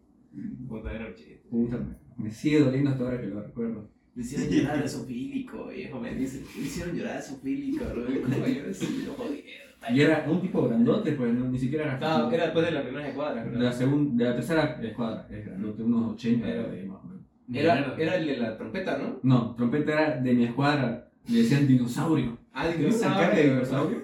[0.68, 1.43] Puta, era un chiste.
[1.51, 1.79] Puta,
[2.16, 3.89] me, sigue doliendo hasta ahora que lo recuerdo.
[4.14, 6.45] Me hicieron llorar a Sofílico, viejo, me dice.
[6.57, 8.05] Me hicieron llorar a Sofílico, bro.
[8.05, 9.68] ¿Cómo yo sí, lo jodieron?
[9.95, 11.99] Y era un tipo grandote, pues no, ni siquiera era.
[11.99, 13.62] No, era después de la primera cuadra, de creo.
[13.62, 17.22] la, segunda, de la tercera escuadra, es grandote, unos 80 Era- de más o menos.
[17.55, 19.20] Era, era el de la trompeta, ¿no?
[19.22, 22.36] No, trompeta era de mi escuadra, le decían dinosaurio.
[22.60, 23.98] Ah, ¿Tenía una cara de dinosaurio?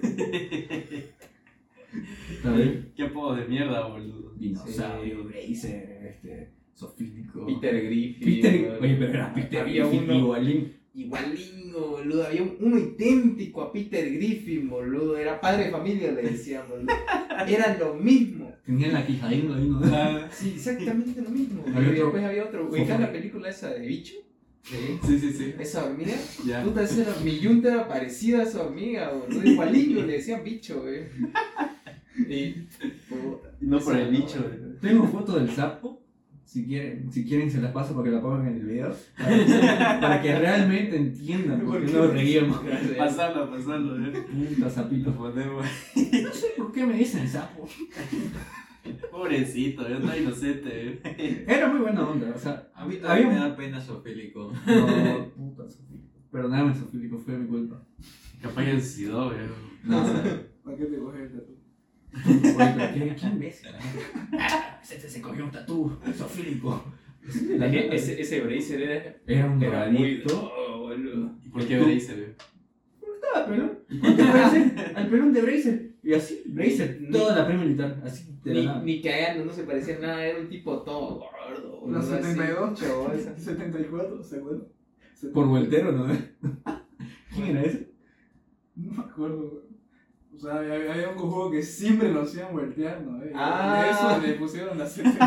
[2.95, 4.33] Qué apodo de mierda, boludo.
[4.37, 7.45] Dinosaurio, Bracer, este, sofílico.
[7.45, 8.23] Peter Griffin.
[8.41, 10.73] Peter, oye, pero era Peter Había Griffin, uno- igualín.
[10.93, 12.25] Igualingo, boludo.
[12.27, 15.17] Había uno idéntico a Peter Griffin, boludo.
[15.17, 16.87] Era padre de familia, le decían, boludo.
[17.47, 18.53] Era lo mismo.
[18.65, 19.81] Tenían la quijadín, ahí, ¿no?
[20.31, 21.61] Sí, exactamente lo mismo.
[21.67, 22.69] Y después había otro.
[22.69, 24.15] ¿Ubicás la película esa de bicho?
[24.65, 24.99] Sí.
[25.05, 25.53] Sí, sí, sí.
[25.59, 26.13] Esa hormiga.
[26.45, 26.63] Ya.
[26.63, 29.43] Puta, esa era, mi yunta era parecida a esa hormiga, boludo.
[29.51, 31.03] Igualillo, le decían bicho, güey.
[32.27, 32.51] Y.
[33.07, 34.75] puta, No por el bicho, boludo.
[34.81, 36.01] Tengo foto del sapo
[36.43, 38.95] Si quieren, si quieren se las paso para que la pongan en el video.
[39.17, 42.61] Para, para que realmente entiendan por qué nos reíamos.
[42.97, 44.25] Pasarlo, pasarlo, ¿eh?
[44.55, 45.11] Puta sapito.
[45.11, 47.69] No sé por qué me dicen sapo.
[49.11, 50.69] Pobrecito, yo estoy inocente,
[51.03, 51.45] ¿eh?
[51.47, 54.51] Era muy buena onda, o sea, A mí también había me da pena Sofílico.
[54.67, 56.05] No, puta Sofílico.
[56.31, 57.81] Perdóname, Sofílico, fue mi culpa.
[58.41, 59.47] Capaz que suicidó, ¿eh?
[59.83, 60.03] No,
[60.63, 61.55] ¿Para qué te coges el tatu?
[64.39, 66.83] Ah, Ese se cogió un tatú, Sofílico.
[67.27, 70.17] Ese, ese bracer era, Era un era muy.
[70.17, 70.51] drogadicto.
[70.55, 71.31] Oh, boludo.
[71.43, 72.27] ¿Y por qué me dice, güey?
[73.15, 73.79] Estaba pelón.
[73.89, 74.73] ¿Y cuánto parece?
[74.95, 75.91] Al pelón de Bracer.
[76.05, 79.97] Y así, Bracer, toda la pre militar, así de Ni, ni cagando, no se parecía
[79.97, 81.81] nada, era un tipo todo gordo.
[81.87, 82.79] La boludo, así, 72.
[82.79, 83.39] chavosa.
[83.39, 84.69] 74, seguro.
[85.33, 86.05] Por voltero, ¿no?
[87.33, 87.89] ¿Quién era ese?
[88.75, 89.64] No me acuerdo, güey.
[90.35, 93.23] O sea, había, había un cojudo que siempre lo hacían voltear, ¿no?
[93.25, 93.83] Y Ah.
[93.85, 95.23] de eso le pusieron la 72.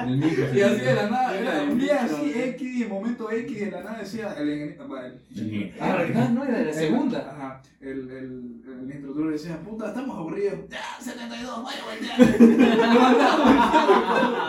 [0.00, 0.44] En el micro.
[0.54, 2.32] y así de la nada, Era un día así.
[2.34, 4.88] X, en momento X, de la nada decía el ingeniero.
[4.88, 6.28] va, el- Ah, ¿verdad?
[6.30, 7.18] No, era de la segunda.
[7.36, 7.62] Ajá.
[7.80, 10.58] El, el, el instructor decía, puta, estamos aburridos.
[10.68, 12.18] Ya, 72, vaya a voltear.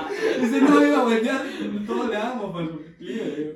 [0.41, 1.41] Dice, no iba a voltear.
[1.85, 2.79] Todos le damos por su.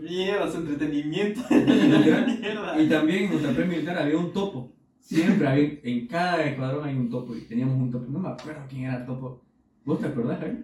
[0.04, 1.42] Mierda, su entretenimiento.
[1.50, 2.80] Mierda.
[2.80, 4.72] Y también en nuestra militar había un topo.
[5.04, 8.06] Siempre había, en cada escuadrón hay un topo y teníamos un topo.
[8.10, 9.42] No me acuerdo quién era el topo.
[9.84, 10.64] ¿Vos te acordás, Jaime?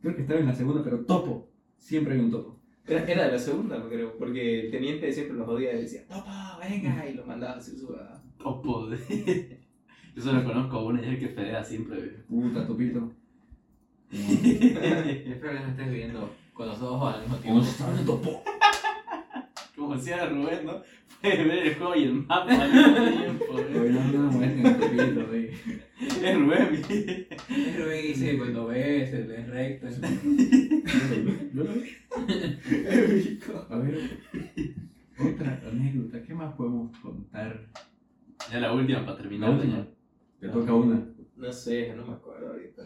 [0.00, 1.48] Creo que estaba en la segunda, pero topo.
[1.76, 2.58] Siempre hay un topo.
[2.86, 6.58] Era, era de la segunda, creo, porque el teniente siempre los jodía y decía, Topa,
[6.62, 7.94] venga, y lo mandaba a hacer su.
[8.38, 9.60] Topo, de-
[10.16, 11.96] Yo solo conozco a uno y es el que fedea siempre.
[12.28, 13.12] Puta, topito.
[14.12, 18.04] Espero que no estés viendo con los ojos al mismo ¿Cómo tiempo.
[18.06, 18.42] topo?
[19.94, 20.82] Como decía Rubén, ¿no?
[21.22, 23.78] Puedes ver el juego y el mapa al mismo tiempo, güey.
[23.78, 24.66] Oye, no, no, muestren
[25.00, 25.50] el güey.
[26.22, 27.26] Es Rubén, güey.
[27.48, 29.88] Pero ve, dice cuando ves, el ves recto.
[31.54, 33.38] Yo lo vi.
[33.70, 33.98] A ver,
[35.18, 36.22] otra anécdota.
[36.22, 37.70] ¿Qué más podemos contar?
[38.50, 39.50] Ya la última para La terminar.
[39.50, 39.76] última.
[39.78, 39.86] ya.
[40.40, 41.06] Te toca una.
[41.36, 42.82] No sé, no me acuerdo ahorita.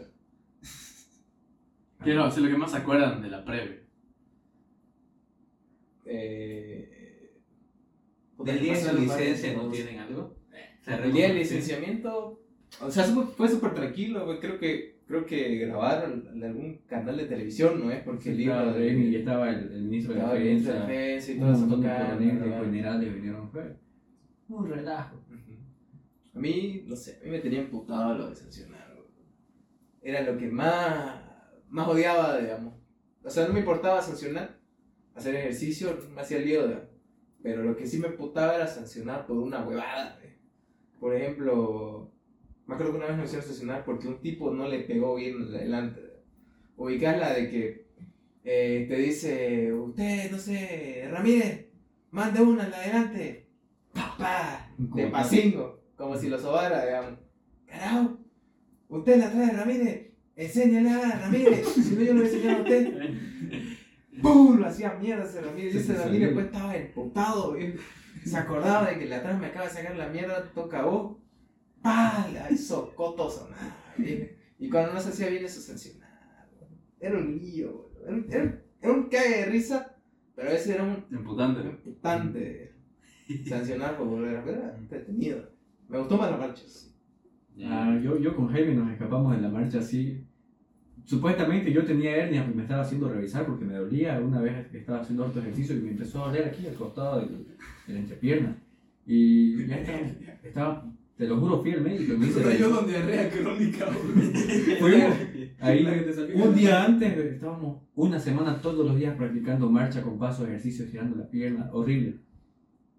[2.03, 3.83] ¿Qué es lo, sí, lo que más se acuerdan de la pre,
[6.05, 6.98] Eh,
[8.39, 10.35] ¿Del día de su licencia no tienen algo?
[10.81, 11.37] Se El día del reúnen.
[11.37, 12.41] licenciamiento,
[12.81, 14.39] o sea, fue súper tranquilo, güey.
[14.39, 18.01] Creo que, creo que grabaron en algún canal de televisión, ¿no es?
[18.03, 18.93] Porque el libro de.
[18.93, 20.87] Y estaba el, el ministro de estaba el ministro de Defensa.
[20.87, 23.51] defensa y todo eso generales vinieron.
[23.51, 23.75] Fue
[24.47, 25.17] un relajo.
[26.33, 29.07] A mí, no sé, a mí me tenía emputado lo de sancionar, güey.
[30.01, 31.21] Era lo que más,
[31.69, 32.73] más odiaba, digamos.
[33.23, 34.57] O sea, no me importaba sancionar,
[35.15, 36.88] hacer ejercicio, me hacía lío, digamos.
[37.41, 40.33] Pero lo que sí me emputaba era sancionar por una huevada, güey.
[40.99, 42.11] Por ejemplo,
[42.67, 45.43] me acuerdo que una vez me hicieron sancionar porque un tipo no le pegó bien
[45.43, 46.01] adelante.
[46.75, 47.87] Ubicás la de que
[48.43, 51.67] eh, te dice, usted, no sé, Ramírez,
[52.11, 53.47] mande una en la adelante.
[53.93, 57.19] Pa, pa, de pasingo, como si lo sobara, digamos.
[57.65, 58.17] Carajo,
[58.89, 62.61] usted la trae, Ramírez, enséñala a Ramírez, si no yo lo voy a enseñar a
[62.61, 63.13] usted.
[64.21, 64.59] ¡Pum!
[64.59, 67.55] Lo hacía mierda ese Ramírez, y ese Ramírez pues estaba emputado,
[68.25, 71.17] se acordaba de que la atrás me acaba de sacar la mierda, toca vos.
[71.81, 72.27] ¡Pah!
[72.33, 73.73] La hizo coto sonar.
[74.57, 76.69] Y cuando no se hacía bien eso sancionar, güey.
[76.99, 78.03] Era un lío, güey.
[78.03, 79.95] Era, un- era, era un cague de risa,
[80.35, 81.61] pero ese era un Imputante.
[81.61, 82.75] imputante
[83.47, 85.49] sancionar por volver a ver, entretenido.
[85.87, 86.63] Me gustó más la marcha.
[86.67, 86.87] sí.
[87.65, 90.25] Ah, yo, yo con Jaime nos escapamos en la marcha así.
[91.09, 94.77] Supuestamente yo tenía hernia y me estaba haciendo revisar porque me dolía una vez que
[94.77, 97.47] estaba haciendo otro ejercicio y me empezó a doler aquí al costado del-
[97.87, 98.55] de la entrepierna.
[99.07, 99.99] Y ya estaba,
[100.43, 103.87] estaba, te lo juro, fui al médico y me hice yo con diarrea crónica.
[103.87, 105.15] Fuimos
[105.59, 110.47] ahí, que un día antes estábamos una semana todos los días practicando marcha con pasos,
[110.47, 112.17] ejercicios, girando la pierna, horrible.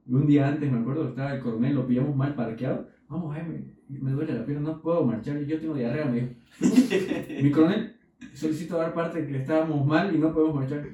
[0.09, 2.89] Y un día antes, me acuerdo, estaba el coronel, lo pillamos mal parqueado.
[3.09, 7.43] Vamos, Jaime, me duele la pierna, no puedo marchar, yo tengo diarrea, me dijo.
[7.45, 7.93] Mi coronel,
[8.34, 10.86] solicito dar parte que estábamos mal y no podemos marchar.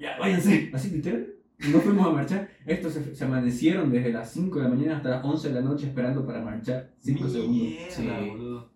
[0.00, 0.70] Ya, váyanse.
[0.72, 1.26] Así, literal.
[1.60, 2.48] Y No fuimos a marchar.
[2.66, 5.60] Estos se, se amanecieron desde las 5 de la mañana hasta las 11 de la
[5.60, 6.92] noche esperando para marchar.
[7.00, 7.68] 5 segundos.
[7.90, 8.08] Sí.
[8.30, 8.70] boludo.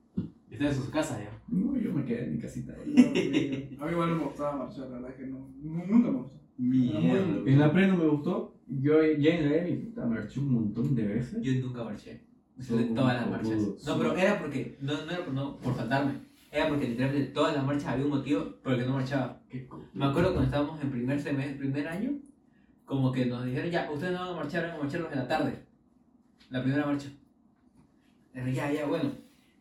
[0.50, 1.30] Ustedes en su casa ya.
[1.48, 2.72] No, yo me quedé en mi casita.
[2.82, 6.18] A mí igual no me gustaba marchar, la verdad es que no, nu- nunca me
[6.18, 6.40] gustó.
[6.58, 7.50] Mierda.
[7.50, 8.54] En la pre no me gustó.
[8.68, 11.40] Yo ya en la EMI puta, marché un montón de veces.
[11.42, 12.20] Yo nunca marché.
[12.56, 13.84] De todas las marchas.
[13.86, 16.12] No, pero era porque, no, no era por, no, por faltarme.
[16.52, 19.40] Era porque literalmente de todas las marchas había un motivo por el que no marchaba.
[19.94, 22.10] Me acuerdo cuando estábamos en primer semestre, primer año,
[22.84, 25.26] como que nos dijeron, ya, ustedes no van a marchar, van a marcharlos en la
[25.26, 25.64] tarde.
[26.50, 27.08] La primera marcha.
[28.34, 29.12] Pero ya, ya, bueno.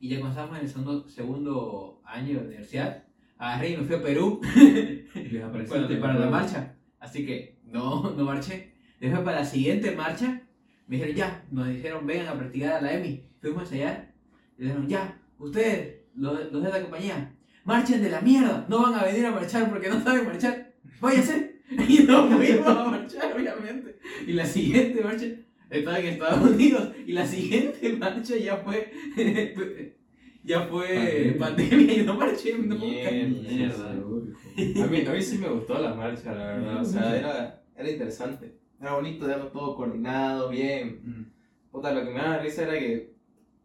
[0.02, 3.04] Y ya cuando estábamos en el segundo, segundo año de la universidad,
[3.38, 4.42] agarré y me fui a Perú
[5.16, 6.76] Les apareció para, la marcha.
[7.00, 8.74] Así que no, no marché.
[9.00, 10.42] Después para la siguiente marcha,
[10.88, 13.24] me dijeron ya, nos dijeron vengan a practicar a la EMI.
[13.40, 14.14] Fuimos allá
[14.58, 18.66] y dijeron ya, ustedes, los, los de la compañía, marchen de la mierda.
[18.70, 20.74] No van a venir a marchar porque no saben marchar.
[21.00, 21.52] Váyanse.
[21.88, 23.98] Y nos fuimos a marchar, obviamente.
[24.28, 25.26] Y la siguiente marcha
[25.70, 26.92] estaba en Estados Unidos.
[27.08, 28.92] Y la siguiente marcha ya fue.
[30.44, 32.76] ya fue pandemia y no marché nunca.
[32.76, 33.92] Mierda.
[33.92, 36.82] A mí, a mí sí me gustó la marcha, la verdad.
[36.82, 38.58] O sea, era, era interesante.
[38.82, 41.00] Era bonito verlo todo coordinado, bien.
[41.04, 41.72] Mm.
[41.72, 43.14] Puta, lo que me daba risa era que,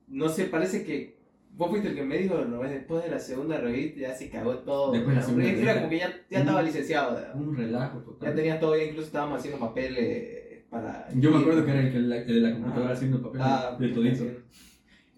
[0.07, 1.16] no sé, parece que
[1.57, 4.59] vos fuiste el que me dijo, no después de la segunda revista ya se cagó
[4.59, 4.93] todo.
[4.93, 5.75] Después de la segunda era revista.
[5.79, 7.21] como que ya, ya estaba licenciado.
[7.21, 7.33] ya.
[7.35, 8.29] Un relajo total.
[8.31, 11.09] Ya tenías todo, ya incluso estábamos haciendo papeles para...
[11.15, 12.93] Yo me acuerdo que era el, que la- de la computadora Ah.
[12.93, 14.17] haciendo el papel Ah, de todito.
[14.25, 14.31] sí.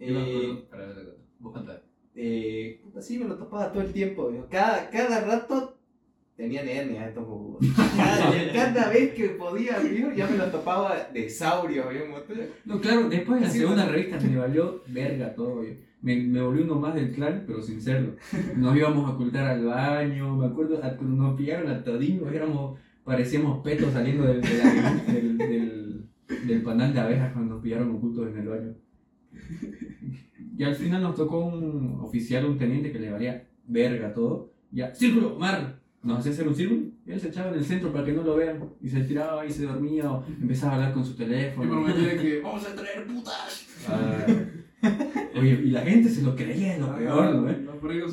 [0.01, 1.82] Yo me acuerdo- para ver, vos contá.
[2.15, 4.31] eh, sí, me lo topaba todo el tiempo.
[4.51, 5.77] Cada, cada rato
[6.36, 7.59] tenían hernia estos huevos.
[7.97, 12.23] Cada, cada vez que podía, viejo, ya me lo topaba de saurio, viejo.
[12.65, 15.65] No, claro, después de la segunda revista me valió verga todo.
[16.01, 18.12] Me, me volví uno más del clan, pero sin serlo.
[18.57, 20.37] Nos íbamos a ocultar al baño.
[20.37, 26.05] Me acuerdo a- nos pillaron a todinos, éramos, parecíamos petos saliendo del, del, del,
[26.47, 28.75] del panal de abejas cuando nos pillaron ocultos en el baño.
[30.57, 34.53] Y al final nos tocó un oficial, un teniente que le valía verga todo.
[34.70, 35.79] Ya, círculo, mar.
[36.03, 38.23] Nos hacía hacer un círculo y él se echaba en el centro para que no
[38.23, 38.61] lo vean.
[38.81, 41.69] Y se tiraba y se dormía o empezaba a hablar con su Y teléfono.
[41.70, 43.66] prometía que vamos a traer putas.
[43.89, 44.27] Ah.
[45.40, 47.48] Oye, y la gente se lo creía, es lo peor, ¿no?
[47.51, 47.65] eh?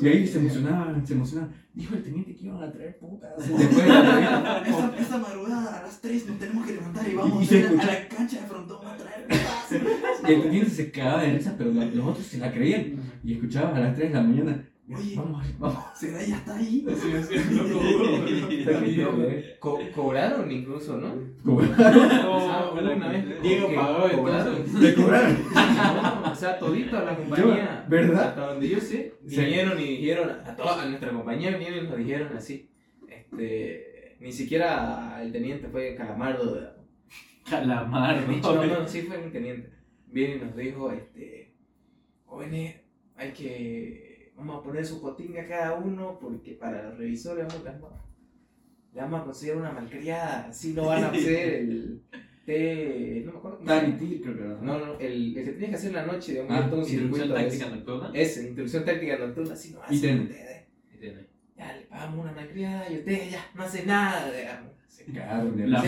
[0.02, 1.52] Y ahí se emocionaban, se emocionaban.
[1.74, 3.30] Dijo el teniente que iban a traer putas.
[3.36, 4.62] Después de la.
[4.66, 7.66] Esta, esta madrugada a las 3 nos tenemos que levantar y Y vamos a, ir
[7.66, 10.28] a la cancha de frontón a traer putas.
[10.28, 12.94] Y el teniente se cagaba de risa, pero la- los otros se la creían.
[13.24, 14.64] Y escuchaba a las 3 de la mañana.
[14.88, 15.16] Oye.
[15.16, 15.84] Vamos, vamos.
[15.94, 16.86] ¿Será ya está ahí?
[16.88, 19.56] Está genial, eh.
[19.58, 21.14] Co- cobraron incluso, ¿no?
[21.44, 24.56] Como- Ah, una vez Diego pagó, cobraron.
[24.56, 24.80] entonces.
[24.80, 25.36] Le cobraron.
[25.54, 27.84] No, o sea, todito a la compañía.
[27.84, 28.28] Yo, ¿verdad?
[28.28, 29.40] Hasta donde yo sé, Sí.
[29.40, 32.70] vinieron y dijeron, a, toda, a nuestra compañía vinieron y nos dijeron así.
[33.08, 36.54] Este, ni siquiera el teniente fue calamardo.
[36.54, 36.76] de-
[37.48, 38.64] Calamar, de dicho, ¿no?
[38.64, 39.70] no, no, sí fue un teniente.
[40.08, 41.54] Viene y nos dijo, este,
[42.24, 42.76] jóvenes,
[43.14, 44.05] hay que,
[44.36, 47.90] vamos a poner su potinga cada uno porque para los revisores vamos,
[48.92, 52.02] le vamos a conseguir una malcriada, así no van a hacer el
[52.44, 53.58] té, no me acuerdo.
[53.58, 54.54] Tarity, creo que era.
[54.60, 56.86] No, no, el, el que tenías que hacer en la noche, digamos, Ah, todo un
[56.86, 58.10] circuito táctica nocturna.
[58.14, 60.66] Ese, instrucción táctica nocturna, así no hacen ustedes.
[61.00, 61.26] Tiene.
[61.56, 64.72] Ya le pagamos una malcriada y ustedes ya no hacen nada, digamos.
[65.06, 65.86] Se cagaron de La pa-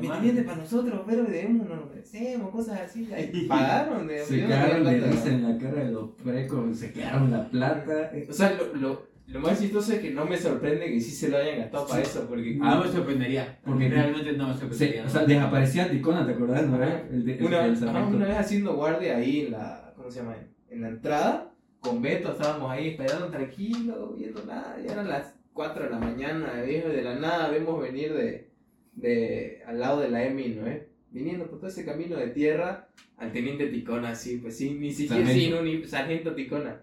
[0.00, 0.18] nomás.
[0.20, 3.06] teniente para nosotros, pero debemos, no nos merecemos, cosas así.
[3.32, 7.30] Y pagaron, de Se cagaron de risa en la cara de los precos, se quedaron
[7.30, 8.10] la plata.
[8.28, 11.28] O sea, lo, lo, lo más chistoso es que no me sorprende que sí se
[11.28, 13.58] lo hayan gastado para eso, porque No me sorprendería.
[13.64, 15.04] Porque- realmente no me Se- sorprendería.
[15.04, 16.66] o sea, desaparecía Ticona, ¿te acordás?
[16.66, 16.82] ¿No?
[16.82, 20.36] El, de, una, el ajá, una vez haciendo guardia ahí en la, ¿cómo se llama?
[20.70, 25.84] En la entrada, con Beto estábamos ahí esperando tranquilo, viendo nada, ya eran las 4
[25.84, 28.48] de la mañana, viejo, de la nada vemos venir de,
[28.94, 30.66] de al lado de la EMI, ¿no?
[30.66, 30.88] eh?
[31.10, 35.28] Viniendo por todo ese camino de tierra al teniente Ticona, así, pues sí, ni siquiera
[35.30, 36.80] sin un sargento Ticona.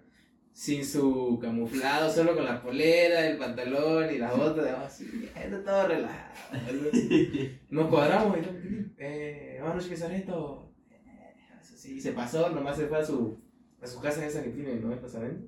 [0.53, 5.87] Sin su camuflado, solo con la polera, el pantalón y las botas, así, está todo
[5.87, 6.33] relajado.
[7.69, 8.53] Nos cuadramos y todo,
[8.97, 13.39] eh, vamos que sargento, eh, eso sí, se pasó, nomás se fue a su,
[13.81, 14.93] a su casa esa que tiene, ¿no?
[14.93, 15.47] ¿Es sargento?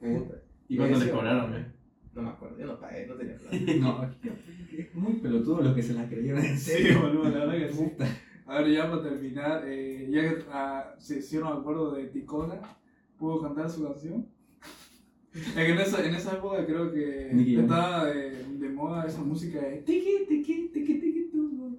[0.00, 0.36] Puta.
[0.66, 1.66] ¿Y cuánto Ese, les cobraron, eh?
[2.14, 3.56] No me acuerdo, yo no pagué, no tenía plata.
[3.78, 4.14] No,
[4.94, 7.02] muy pelotudo los que se la creyeron en Sí, serio.
[7.02, 7.84] boludo, la verdad que sí.
[8.46, 12.60] A ver, ya para terminar, eh, ya que ah, se hicieron acuerdo de Ticona,
[13.18, 14.26] ¿puedo cantar su canción?
[15.32, 17.30] Es que en esa, en esa época creo que
[17.60, 21.78] estaba de, de moda esa música de tiki tiki tiki tiki tu,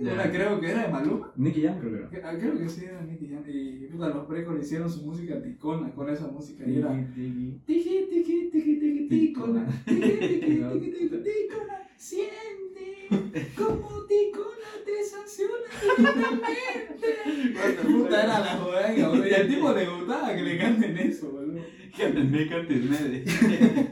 [0.00, 0.12] Ya.
[0.12, 1.32] Una creo que era de Maluma.
[1.36, 2.28] Nicky Jam creo que era.
[2.28, 3.42] Ah, Creo que sí era Nicky Jam.
[3.48, 6.64] Y puta, los precos hicieron su música Ticona con esa música.
[6.68, 9.66] Y era Tiki, tiki tiki tiki tiki Ticona.
[9.86, 10.58] Tiki tiki tiki
[10.90, 11.74] tiki Ticona.
[11.96, 13.08] Siente
[13.56, 17.08] como Ticona te sanciona totalmente.
[17.82, 19.26] Puta, era la boludo.
[19.26, 21.60] Y al tipo le gustaba que le canten eso, boludo.
[21.96, 22.96] Cántenme, cántenme.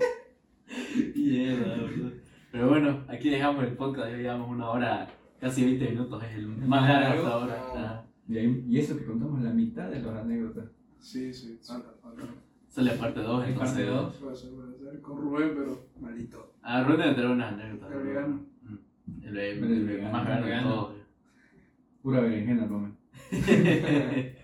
[1.17, 2.13] Mierda, boludo.
[2.53, 5.09] Pero bueno, aquí dejamos el podcast, ya llevamos una hora,
[5.45, 7.57] casi 20 minutos, es el más largo hasta ahora.
[7.77, 10.65] Ah, Y, ahí- y eso que contamos la mitad de las anécdotas.
[10.99, 11.59] Sí, sí.
[11.61, 13.87] Sale parte 2, ¿Hay parte entonces.
[13.87, 14.15] dos?
[14.16, 15.01] Puede ser, puede ser.
[15.03, 16.55] Con Rubén, pero malito.
[16.62, 17.93] Ah, Rubén debe tener unas anécdotas.
[17.93, 18.41] El vegano.
[18.62, 19.23] Mm.
[19.23, 20.69] El, el- El el vegano, más vegano de vegano.
[20.75, 20.95] todos.
[22.03, 22.91] Pura berenjena, Rome.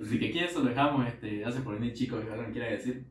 [0.00, 1.06] Así que aquí eso lo dejamos.
[1.08, 2.22] Este, gracias por venir, chicos.
[2.30, 3.06] ¿Algo que quiera decir?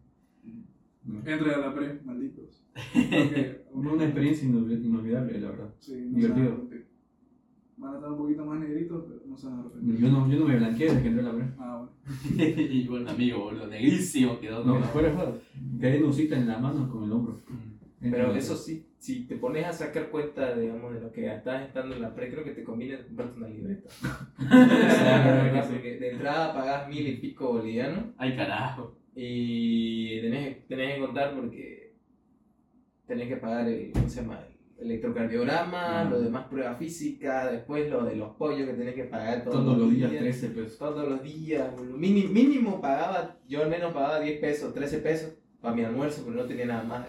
[1.25, 2.63] Entren a la pre, malditos.
[2.93, 5.69] Fue una experiencia inolvi- inolvidable, la verdad.
[5.79, 6.66] Sí, no Divertido.
[7.77, 9.99] Van a estar un poquito más negritos, pero no se van a arrepentir.
[9.99, 11.45] Yo no, yo no me blanqueé desde que entré a la pre.
[11.59, 11.85] Ah,
[12.35, 12.61] bueno.
[12.73, 14.63] y buen amigo, boludo, negrísimo quedó.
[14.63, 14.85] No, ¿no?
[14.87, 15.33] fuera de joda.
[15.79, 17.37] Quedé nusita en la mano con el hombro.
[17.99, 21.95] Pero eso sí, si te pones a sacar cuenta, digamos, de lo que estás estando
[21.95, 23.89] en la pre, creo que te conviene comprarte una libreta.
[25.67, 28.95] Porque de entrada pagás mil y pico bolivianos Ay, carajo.
[29.15, 31.93] y tenés, tenés que contar porque
[33.07, 34.39] tenés que pagar el, ¿cómo se llama?
[34.39, 36.09] el electrocardiograma, Ah.
[36.09, 39.77] lo demás prueba física, después lo de los pollos que tenés que pagar todos, Todos
[39.77, 40.77] los días 13 pesos.
[40.77, 41.69] Todos los días.
[41.95, 46.37] Mini- mínimo pagaba, yo al menos pagaba 10 pesos, 13 pesos para mi almuerzo, pero
[46.37, 47.05] no tenía nada más.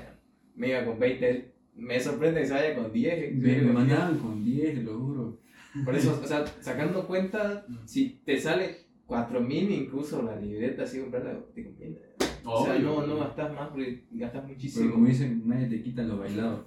[0.55, 3.35] Me iba con 20, me sorprende que se vaya con 10.
[3.35, 5.39] Me, me mandaban con 10, te lo juro.
[5.85, 8.77] Por eso, o sea, sacando cuenta, si te sale
[9.07, 11.99] 4000 incluso la libreta así comprarla, te conviene.
[12.45, 14.93] O sea, no, no gastas más porque gastas Pero muchísimo.
[14.93, 16.65] como dicen, nadie te quita lo bailado.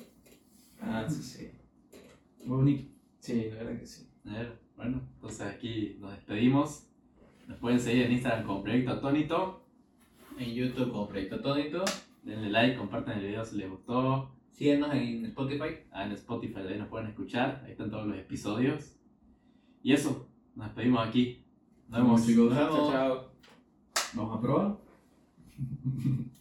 [0.82, 1.52] Ah, sí, sí.
[2.44, 2.92] Muy bonito.
[3.20, 4.08] Sí, la verdad que sí.
[4.26, 6.88] A ver, bueno, entonces aquí nos despedimos.
[7.48, 9.64] Nos pueden seguir en Instagram como Proyecto Atónito.
[10.38, 11.84] En YouTube como Proyecto Atónito.
[12.24, 14.32] Denle like, compartan el video si les gustó.
[14.50, 15.82] Síguenos en Spotify.
[15.92, 17.62] Ah, en Spotify ahí nos pueden escuchar.
[17.66, 18.96] Ahí están todos los episodios.
[19.84, 21.44] Y eso, nos despedimos aquí.
[21.90, 22.26] Nos vemos.
[22.26, 22.54] chicos.
[22.54, 22.76] Nos vemos.
[22.76, 23.32] Chao, chao.
[24.14, 24.78] Vamos a probar.